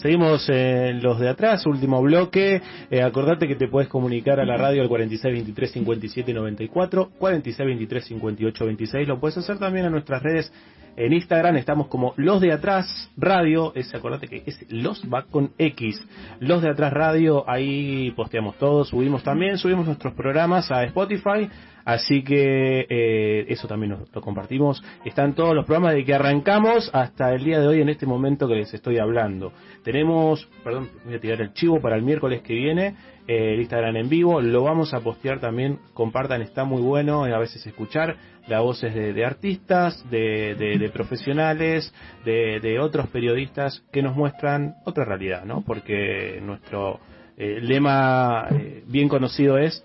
Seguimos 0.00 0.48
en 0.48 1.02
los 1.02 1.20
de 1.20 1.28
atrás, 1.28 1.66
último 1.66 2.00
bloque. 2.00 2.62
Eh, 2.90 3.02
acordate 3.02 3.46
que 3.46 3.54
te 3.54 3.68
puedes 3.68 3.90
comunicar 3.90 4.40
a 4.40 4.46
la 4.46 4.56
radio 4.56 4.80
al 4.80 4.88
46 4.88 5.30
23 5.30 5.72
57 5.72 6.32
94, 6.32 7.10
46 7.18 7.66
23 7.66 8.04
58 8.06 8.64
26. 8.64 9.08
Lo 9.08 9.20
puedes 9.20 9.36
hacer 9.36 9.58
también 9.58 9.84
en 9.84 9.92
nuestras 9.92 10.22
redes 10.22 10.50
en 10.96 11.12
Instagram. 11.12 11.56
Estamos 11.56 11.88
como 11.88 12.14
Los 12.16 12.40
de 12.40 12.50
Atrás 12.50 13.10
Radio. 13.18 13.72
Es, 13.74 13.94
acordate 13.94 14.26
que 14.26 14.42
es 14.46 14.64
Los 14.70 15.02
va 15.04 15.24
con 15.24 15.52
X. 15.58 16.02
Los 16.38 16.62
de 16.62 16.70
Atrás 16.70 16.94
Radio. 16.94 17.44
Ahí 17.46 18.10
posteamos 18.12 18.56
todo, 18.56 18.86
subimos 18.86 19.22
también, 19.22 19.58
subimos 19.58 19.84
nuestros 19.84 20.14
programas 20.14 20.70
a 20.70 20.82
Spotify. 20.84 21.46
Así 21.84 22.22
que 22.22 22.86
eh, 22.88 23.46
eso 23.48 23.68
también 23.68 23.92
lo, 23.92 23.98
lo 24.12 24.20
compartimos. 24.20 24.82
Están 25.04 25.34
todos 25.34 25.54
los 25.54 25.64
programas 25.64 25.94
de 25.94 26.04
que 26.04 26.14
arrancamos 26.14 26.90
hasta 26.92 27.32
el 27.34 27.44
día 27.44 27.60
de 27.60 27.66
hoy 27.66 27.80
en 27.80 27.88
este 27.88 28.06
momento 28.06 28.48
que 28.48 28.54
les 28.54 28.72
estoy 28.72 28.98
hablando. 28.98 29.52
Tenemos, 29.82 30.48
perdón, 30.62 30.88
voy 31.04 31.14
a 31.14 31.20
tirar 31.20 31.40
el 31.40 31.52
chivo 31.52 31.80
para 31.80 31.96
el 31.96 32.02
miércoles 32.02 32.42
que 32.42 32.54
viene, 32.54 32.94
eh, 33.26 33.54
el 33.54 33.60
Instagram 33.60 33.96
en 33.96 34.08
vivo. 34.08 34.40
Lo 34.40 34.62
vamos 34.62 34.94
a 34.94 35.00
postear 35.00 35.40
también. 35.40 35.78
Compartan, 35.94 36.42
está 36.42 36.64
muy 36.64 36.82
bueno 36.82 37.26
eh, 37.26 37.34
a 37.34 37.38
veces 37.38 37.64
escuchar 37.66 38.16
las 38.46 38.62
voces 38.62 38.94
de, 38.94 39.24
artistas, 39.24 40.04
de, 40.10 40.90
profesionales, 40.92 41.94
de, 42.24 42.58
de 42.58 42.80
otros 42.80 43.06
periodistas 43.08 43.84
que 43.92 44.02
nos 44.02 44.16
muestran 44.16 44.74
otra 44.84 45.04
realidad, 45.04 45.44
¿no? 45.44 45.62
Porque 45.62 46.40
nuestro 46.42 46.98
eh, 47.42 47.58
lema 47.58 48.48
eh, 48.50 48.84
bien 48.86 49.08
conocido 49.08 49.56
es 49.56 49.82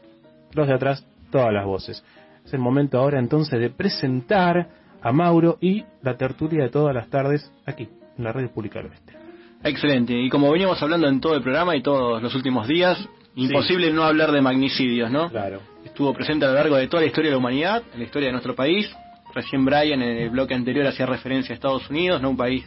los 0.51 0.67
de 0.67 0.73
atrás, 0.73 1.07
todas 1.36 1.51
las 1.51 1.65
voces. 1.65 2.01
Es 2.45 2.53
el 2.53 2.61
momento 2.61 2.97
ahora 2.97 3.19
entonces 3.19 3.59
de 3.59 3.69
presentar 3.69 4.69
a 5.01 5.11
Mauro 5.11 5.57
y 5.59 5.83
la 6.01 6.15
tertulia 6.15 6.63
de 6.63 6.69
todas 6.69 6.95
las 6.95 7.09
tardes 7.09 7.51
aquí, 7.65 7.89
en 8.17 8.23
la 8.23 8.31
Radio 8.31 8.49
Pública 8.53 8.79
del 8.79 8.91
Oeste. 8.91 9.17
Excelente, 9.61 10.13
y 10.13 10.29
como 10.29 10.49
veníamos 10.49 10.81
hablando 10.81 11.09
en 11.09 11.19
todo 11.19 11.36
el 11.36 11.41
programa 11.41 11.75
y 11.75 11.81
todos 11.81 12.23
los 12.23 12.33
últimos 12.36 12.69
días, 12.69 13.05
imposible 13.36 13.91
no 13.91 14.03
hablar 14.03 14.31
de 14.31 14.39
magnicidios, 14.39 15.11
¿no? 15.11 15.29
Claro. 15.29 15.59
Estuvo 15.83 16.13
presente 16.13 16.45
a 16.45 16.47
lo 16.47 16.53
largo 16.53 16.77
de 16.77 16.88
toda 16.88 17.01
la 17.01 17.07
historia 17.07 17.31
de 17.31 17.33
la 17.33 17.39
humanidad, 17.39 17.83
en 17.91 17.99
la 17.99 18.05
historia 18.05 18.29
de 18.29 18.31
nuestro 18.31 18.55
país. 18.55 18.89
Recién 19.33 19.65
Brian 19.65 20.01
en 20.01 20.17
el 20.17 20.29
bloque 20.29 20.53
anterior 20.53 20.88
hacía 20.88 21.05
referencia 21.05 21.51
a 21.51 21.55
Estados 21.55 21.89
Unidos, 21.89 22.21
¿no? 22.21 22.29
Un 22.29 22.38
país, 22.38 22.63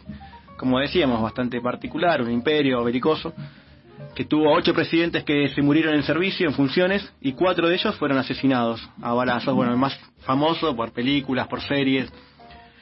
como 0.58 0.78
decíamos, 0.78 1.22
bastante 1.22 1.58
particular, 1.62 2.20
un 2.20 2.30
imperio 2.30 2.84
belicoso, 2.84 3.32
que 4.14 4.24
tuvo 4.24 4.52
ocho 4.52 4.74
presidentes 4.74 5.24
que 5.24 5.48
se 5.48 5.62
murieron 5.62 5.94
en 5.94 6.02
servicio, 6.02 6.48
en 6.48 6.54
funciones, 6.54 7.08
y 7.20 7.32
cuatro 7.32 7.68
de 7.68 7.74
ellos 7.74 7.94
fueron 7.96 8.18
asesinados 8.18 8.88
a 9.00 9.12
balazos. 9.12 9.54
Bueno, 9.54 9.72
el 9.72 9.78
más 9.78 9.98
famoso 10.20 10.74
por 10.74 10.92
películas, 10.92 11.46
por 11.48 11.60
series 11.60 12.12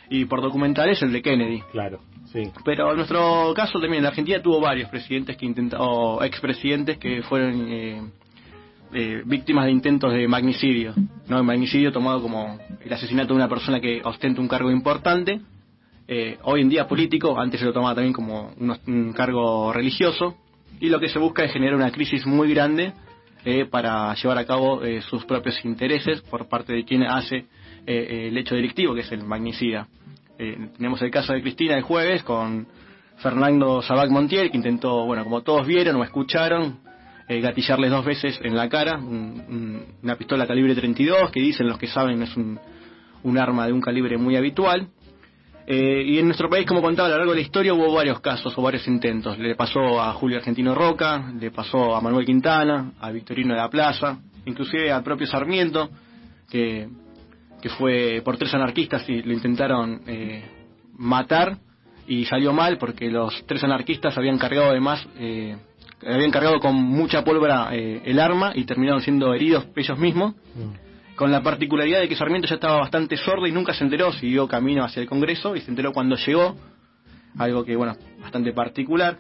y 0.09 0.25
por 0.25 0.41
documentales, 0.41 1.03
el 1.03 1.13
de 1.13 1.23
Kennedy. 1.23 1.63
Claro, 1.73 2.01
sí. 2.33 2.51
Pero 2.65 2.91
en 2.91 2.97
nuestro 2.97 3.53
caso 3.55 3.81
también, 3.81 4.03
la 4.03 4.11
Argentina 4.11 4.41
tuvo 4.41 4.61
varios 4.61 4.89
presidentes 4.89 5.37
que 5.37 5.47
intenta 5.47 5.79
o 5.81 6.23
expresidentes 6.23 6.99
que 6.99 7.23
fueron 7.23 7.67
eh, 7.69 8.03
eh, 8.95 9.23
víctimas 9.27 9.67
de 9.67 9.73
intentos 9.73 10.13
de 10.13 10.27
magnicidio. 10.29 10.95
¿no? 11.29 11.39
El 11.39 11.45
magnicidio 11.45 11.93
tomado 11.93 12.23
como 12.23 12.59
el 12.83 12.93
asesinato 12.93 13.29
de 13.29 13.35
una 13.35 13.49
persona 13.49 13.81
que 13.81 14.01
ostenta 14.05 14.41
un 14.41 14.49
cargo 14.49 14.71
importante, 14.71 15.41
eh, 16.09 16.39
hoy 16.45 16.61
en 16.61 16.69
día 16.69 16.87
político, 16.87 17.39
antes 17.39 17.59
se 17.59 17.67
lo 17.67 17.73
tomaba 17.73 17.97
también 17.97 18.13
como 18.13 18.53
un, 18.59 18.77
un 18.87 19.13
cargo 19.13 19.73
religioso, 19.73 20.37
y 20.81 20.89
lo 20.89 21.01
que 21.01 21.09
se 21.09 21.19
busca 21.19 21.45
es 21.45 21.53
generar 21.53 21.75
una 21.75 21.91
crisis 21.91 22.27
muy 22.27 22.53
grande 22.53 22.93
eh, 23.45 23.65
para 23.65 24.13
llevar 24.15 24.39
a 24.39 24.45
cabo 24.45 24.83
eh, 24.83 25.01
sus 25.03 25.25
propios 25.25 25.65
intereses 25.65 26.21
por 26.23 26.49
parte 26.49 26.73
de 26.73 26.85
quien 26.85 27.05
hace 27.05 27.47
eh, 27.87 28.27
el 28.29 28.37
hecho 28.37 28.57
delictivo, 28.57 28.93
que 28.93 29.03
es 29.03 29.13
el 29.13 29.23
magnicida. 29.23 29.87
tenemos 30.37 31.01
el 31.01 31.13
caso 31.13 31.33
de 31.33 31.43
Cristina 31.43 31.77
el 31.77 31.83
jueves 31.83 32.25
con 32.25 32.67
Fernando 33.19 33.83
Sabac 33.83 34.11
Montiel, 34.11 34.51
que 34.51 34.57
intentó, 34.57 35.07
bueno, 35.07 35.23
como 35.23 35.43
todos 35.43 35.65
vieron 35.65 35.95
o 35.97 36.03
escucharon, 36.03 36.81
gatillarles 37.29 37.91
dos 37.91 38.05
veces 38.05 38.39
en 38.43 38.57
la 38.57 38.69
cara 38.69 38.99
una 38.99 40.17
pistola 40.17 40.47
calibre 40.47 40.75
32, 40.75 41.31
que 41.31 41.41
dicen 41.41 41.69
los 41.69 41.79
que 41.79 41.87
saben 41.87 42.23
es 42.23 42.37
un, 42.37 42.59
un 43.23 43.39
arma 43.39 43.67
de 43.67 43.73
un 43.73 43.81
calibre 43.81 44.19
muy 44.19 44.37
habitual. 44.37 44.89
Eh, 45.69 46.05
y 46.07 46.19
en 46.19 46.27
nuestro 46.27 46.49
país, 46.49 46.65
como 46.65 46.81
contaba 46.81 47.09
a 47.09 47.11
lo 47.11 47.17
largo 47.19 47.33
de 47.33 47.41
la 47.41 47.43
historia, 47.43 47.75
hubo 47.75 47.93
varios 47.93 48.21
casos 48.21 48.57
o 48.57 48.63
varios 48.63 48.87
intentos. 48.87 49.37
Le 49.37 49.57
pasó 49.57 50.01
a 50.01 50.13
Julio 50.13 50.39
Argentino 50.39 50.75
Roca, 50.75 51.33
le 51.41 51.51
pasó 51.51 51.97
a 51.97 52.01
Manuel 52.01 52.25
Quintana, 52.25 52.93
a 53.01 53.11
Victorino 53.11 53.53
de 53.53 53.61
la 53.61 53.69
Plaza, 53.69 54.19
inclusive 54.45 54.93
al 54.93 55.03
propio 55.03 55.27
Sarmiento, 55.27 55.91
que, 56.49 56.89
que 57.61 57.69
fue 57.71 58.23
por 58.25 58.37
tres 58.37 58.55
anarquistas 58.55 59.09
y 59.09 59.23
lo 59.23 59.33
intentaron 59.33 60.03
eh, 60.07 60.45
matar 60.97 61.59
y 62.07 62.25
salió 62.27 62.53
mal 62.53 62.79
porque 62.79 63.11
los 63.11 63.45
tres 63.47 63.65
anarquistas 63.65 64.17
habían 64.17 64.39
cargado 64.39 64.71
además, 64.71 65.05
eh, 65.19 65.57
habían 66.07 66.31
cargado 66.31 66.61
con 66.61 66.77
mucha 66.77 67.25
pólvora 67.25 67.71
el 67.75 68.21
arma 68.21 68.53
y 68.55 68.65
terminaron 68.65 69.01
siendo 69.01 69.35
heridos 69.35 69.67
ellos 69.75 69.99
mismos. 69.99 70.35
Mm 70.55 70.86
con 71.17 71.33
la 71.33 71.43
particularidad 71.43 72.01
de 72.01 72.09
que 72.09 72.15
Sarmiento 72.15 72.47
ya 72.47 72.57
estaba 72.57 72.77
bastante 72.77 73.17
sordo 73.17 73.47
y 73.47 73.53
nunca 73.53 73.73
se 73.73 73.83
enteró, 73.83 74.13
siguió 74.13 74.47
camino 74.47 74.85
hacia 74.85 75.01
el 75.01 75.09
Congreso 75.09 75.57
y 75.57 75.63
se 75.63 75.71
enteró 75.71 75.93
cuando 75.93 76.15
llegó, 76.17 76.55
algo 77.39 77.65
que, 77.65 77.75
bueno, 77.75 77.97
bastante 78.21 78.53
particular. 78.53 79.19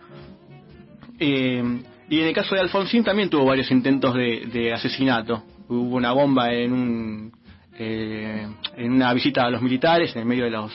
Eh, 1.18 1.80
y 2.08 2.20
en 2.20 2.26
el 2.26 2.34
caso 2.34 2.54
de 2.54 2.60
Alfonsín 2.60 3.02
también 3.02 3.30
tuvo 3.30 3.46
varios 3.46 3.70
intentos 3.70 4.14
de, 4.14 4.72
asesinato. 4.72 5.42
Hubo 5.68 5.96
una 5.96 6.12
bomba 6.12 6.52
en, 6.52 6.72
un, 6.72 7.32
eh, 7.78 8.46
en 8.76 8.92
una 8.92 9.12
visita 9.14 9.44
a 9.44 9.50
los 9.50 9.62
militares, 9.62 10.14
en 10.14 10.28
medio 10.28 10.44
de 10.44 10.50
los 10.50 10.70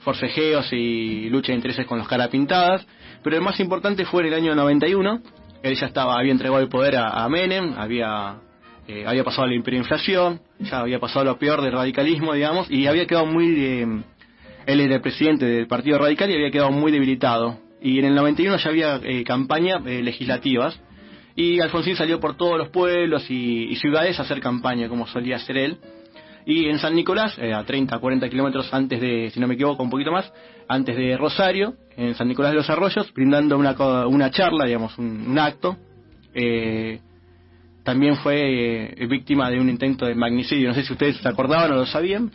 forcejeos 0.00 0.72
y 0.72 1.28
lucha 1.28 1.52
de 1.52 1.56
intereses 1.56 1.86
con 1.86 1.98
los 1.98 2.08
caras 2.08 2.28
pintadas, 2.28 2.84
pero 3.22 3.36
el 3.36 3.42
más 3.42 3.60
importante 3.60 4.04
fue 4.04 4.22
en 4.22 4.28
el 4.28 4.34
año 4.34 4.54
91, 4.56 5.22
él 5.62 5.76
ya 5.76 5.86
estaba, 5.86 6.18
había 6.18 6.32
entregado 6.32 6.60
el 6.60 6.68
poder 6.68 6.96
a 6.96 7.28
Menem, 7.28 7.74
había 7.78 8.40
eh, 8.88 9.04
había 9.06 9.22
pasado 9.22 9.46
la 9.46 9.54
hiperinflación, 9.54 10.40
ya 10.58 10.80
había 10.80 10.98
pasado 10.98 11.24
lo 11.24 11.38
peor 11.38 11.62
del 11.62 11.72
radicalismo, 11.72 12.34
digamos, 12.34 12.70
y 12.70 12.86
había 12.86 13.06
quedado 13.06 13.26
muy... 13.26 13.54
Eh, 13.64 13.86
él 14.66 14.80
era 14.80 14.96
el 14.96 15.00
presidente 15.00 15.44
del 15.44 15.66
Partido 15.66 15.98
Radical 15.98 16.30
y 16.30 16.34
había 16.34 16.50
quedado 16.50 16.70
muy 16.70 16.92
debilitado. 16.92 17.58
Y 17.80 17.98
en 17.98 18.04
el 18.06 18.14
91 18.14 18.58
ya 18.58 18.70
había 18.70 19.00
eh, 19.02 19.24
campañas 19.24 19.82
legislativas 19.84 20.80
y 21.34 21.58
Alfonsín 21.60 21.96
salió 21.96 22.20
por 22.20 22.36
todos 22.36 22.58
los 22.58 22.68
pueblos 22.68 23.28
y, 23.28 23.74
ciudades 23.76 24.18
a 24.20 24.22
hacer 24.22 24.40
campaña, 24.40 24.88
como 24.88 25.06
solía 25.08 25.36
hacer 25.36 25.56
él. 25.56 25.78
Y 26.46 26.68
en 26.68 26.78
San 26.78 26.94
Nicolás, 26.94 27.36
a 27.38 27.64
30, 27.64 27.98
40 27.98 28.28
kilómetros 28.28 28.72
antes 28.72 29.00
de, 29.00 29.30
si 29.30 29.40
no 29.40 29.48
me 29.48 29.54
equivoco, 29.54 29.82
un 29.82 29.90
poquito 29.90 30.12
más, 30.12 30.32
antes 30.68 30.96
de 30.96 31.16
Rosario, 31.16 31.74
en 31.96 32.14
San 32.14 32.28
Nicolás 32.28 32.52
de 32.52 32.58
los 32.58 32.70
Arroyos, 32.70 33.12
brindando 33.12 33.56
una, 33.58 33.72
una 34.06 34.30
charla, 34.30 34.66
digamos, 34.66 34.96
un, 34.98 35.26
un 35.28 35.38
acto, 35.38 35.76
eh, 36.34 37.00
también 37.82 38.16
fue 38.16 38.92
eh, 38.96 39.06
víctima 39.06 39.50
de 39.50 39.60
un 39.60 39.68
intento 39.68 40.06
de 40.06 40.14
magnicidio. 40.14 40.68
No 40.68 40.74
sé 40.74 40.82
si 40.84 40.92
ustedes 40.92 41.16
se 41.16 41.28
acordaban 41.28 41.72
o 41.72 41.76
lo 41.76 41.86
sabían. 41.86 42.30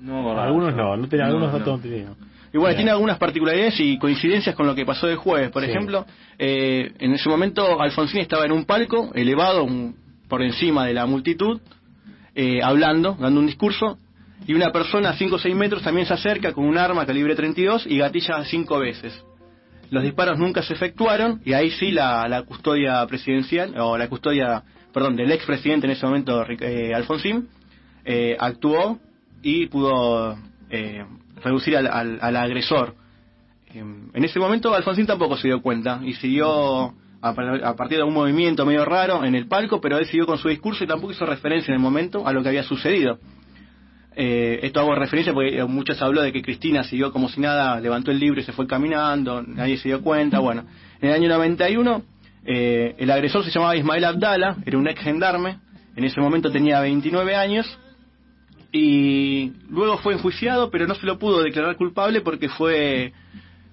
No, 0.00 0.38
algunos 0.38 0.74
no, 0.74 0.96
no 0.96 1.08
tenía, 1.08 1.26
algunos 1.26 1.52
no, 1.66 1.80
Y 2.52 2.58
bueno, 2.58 2.76
tiene 2.76 2.90
algunas 2.90 3.18
particularidades 3.18 3.80
y 3.80 3.98
coincidencias 3.98 4.54
con 4.54 4.66
lo 4.66 4.74
que 4.74 4.84
pasó 4.84 5.08
el 5.08 5.16
jueves. 5.16 5.50
Por 5.50 5.64
ejemplo, 5.64 6.04
eh, 6.38 6.92
en 6.98 7.14
ese 7.14 7.28
momento 7.28 7.80
Alfonsín 7.80 8.20
estaba 8.20 8.44
en 8.44 8.52
un 8.52 8.66
palco 8.66 9.12
elevado 9.14 9.66
por 10.28 10.42
encima 10.42 10.84
de 10.84 10.92
la 10.92 11.06
multitud, 11.06 11.60
eh, 12.34 12.60
hablando, 12.62 13.16
dando 13.18 13.40
un 13.40 13.46
discurso, 13.46 13.98
y 14.46 14.52
una 14.52 14.70
persona 14.72 15.10
a 15.10 15.14
5 15.14 15.36
o 15.36 15.38
6 15.38 15.54
metros 15.56 15.82
también 15.82 16.06
se 16.06 16.12
acerca 16.12 16.52
con 16.52 16.66
un 16.66 16.76
arma 16.76 17.06
calibre 17.06 17.34
32 17.34 17.86
y 17.86 17.98
gatilla 17.98 18.44
cinco 18.44 18.78
veces. 18.78 19.24
Los 19.90 20.02
disparos 20.02 20.38
nunca 20.38 20.62
se 20.62 20.74
efectuaron 20.74 21.40
y 21.44 21.54
ahí 21.54 21.70
sí 21.70 21.92
la, 21.92 22.28
la 22.28 22.42
custodia 22.42 23.06
presidencial 23.06 23.74
o 23.78 23.96
la 23.96 24.08
custodia 24.08 24.64
perdón, 24.94 25.16
del 25.16 25.32
expresidente 25.32 25.86
en 25.86 25.92
ese 25.92 26.06
momento, 26.06 26.46
eh, 26.48 26.94
Alfonsín, 26.94 27.48
eh, 28.04 28.36
actuó 28.38 29.00
y 29.42 29.66
pudo 29.66 30.38
eh, 30.70 31.04
reducir 31.42 31.76
al, 31.76 32.36
agresor. 32.36 32.94
en 33.74 34.24
ese 34.24 34.38
momento 34.38 34.72
Alfonsín 34.72 35.04
tampoco 35.04 35.36
se 35.36 35.48
dio 35.48 35.60
cuenta 35.60 36.00
y 36.04 36.12
siguió 36.14 36.94
a, 37.20 37.74
partir 37.76 37.98
de 37.98 38.04
un 38.04 38.14
movimiento 38.14 38.64
medio 38.64 38.84
raro 38.84 39.24
en 39.24 39.34
el 39.34 39.48
palco, 39.48 39.80
pero 39.80 39.98
él 39.98 40.06
siguió 40.06 40.26
con 40.26 40.38
su 40.38 40.48
discurso 40.48 40.84
y 40.84 40.86
tampoco 40.86 41.12
hizo 41.12 41.26
referencia 41.26 41.72
en 41.72 41.74
el 41.74 41.82
momento 41.82 42.26
a 42.26 42.32
lo 42.32 42.42
que 42.42 42.50
había 42.50 42.62
sucedido. 42.62 43.18
esto 44.14 44.78
hago 44.78 44.94
referencia 44.94 45.32
porque 45.32 45.64
muchos 45.64 46.00
habló 46.02 46.22
de 46.22 46.32
que 46.32 46.40
Cristina 46.40 46.84
siguió 46.84 47.10
como 47.10 47.28
si 47.28 47.40
nada, 47.40 47.80
levantó 47.80 48.12
el 48.12 48.20
libro 48.20 48.40
y 48.40 48.44
se 48.44 48.52
fue 48.52 48.68
caminando, 48.68 49.42
nadie 49.42 49.76
se 49.76 49.88
dio 49.88 50.02
cuenta. 50.02 50.38
Bueno, 50.38 50.64
en 51.00 51.08
el 51.08 51.14
año 51.16 51.28
91 51.30 52.13
eh, 52.44 52.94
el 52.98 53.10
agresor 53.10 53.44
se 53.44 53.50
llamaba 53.50 53.76
Ismael 53.76 54.04
Abdala, 54.04 54.56
era 54.64 54.78
un 54.78 54.86
ex 54.88 55.00
gendarme, 55.00 55.58
en 55.96 56.04
ese 56.04 56.20
momento 56.20 56.50
tenía 56.50 56.80
29 56.80 57.34
años 57.34 57.78
y 58.72 59.52
luego 59.70 59.98
fue 59.98 60.14
enjuiciado, 60.14 60.70
pero 60.70 60.86
no 60.86 60.94
se 60.94 61.06
lo 61.06 61.18
pudo 61.18 61.42
declarar 61.42 61.76
culpable 61.76 62.20
porque 62.20 62.48
fue 62.48 63.12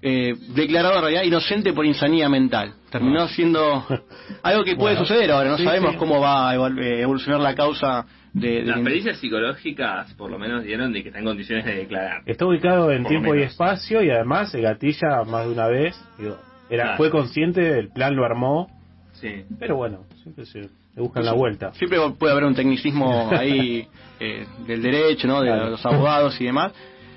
eh, 0.00 0.34
declarado 0.54 0.96
en 0.96 1.00
realidad 1.02 1.22
inocente 1.24 1.72
por 1.72 1.84
insanía 1.84 2.28
mental. 2.28 2.74
Terminó 2.90 3.22
ah. 3.22 3.28
siendo 3.28 3.84
algo 4.42 4.64
que 4.64 4.76
puede 4.76 4.96
suceder 4.96 5.30
ahora, 5.32 5.50
no 5.50 5.58
sabemos 5.58 5.96
cómo 5.96 6.20
va 6.20 6.50
a 6.50 6.54
eh, 6.54 7.02
evolucionar 7.02 7.40
la 7.40 7.54
causa 7.54 8.06
de, 8.32 8.62
Las 8.62 8.80
pericias 8.80 9.18
psicológicas 9.18 10.14
por 10.14 10.30
lo 10.30 10.38
menos 10.38 10.64
dieron 10.64 10.92
de 10.92 11.02
que 11.02 11.08
está 11.08 11.18
en 11.18 11.26
condiciones 11.26 11.66
de 11.66 11.74
declarar. 11.74 12.22
Está 12.24 12.46
ubicado 12.46 12.90
en 12.90 13.04
tiempo 13.04 13.34
y 13.34 13.42
espacio 13.42 14.02
y 14.02 14.10
además 14.10 14.50
se 14.50 14.60
gatilla 14.60 15.24
más 15.26 15.46
de 15.46 15.52
una 15.52 15.66
vez. 15.66 16.00
Digo, 16.18 16.38
era, 16.72 16.96
Fue 16.96 17.10
consciente, 17.10 17.78
el 17.78 17.90
plan 17.90 18.16
lo 18.16 18.24
armó. 18.24 18.66
Sí. 19.12 19.44
Pero 19.58 19.76
bueno, 19.76 20.06
siempre 20.22 20.46
se 20.46 20.60
le 20.60 21.02
buscan 21.02 21.22
la 21.22 21.34
vuelta. 21.34 21.74
Siempre 21.74 21.98
puede 22.18 22.32
haber 22.32 22.44
un 22.44 22.54
tecnicismo 22.54 23.30
ahí 23.38 23.86
eh, 24.18 24.46
del 24.66 24.80
derecho, 24.80 25.28
¿no? 25.28 25.42
De 25.42 25.54
los 25.54 25.84
abogados 25.84 26.40
y 26.40 26.44
demás. 26.44 26.72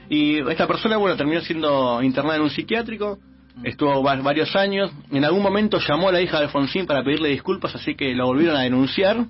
Y 0.09 0.39
esta 0.49 0.67
persona, 0.67 0.97
bueno, 0.97 1.15
terminó 1.15 1.39
siendo 1.39 2.03
internada 2.03 2.35
en 2.35 2.41
un 2.41 2.49
psiquiátrico, 2.49 3.17
estuvo 3.63 4.03
varios 4.03 4.53
años. 4.57 4.91
En 5.09 5.23
algún 5.23 5.41
momento 5.41 5.79
llamó 5.79 6.09
a 6.09 6.11
la 6.11 6.21
hija 6.21 6.37
de 6.39 6.47
Alfonsín 6.47 6.85
para 6.85 7.01
pedirle 7.01 7.29
disculpas, 7.29 7.73
así 7.75 7.95
que 7.95 8.13
lo 8.13 8.25
volvieron 8.25 8.57
a 8.57 8.63
denunciar. 8.63 9.25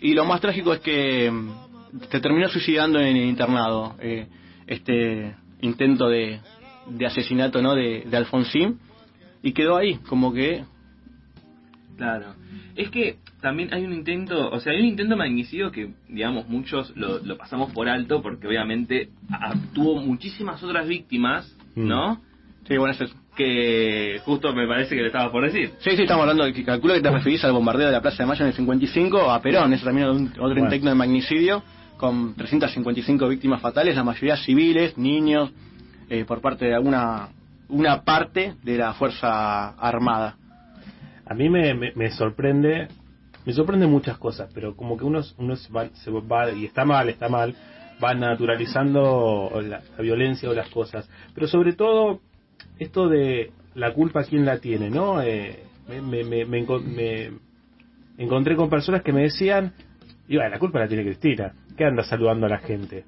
Y 0.00 0.14
lo 0.14 0.24
más 0.24 0.40
trágico 0.40 0.74
es 0.74 0.80
que 0.80 1.28
mm, 1.28 2.02
se 2.08 2.20
terminó 2.20 2.48
suicidando 2.50 3.00
en 3.00 3.16
el 3.16 3.24
internado. 3.24 3.96
Eh, 3.98 4.28
este 4.68 5.34
intento 5.60 6.08
de, 6.08 6.38
de 6.86 7.06
asesinato, 7.06 7.60
¿no? 7.60 7.74
De, 7.74 8.04
de 8.06 8.16
Alfonsín 8.16 8.78
y 9.46 9.52
quedó 9.52 9.76
ahí, 9.76 9.94
como 10.08 10.32
que... 10.32 10.64
Claro. 11.96 12.34
Es 12.74 12.90
que 12.90 13.18
también 13.40 13.72
hay 13.72 13.84
un 13.84 13.92
intento, 13.92 14.50
o 14.50 14.58
sea, 14.58 14.72
hay 14.72 14.80
un 14.80 14.86
intento 14.86 15.16
magnicidio 15.16 15.70
que, 15.70 15.92
digamos, 16.08 16.48
muchos 16.48 16.92
lo, 16.96 17.38
pasamos 17.38 17.70
por 17.70 17.88
alto 17.88 18.22
porque 18.22 18.48
obviamente 18.48 19.10
tuvo 19.72 20.02
muchísimas 20.02 20.60
otras 20.64 20.88
víctimas, 20.88 21.56
mm. 21.76 21.86
¿no? 21.86 22.20
Sí, 22.66 22.76
bueno, 22.76 22.92
eso 22.92 23.04
es... 23.04 23.14
Que 23.36 24.18
justo 24.24 24.52
me 24.54 24.66
parece 24.66 24.96
que 24.96 25.02
le 25.02 25.08
estabas 25.08 25.30
por 25.30 25.44
decir. 25.44 25.74
Sí, 25.78 25.90
sí, 25.94 26.02
estamos 26.02 26.22
hablando, 26.22 26.50
que 26.52 26.64
calculo 26.64 26.94
que 26.94 27.02
te 27.02 27.10
referís 27.10 27.44
al 27.44 27.52
bombardeo 27.52 27.86
de 27.86 27.92
la 27.92 28.00
Plaza 28.00 28.22
de 28.22 28.26
Mayo 28.26 28.40
en 28.40 28.48
el 28.48 28.54
55 28.54 29.30
a 29.30 29.42
Perón, 29.42 29.74
eso 29.74 29.84
también 29.84 30.08
es 30.08 30.38
otro 30.40 30.58
intento 30.58 30.88
de 30.88 30.94
magnicidio 30.94 31.62
con 31.98 32.34
355 32.34 33.28
víctimas 33.28 33.60
fatales, 33.60 33.94
la 33.94 34.04
mayoría 34.04 34.38
civiles, 34.38 34.96
niños, 34.96 35.52
eh, 36.08 36.24
por 36.24 36.40
parte 36.40 36.64
de 36.64 36.74
alguna 36.74 37.28
una 37.68 38.02
parte 38.02 38.54
de 38.62 38.76
la 38.76 38.94
Fuerza 38.94 39.70
Armada. 39.70 40.36
A 41.24 41.34
mí 41.34 41.48
me, 41.48 41.74
me, 41.74 42.10
sorprende, 42.10 42.88
me 43.44 43.52
sorprende 43.52 43.86
muchas 43.86 44.18
cosas, 44.18 44.50
pero 44.54 44.76
como 44.76 44.96
que 44.96 45.04
uno, 45.04 45.20
uno 45.38 45.56
se, 45.56 45.72
va, 45.72 46.50
y 46.52 46.66
está 46.66 46.84
mal, 46.84 47.08
está 47.08 47.28
mal, 47.28 47.54
va 48.02 48.14
naturalizando 48.14 49.50
la, 49.62 49.82
violencia 50.00 50.48
o 50.48 50.54
las 50.54 50.68
cosas. 50.70 51.08
Pero 51.34 51.48
sobre 51.48 51.72
todo, 51.72 52.20
esto 52.78 53.08
de 53.08 53.52
la 53.74 53.92
culpa, 53.92 54.22
¿quién 54.24 54.44
la 54.44 54.58
tiene? 54.58 54.88
no 54.88 55.20
eh, 55.20 55.64
me, 55.88 56.24
me, 56.24 56.44
me, 56.44 57.32
encontré 58.18 58.56
con 58.56 58.70
personas 58.70 59.02
que 59.02 59.12
me 59.12 59.22
decían, 59.22 59.72
y 60.28 60.36
la 60.36 60.58
culpa 60.58 60.80
la 60.80 60.88
tiene 60.88 61.04
Cristina, 61.04 61.52
que 61.76 61.84
anda 61.84 62.02
saludando 62.02 62.46
a 62.46 62.50
la 62.50 62.58
gente. 62.58 63.04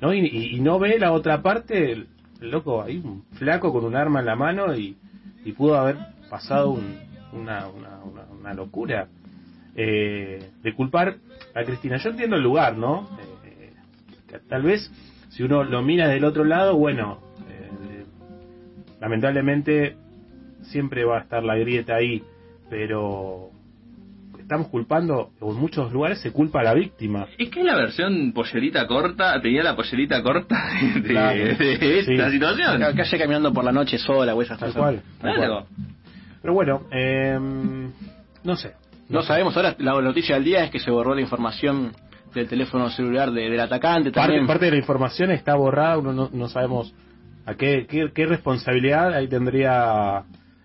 ¿no? 0.00 0.14
Y, 0.14 0.60
no 0.60 0.78
ve 0.78 0.98
la 0.98 1.12
otra 1.12 1.42
parte, 1.42 2.06
loco, 2.40 2.82
hay 2.82 2.98
un 2.98 3.24
flaco 3.34 3.72
con 3.72 3.84
un 3.84 3.96
arma 3.96 4.20
en 4.20 4.26
la 4.26 4.36
mano 4.36 4.74
y, 4.74 4.96
pudo 5.56 5.78
haber 5.78 5.96
pasado 6.28 6.78
una, 7.32 7.68
una, 7.68 8.52
locura 8.52 9.08
eh, 9.74 10.50
de 10.62 10.74
culpar 10.74 11.16
a 11.54 11.64
Cristina. 11.64 11.96
Yo 11.96 12.10
entiendo 12.10 12.36
el 12.36 12.42
lugar, 12.42 12.76
¿no? 12.76 13.08
Eh, 13.44 13.72
tal 14.46 14.62
vez 14.62 14.90
si 15.30 15.42
uno 15.42 15.64
lo 15.64 15.80
mira 15.82 16.08
del 16.08 16.24
otro 16.24 16.44
lado, 16.44 16.76
bueno, 16.76 17.20
eh, 17.48 18.04
lamentablemente 19.00 19.96
siempre 20.64 21.04
va 21.04 21.18
a 21.18 21.22
estar 21.22 21.42
la 21.42 21.56
grieta 21.56 21.94
ahí, 21.94 22.22
pero 22.68 23.50
estamos 24.48 24.68
culpando, 24.68 25.32
o 25.40 25.52
en 25.52 25.58
muchos 25.60 25.92
lugares 25.92 26.20
se 26.20 26.32
culpa 26.32 26.60
a 26.60 26.62
la 26.62 26.72
víctima. 26.72 27.26
Es 27.36 27.50
que 27.50 27.62
la 27.62 27.76
versión 27.76 28.32
pollerita 28.32 28.86
corta 28.86 29.38
tenía 29.42 29.62
la 29.62 29.76
pollerita 29.76 30.22
corta 30.22 30.56
de, 30.94 31.02
Claro. 31.02 31.36
de 31.38 31.98
esta 31.98 32.24
Sí. 32.26 32.32
situación. 32.32 32.80
La 32.80 32.94
calle 32.94 33.18
caminando 33.18 33.52
por 33.52 33.62
la 33.62 33.72
noche 33.72 33.98
sola 33.98 34.34
o 34.34 34.40
esas 34.40 34.58
Tal 34.58 34.68
cosas. 34.70 34.80
cual. 34.82 35.02
tal 35.20 35.34
Claro. 35.34 35.52
cual. 35.52 35.64
Pero 36.40 36.54
bueno, 36.54 36.82
eh, 36.90 37.38
no 38.42 38.56
sé. 38.56 38.72
No 39.10 39.20
sabemos, 39.22 39.54
ahora 39.54 39.76
la 39.78 40.00
noticia 40.00 40.36
del 40.36 40.44
día 40.44 40.64
es 40.64 40.70
que 40.70 40.78
se 40.80 40.90
borró 40.90 41.14
la 41.14 41.20
información 41.20 41.92
del 42.34 42.48
teléfono 42.48 42.88
celular 42.88 43.30
de- 43.30 43.50
del 43.50 43.60
atacante 43.60 44.10
Parte, 44.12 44.28
también. 44.28 44.46
parte 44.46 44.64
de 44.64 44.70
la 44.70 44.76
información 44.78 45.30
está 45.30 45.56
borrada, 45.56 45.98
uno 45.98 46.12
no, 46.14 46.30
no 46.32 46.48
sabemos 46.48 46.94
a 47.44 47.54
qué, 47.54 47.86
qué, 47.86 48.12
qué 48.14 48.24
responsabilidad 48.26 49.12
ahí 49.12 49.28
tendría, 49.28 50.22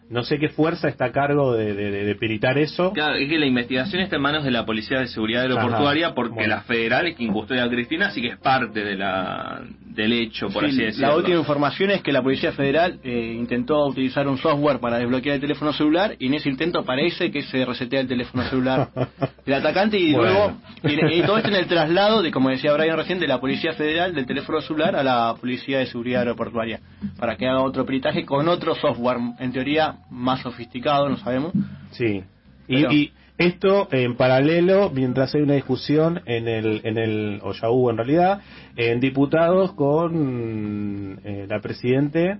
no 0.10 0.24
sé 0.24 0.38
qué 0.38 0.50
fuerza 0.50 0.88
está 0.90 1.06
a 1.06 1.12
cargo 1.12 1.54
de, 1.54 1.74
de, 1.74 1.92
de- 2.06 2.16
peritar 2.16 2.58
eso. 2.58 2.92
Claro, 2.94 3.16
es 3.16 3.28
que 3.28 3.40
la 3.40 3.46
investigación 3.48 4.02
está 4.02 4.18
en 4.18 4.22
manos 4.22 4.44
de 4.44 4.52
la 4.52 4.66
Policía 4.66 5.00
de 5.00 5.08
Seguridad 5.08 5.42
Aeroportuaria 5.44 6.08
Ajá, 6.08 6.16
porque 6.16 6.36
bueno. 6.36 6.50
la 6.56 6.62
federal 6.62 7.08
es 7.08 7.16
quien 7.16 7.34
custodia 7.34 7.64
a 7.64 7.70
Cristina, 7.70 8.08
así 8.08 8.22
que 8.22 8.28
es 8.30 8.38
parte 8.38 8.84
de 8.84 8.96
la 8.96 9.62
del 9.94 10.12
hecho, 10.14 10.48
por 10.50 10.64
Sí, 10.64 10.70
así 10.70 10.82
decirlo. 10.82 11.08
la 11.08 11.16
última 11.16 11.38
información 11.38 11.92
es 11.92 12.02
que 12.02 12.12
la 12.12 12.24
Policía 12.24 12.52
Federal 12.54 13.00
eh, 13.04 13.36
intentó 13.38 13.86
utilizar 13.86 14.28
un 14.28 14.38
software 14.40 14.80
para 14.80 14.98
desbloquear 14.98 15.36
el 15.36 15.42
teléfono 15.42 15.72
celular 15.72 16.16
y 16.18 16.28
en 16.28 16.34
ese 16.36 16.50
intento 16.50 16.84
parece 16.84 17.30
que 17.32 17.44
se 17.44 17.64
resetea 17.64 18.00
el 18.02 18.08
teléfono 18.08 18.44
celular 18.46 18.90
del 19.46 19.54
atacante 19.56 20.00
y 20.00 20.14
Bueno. 20.14 20.58
luego 20.84 21.14
y, 21.14 21.20
y 21.20 21.22
todo 21.24 21.38
esto 21.38 21.50
en 21.50 21.56
el 21.56 21.68
traslado 21.68 22.22
de, 22.24 22.32
como 22.32 22.50
decía 22.50 22.74
Brian 22.74 22.98
recién, 22.98 23.20
de 23.20 23.28
la 23.28 23.40
Policía 23.40 23.74
Federal 23.74 24.16
del 24.16 24.26
teléfono 24.26 24.62
celular 24.62 24.96
a 24.96 25.04
la 25.04 25.36
Policía 25.40 25.78
de 25.80 25.86
Seguridad 25.86 26.22
Aeroportuaria 26.22 26.80
para 27.20 27.36
que 27.38 27.48
haga 27.48 27.62
otro 27.62 27.86
peritaje 27.86 28.26
con 28.26 28.48
otro 28.48 28.74
software, 28.76 29.18
en 29.40 29.52
teoría 29.54 29.93
más 30.10 30.42
sofisticado, 30.42 31.10
no 31.10 31.18
sabemos. 31.18 31.54
Sí. 31.92 32.24
Y, 32.68 32.76
Pero- 32.82 32.92
y 32.94 33.12
esto 33.38 33.88
en 33.92 34.16
paralelo, 34.16 34.90
mientras 34.94 35.34
hay 35.36 35.42
una 35.42 35.56
discusión 35.56 36.22
en 36.26 36.48
el, 36.48 36.82
en 36.84 36.98
el 36.98 37.40
o 37.44 37.54
ya 37.54 37.70
hubo 37.70 37.90
en 37.90 37.98
realidad, 37.98 38.42
en 38.76 39.00
diputados 39.00 39.74
con 39.74 41.20
eh, 41.24 41.46
la 41.50 41.60
presidente, 41.60 42.38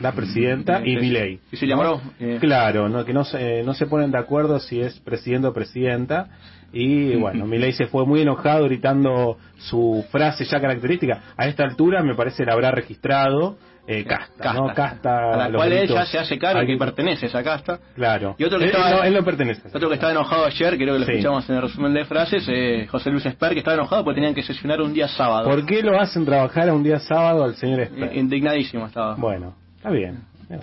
la 0.00 0.12
presidenta 0.12 0.80
y 0.84 0.94
Sí, 0.94 1.00
Milei. 1.00 1.40
sí, 1.50 1.56
se 1.56 1.66
llamó, 1.66 2.00
eh. 2.20 2.38
Claro, 2.40 2.88
no, 2.88 3.04
que 3.04 3.12
no 3.12 3.24
se, 3.24 3.62
no 3.62 3.74
se 3.74 3.86
ponen 3.86 4.10
de 4.10 4.18
acuerdo 4.18 4.58
si 4.60 4.80
es 4.80 4.98
presidente 5.00 5.48
o 5.48 5.52
presidenta. 5.52 6.28
Y 6.72 7.14
bueno, 7.14 7.46
Milei 7.46 7.72
se 7.72 7.86
fue 7.86 8.04
muy 8.04 8.20
enojado 8.20 8.64
gritando 8.64 9.38
su 9.58 10.04
frase 10.10 10.44
ya 10.44 10.60
característica. 10.60 11.22
A 11.36 11.46
esta 11.46 11.62
altura 11.64 12.02
me 12.02 12.16
parece 12.16 12.44
la 12.44 12.52
habrá 12.52 12.72
registrado 12.72 13.56
eh, 13.86 14.04
casta, 14.04 14.52
¿no? 14.54 14.72
Casta. 14.74 15.34
a 15.34 15.36
la 15.48 15.56
cual 15.56 15.68
gritos. 15.70 15.90
ella 15.90 16.06
se 16.06 16.18
hace 16.18 16.38
cargo 16.38 16.64
que 16.66 16.76
pertenece 16.76 17.26
a 17.26 17.28
esa 17.28 17.42
casta. 17.42 17.78
Claro. 17.94 18.34
Y 18.38 18.44
otro 18.44 18.58
que 18.58 18.64
él, 18.64 18.70
estaba- 18.70 18.90
no, 18.90 19.02
él 19.04 19.14
no 19.14 19.24
pertenece. 19.24 19.62
Otro 19.72 19.88
que 19.88 19.94
estaba 19.94 20.12
enojado 20.12 20.46
ayer, 20.46 20.76
creo 20.76 20.94
que 20.94 21.00
lo 21.00 21.04
Sí. 21.06 21.12
escuchamos 21.12 21.48
en 21.50 21.56
el 21.56 21.62
resumen 21.62 21.92
de 21.94 22.04
frases, 22.04 22.44
eh, 22.48 22.86
José 22.90 23.10
Luis 23.10 23.26
Esper, 23.26 23.52
que 23.52 23.58
estaba 23.58 23.74
enojado 23.74 24.02
porque 24.04 24.16
tenían 24.16 24.34
que 24.34 24.42
sesionar 24.42 24.80
un 24.80 24.94
día 24.94 25.08
sábado. 25.08 25.48
¿Por 25.50 25.66
qué 25.66 25.82
lo 25.82 26.00
hacen 26.00 26.24
trabajar 26.24 26.68
a 26.68 26.74
un 26.74 26.82
día 26.82 26.98
sábado 26.98 27.44
al 27.44 27.54
señor 27.56 27.80
Esper? 27.80 28.04
Eh, 28.12 28.18
Indignadísimo 28.18 28.86
estaba. 28.86 29.16
Bueno, 29.16 29.54
está 29.76 29.90
bien. 29.90 30.20
Eh, 30.50 30.58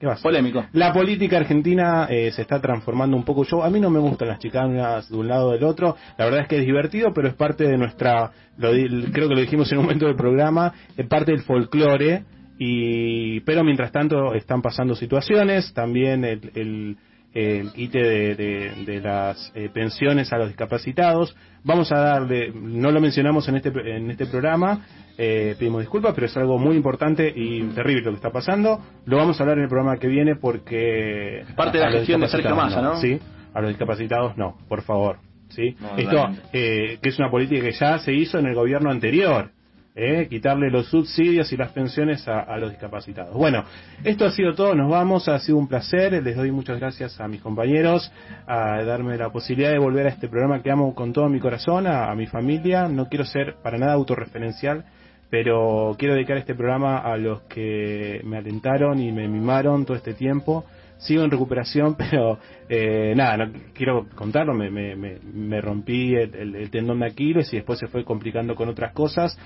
¿Qué 0.00 0.06
va 0.06 0.14
a? 0.14 0.16
Polémico. 0.16 0.64
La 0.72 0.92
política 0.92 1.36
argentina 1.38 2.06
eh, 2.10 2.30
se 2.32 2.42
está 2.42 2.60
transformando 2.60 3.16
un 3.16 3.24
poco. 3.24 3.44
Yo 3.44 3.62
a 3.62 3.70
mí 3.70 3.78
no 3.80 3.90
me 3.90 3.98
gustan 4.00 4.28
las 4.28 4.38
chicanas 4.38 5.08
de 5.08 5.16
un 5.16 5.28
lado 5.28 5.48
o 5.48 5.52
del 5.52 5.64
otro. 5.64 5.96
La 6.18 6.24
verdad 6.26 6.40
es 6.40 6.48
que 6.48 6.58
es 6.58 6.66
divertido, 6.66 7.12
pero 7.14 7.28
es 7.28 7.34
parte 7.34 7.64
de 7.64 7.78
nuestra. 7.78 8.30
Lo, 8.58 8.70
creo 8.70 9.28
que 9.28 9.34
lo 9.34 9.40
dijimos 9.40 9.70
en 9.72 9.78
un 9.78 9.84
momento 9.84 10.06
del 10.06 10.16
programa. 10.16 10.72
Es 10.96 11.06
parte 11.06 11.32
del 11.32 11.42
folclore. 11.42 12.24
Y 12.58 13.40
pero 13.40 13.64
mientras 13.64 13.90
tanto 13.92 14.34
están 14.34 14.62
pasando 14.62 14.94
situaciones. 14.94 15.72
También 15.74 16.24
el, 16.24 16.50
el, 16.54 16.96
el 17.34 17.72
quite 17.72 17.98
de, 17.98 18.34
de- 18.36 18.72
de 18.86 19.00
las 19.00 19.50
eh, 19.54 19.68
pensiones 19.72 20.32
a 20.32 20.38
los 20.38 20.48
discapacitados. 20.48 21.36
Vamos 21.64 21.90
a 21.92 21.98
darle. 21.98 22.52
No 22.54 22.90
lo 22.90 23.00
mencionamos 23.00 23.48
en 23.48 23.56
este 23.56 23.70
en 23.96 24.10
este 24.10 24.26
programa. 24.26 24.86
Eh, 25.16 25.54
pedimos 25.58 25.80
disculpas, 25.80 26.12
pero 26.14 26.26
es 26.26 26.36
algo 26.36 26.58
muy 26.58 26.74
importante 26.76 27.32
y 27.34 27.62
terrible 27.74 28.02
lo 28.02 28.10
que 28.10 28.16
está 28.16 28.30
pasando. 28.30 28.80
Lo 29.06 29.16
vamos 29.16 29.38
a 29.38 29.44
hablar 29.44 29.58
en 29.58 29.64
el 29.64 29.68
programa 29.70 29.96
que 29.98 30.08
viene 30.08 30.34
porque... 30.34 31.44
Parte 31.54 31.78
de 31.78 31.84
la 31.84 31.92
gestión 31.92 32.20
de 32.20 32.26
Sergio 32.26 32.56
Massa, 32.56 32.82
¿no? 32.82 32.96
Sí, 33.00 33.20
a 33.52 33.60
los 33.60 33.68
discapacitados 33.70 34.36
no, 34.36 34.56
por 34.68 34.82
favor. 34.82 35.18
¿sí? 35.50 35.76
No, 35.78 35.96
Esto, 35.96 36.30
eh, 36.52 36.98
que 37.00 37.08
es 37.10 37.18
una 37.20 37.30
política 37.30 37.62
que 37.62 37.70
ya 37.70 37.98
se 38.00 38.12
hizo 38.12 38.40
en 38.40 38.46
el 38.46 38.56
gobierno 38.56 38.90
anterior. 38.90 39.50
¿Eh? 39.94 40.26
quitarle 40.28 40.70
los 40.70 40.88
subsidios 40.88 41.52
y 41.52 41.56
las 41.56 41.70
pensiones 41.72 42.26
a, 42.26 42.56
los 42.58 42.70
discapacitados. 42.70 43.34
Bueno, 43.34 43.64
esto 44.02 44.26
ha 44.26 44.30
sido 44.30 44.54
todo, 44.54 44.74
nos 44.74 44.90
vamos, 44.90 45.28
ha 45.28 45.38
sido 45.38 45.58
un 45.58 45.68
placer, 45.68 46.22
les 46.22 46.36
doy 46.36 46.50
muchas 46.50 46.78
gracias 46.78 47.20
a 47.20 47.28
mis 47.28 47.40
compañeros, 47.40 48.10
a 48.46 48.82
darme 48.82 49.16
la 49.16 49.30
posibilidad 49.30 49.70
de 49.70 49.78
volver 49.78 50.06
a 50.06 50.10
este 50.10 50.28
programa 50.28 50.62
que 50.62 50.70
amo 50.70 50.94
con 50.94 51.12
todo 51.12 51.28
mi 51.28 51.40
corazón, 51.40 51.86
a, 51.86 52.14
mi 52.14 52.26
familia, 52.26 52.88
no 52.88 53.08
quiero 53.08 53.24
ser 53.24 53.56
para 53.62 53.78
nada 53.78 53.92
autorreferencial, 53.94 54.84
pero 55.30 55.94
quiero 55.98 56.14
dedicar 56.14 56.36
este 56.36 56.54
programa 56.54 56.98
a 56.98 57.16
los 57.16 57.42
que 57.42 58.20
me 58.24 58.36
alentaron 58.38 59.00
y 59.00 59.10
me 59.12 59.28
mimaron 59.28 59.84
todo 59.84 59.96
este 59.96 60.14
tiempo. 60.14 60.64
Sigo 60.96 61.24
en 61.24 61.30
recuperación, 61.30 61.96
pero 61.98 62.38
eh, 62.68 63.14
nada, 63.16 63.38
no 63.38 63.52
quiero 63.74 64.06
contarlo, 64.14 64.54
me, 64.54 64.70
me, 64.70 64.94
me, 64.94 65.60
rompí 65.60 66.14
el 66.14 66.70
tendón 66.70 67.00
de 67.00 67.06
Aquiles 67.06 67.52
y 67.52 67.56
después 67.56 67.80
se 67.80 67.88
fue 67.88 68.04
complicando 68.04 68.54
con 68.54 68.68
otras 68.68 68.92
cosas. 68.92 69.36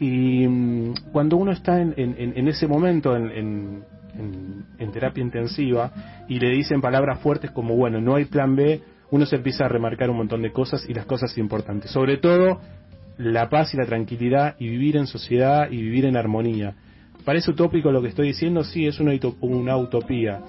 Y 0.00 0.46
mm, 0.46 0.94
cuando 1.12 1.36
uno 1.36 1.52
está 1.52 1.80
en, 1.80 1.94
en- 1.96 2.48
ese 2.48 2.66
momento 2.66 3.16
en, 3.16 3.30
en- 3.30 4.92
terapia 4.92 5.22
intensiva 5.22 5.92
y 6.28 6.40
le 6.40 6.50
dicen 6.50 6.80
palabras 6.80 7.20
fuertes 7.20 7.50
como, 7.52 7.76
bueno, 7.76 8.00
no 8.00 8.16
hay 8.16 8.24
plan 8.24 8.56
B, 8.56 8.80
uno 9.10 9.26
se 9.26 9.36
empieza 9.36 9.64
a 9.64 9.68
remarcar 9.68 10.10
un 10.10 10.16
montón 10.16 10.42
de 10.42 10.50
cosas 10.52 10.88
y 10.88 10.94
las 10.94 11.06
cosas 11.06 11.36
importantes. 11.38 11.90
Sobre 11.90 12.16
todo 12.16 12.60
la 13.18 13.48
paz 13.48 13.74
y 13.74 13.76
la 13.76 13.84
tranquilidad 13.86 14.54
y 14.58 14.68
vivir 14.68 14.96
en 14.96 15.06
sociedad 15.06 15.70
y 15.70 15.76
vivir 15.82 16.04
en 16.06 16.16
armonía. 16.16 16.74
Parece 17.24 17.50
utópico 17.50 17.90
lo 17.92 18.00
que 18.00 18.08
estoy 18.08 18.28
diciendo, 18.28 18.64
sí, 18.64 18.86
es 18.86 18.98
una, 19.00 19.12
una 19.40 19.76
utopía, 19.76 20.40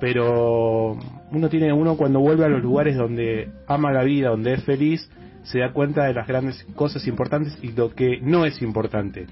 pero 0.00 0.98
uno 1.30 1.48
tiene 1.48 1.72
uno 1.72 1.96
cuando 1.96 2.20
vuelve 2.20 2.44
a 2.44 2.48
los 2.48 2.62
lugares 2.62 2.96
donde 2.96 3.48
ama 3.66 3.92
la 3.92 4.02
vida, 4.02 4.30
donde 4.30 4.54
es 4.54 4.64
feliz, 4.64 5.08
se 5.44 5.60
da 5.60 5.72
cuenta 5.72 6.04
de 6.04 6.14
las 6.14 6.26
grandes 6.26 6.64
cosas 6.74 7.06
importantes 7.06 7.56
y 7.62 7.72
lo 7.72 7.94
que 7.94 8.18
no 8.20 8.44
es 8.44 8.60
importante. 8.62 9.26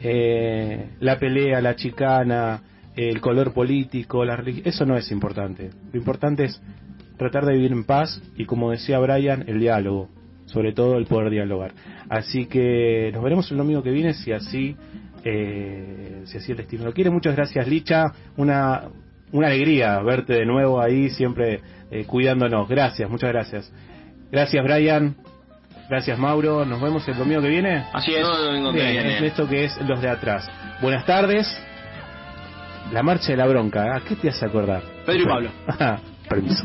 Eh, 0.00 0.90
la 1.00 1.18
pelea, 1.18 1.60
la 1.60 1.76
chicana, 1.76 2.60
el 2.96 3.20
color 3.20 3.52
político, 3.54 4.24
la 4.24 4.36
religión, 4.36 4.66
eso 4.66 4.84
no 4.84 4.96
es 4.96 5.10
importante. 5.10 5.70
Lo 5.92 5.98
importante 5.98 6.44
es 6.44 6.60
tratar 7.16 7.46
de 7.46 7.54
vivir 7.54 7.72
en 7.72 7.84
paz 7.84 8.20
y 8.36 8.44
como 8.44 8.70
decía 8.70 8.98
Brian, 8.98 9.44
el 9.46 9.60
diálogo, 9.60 10.08
sobre 10.46 10.72
todo 10.72 10.98
el 10.98 11.06
poder 11.06 11.30
dialogar. 11.30 11.72
Así 12.08 12.46
que 12.46 13.10
nos 13.14 13.22
veremos 13.22 13.50
el 13.52 13.58
domingo 13.58 13.82
que 13.82 13.90
viene 13.90 14.12
si 14.14 14.32
así, 14.32 14.76
eh, 15.24 16.22
si 16.24 16.38
así 16.38 16.50
el 16.50 16.58
destino 16.58 16.84
lo 16.84 16.92
quiere. 16.92 17.10
Muchas 17.10 17.36
gracias 17.36 17.68
Licha, 17.68 18.12
una, 18.36 18.88
una 19.30 19.46
alegría 19.46 20.00
verte 20.00 20.34
de 20.34 20.46
nuevo 20.46 20.80
ahí, 20.80 21.10
siempre 21.10 21.60
eh, 21.92 22.04
cuidándonos. 22.04 22.68
Gracias, 22.68 23.08
muchas 23.08 23.30
gracias. 23.30 23.72
Gracias 24.32 24.64
Brian, 24.64 25.14
gracias 25.90 26.18
Mauro, 26.18 26.64
nos 26.64 26.80
vemos 26.80 27.06
el 27.06 27.16
domingo 27.18 27.42
que 27.42 27.48
viene. 27.48 27.84
Así 27.92 28.14
es. 28.14 28.22
No, 28.26 28.34
el 28.38 28.44
domingo 28.46 28.72
que 28.72 28.78
Bien, 28.78 28.92
viene. 28.92 29.16
es 29.18 29.22
esto 29.24 29.46
que 29.46 29.64
es 29.66 29.76
los 29.82 30.00
de 30.00 30.08
atrás. 30.08 30.50
Buenas 30.80 31.04
tardes. 31.04 31.46
La 32.92 33.02
marcha 33.02 33.28
de 33.32 33.36
la 33.36 33.46
bronca, 33.46 33.94
¿a 33.94 34.00
qué 34.00 34.16
te 34.16 34.30
hace 34.30 34.44
acordar? 34.46 34.82
Pedro 35.06 35.22
y 35.22 35.26
Pablo. 35.26 35.50
Permiso. 36.28 36.64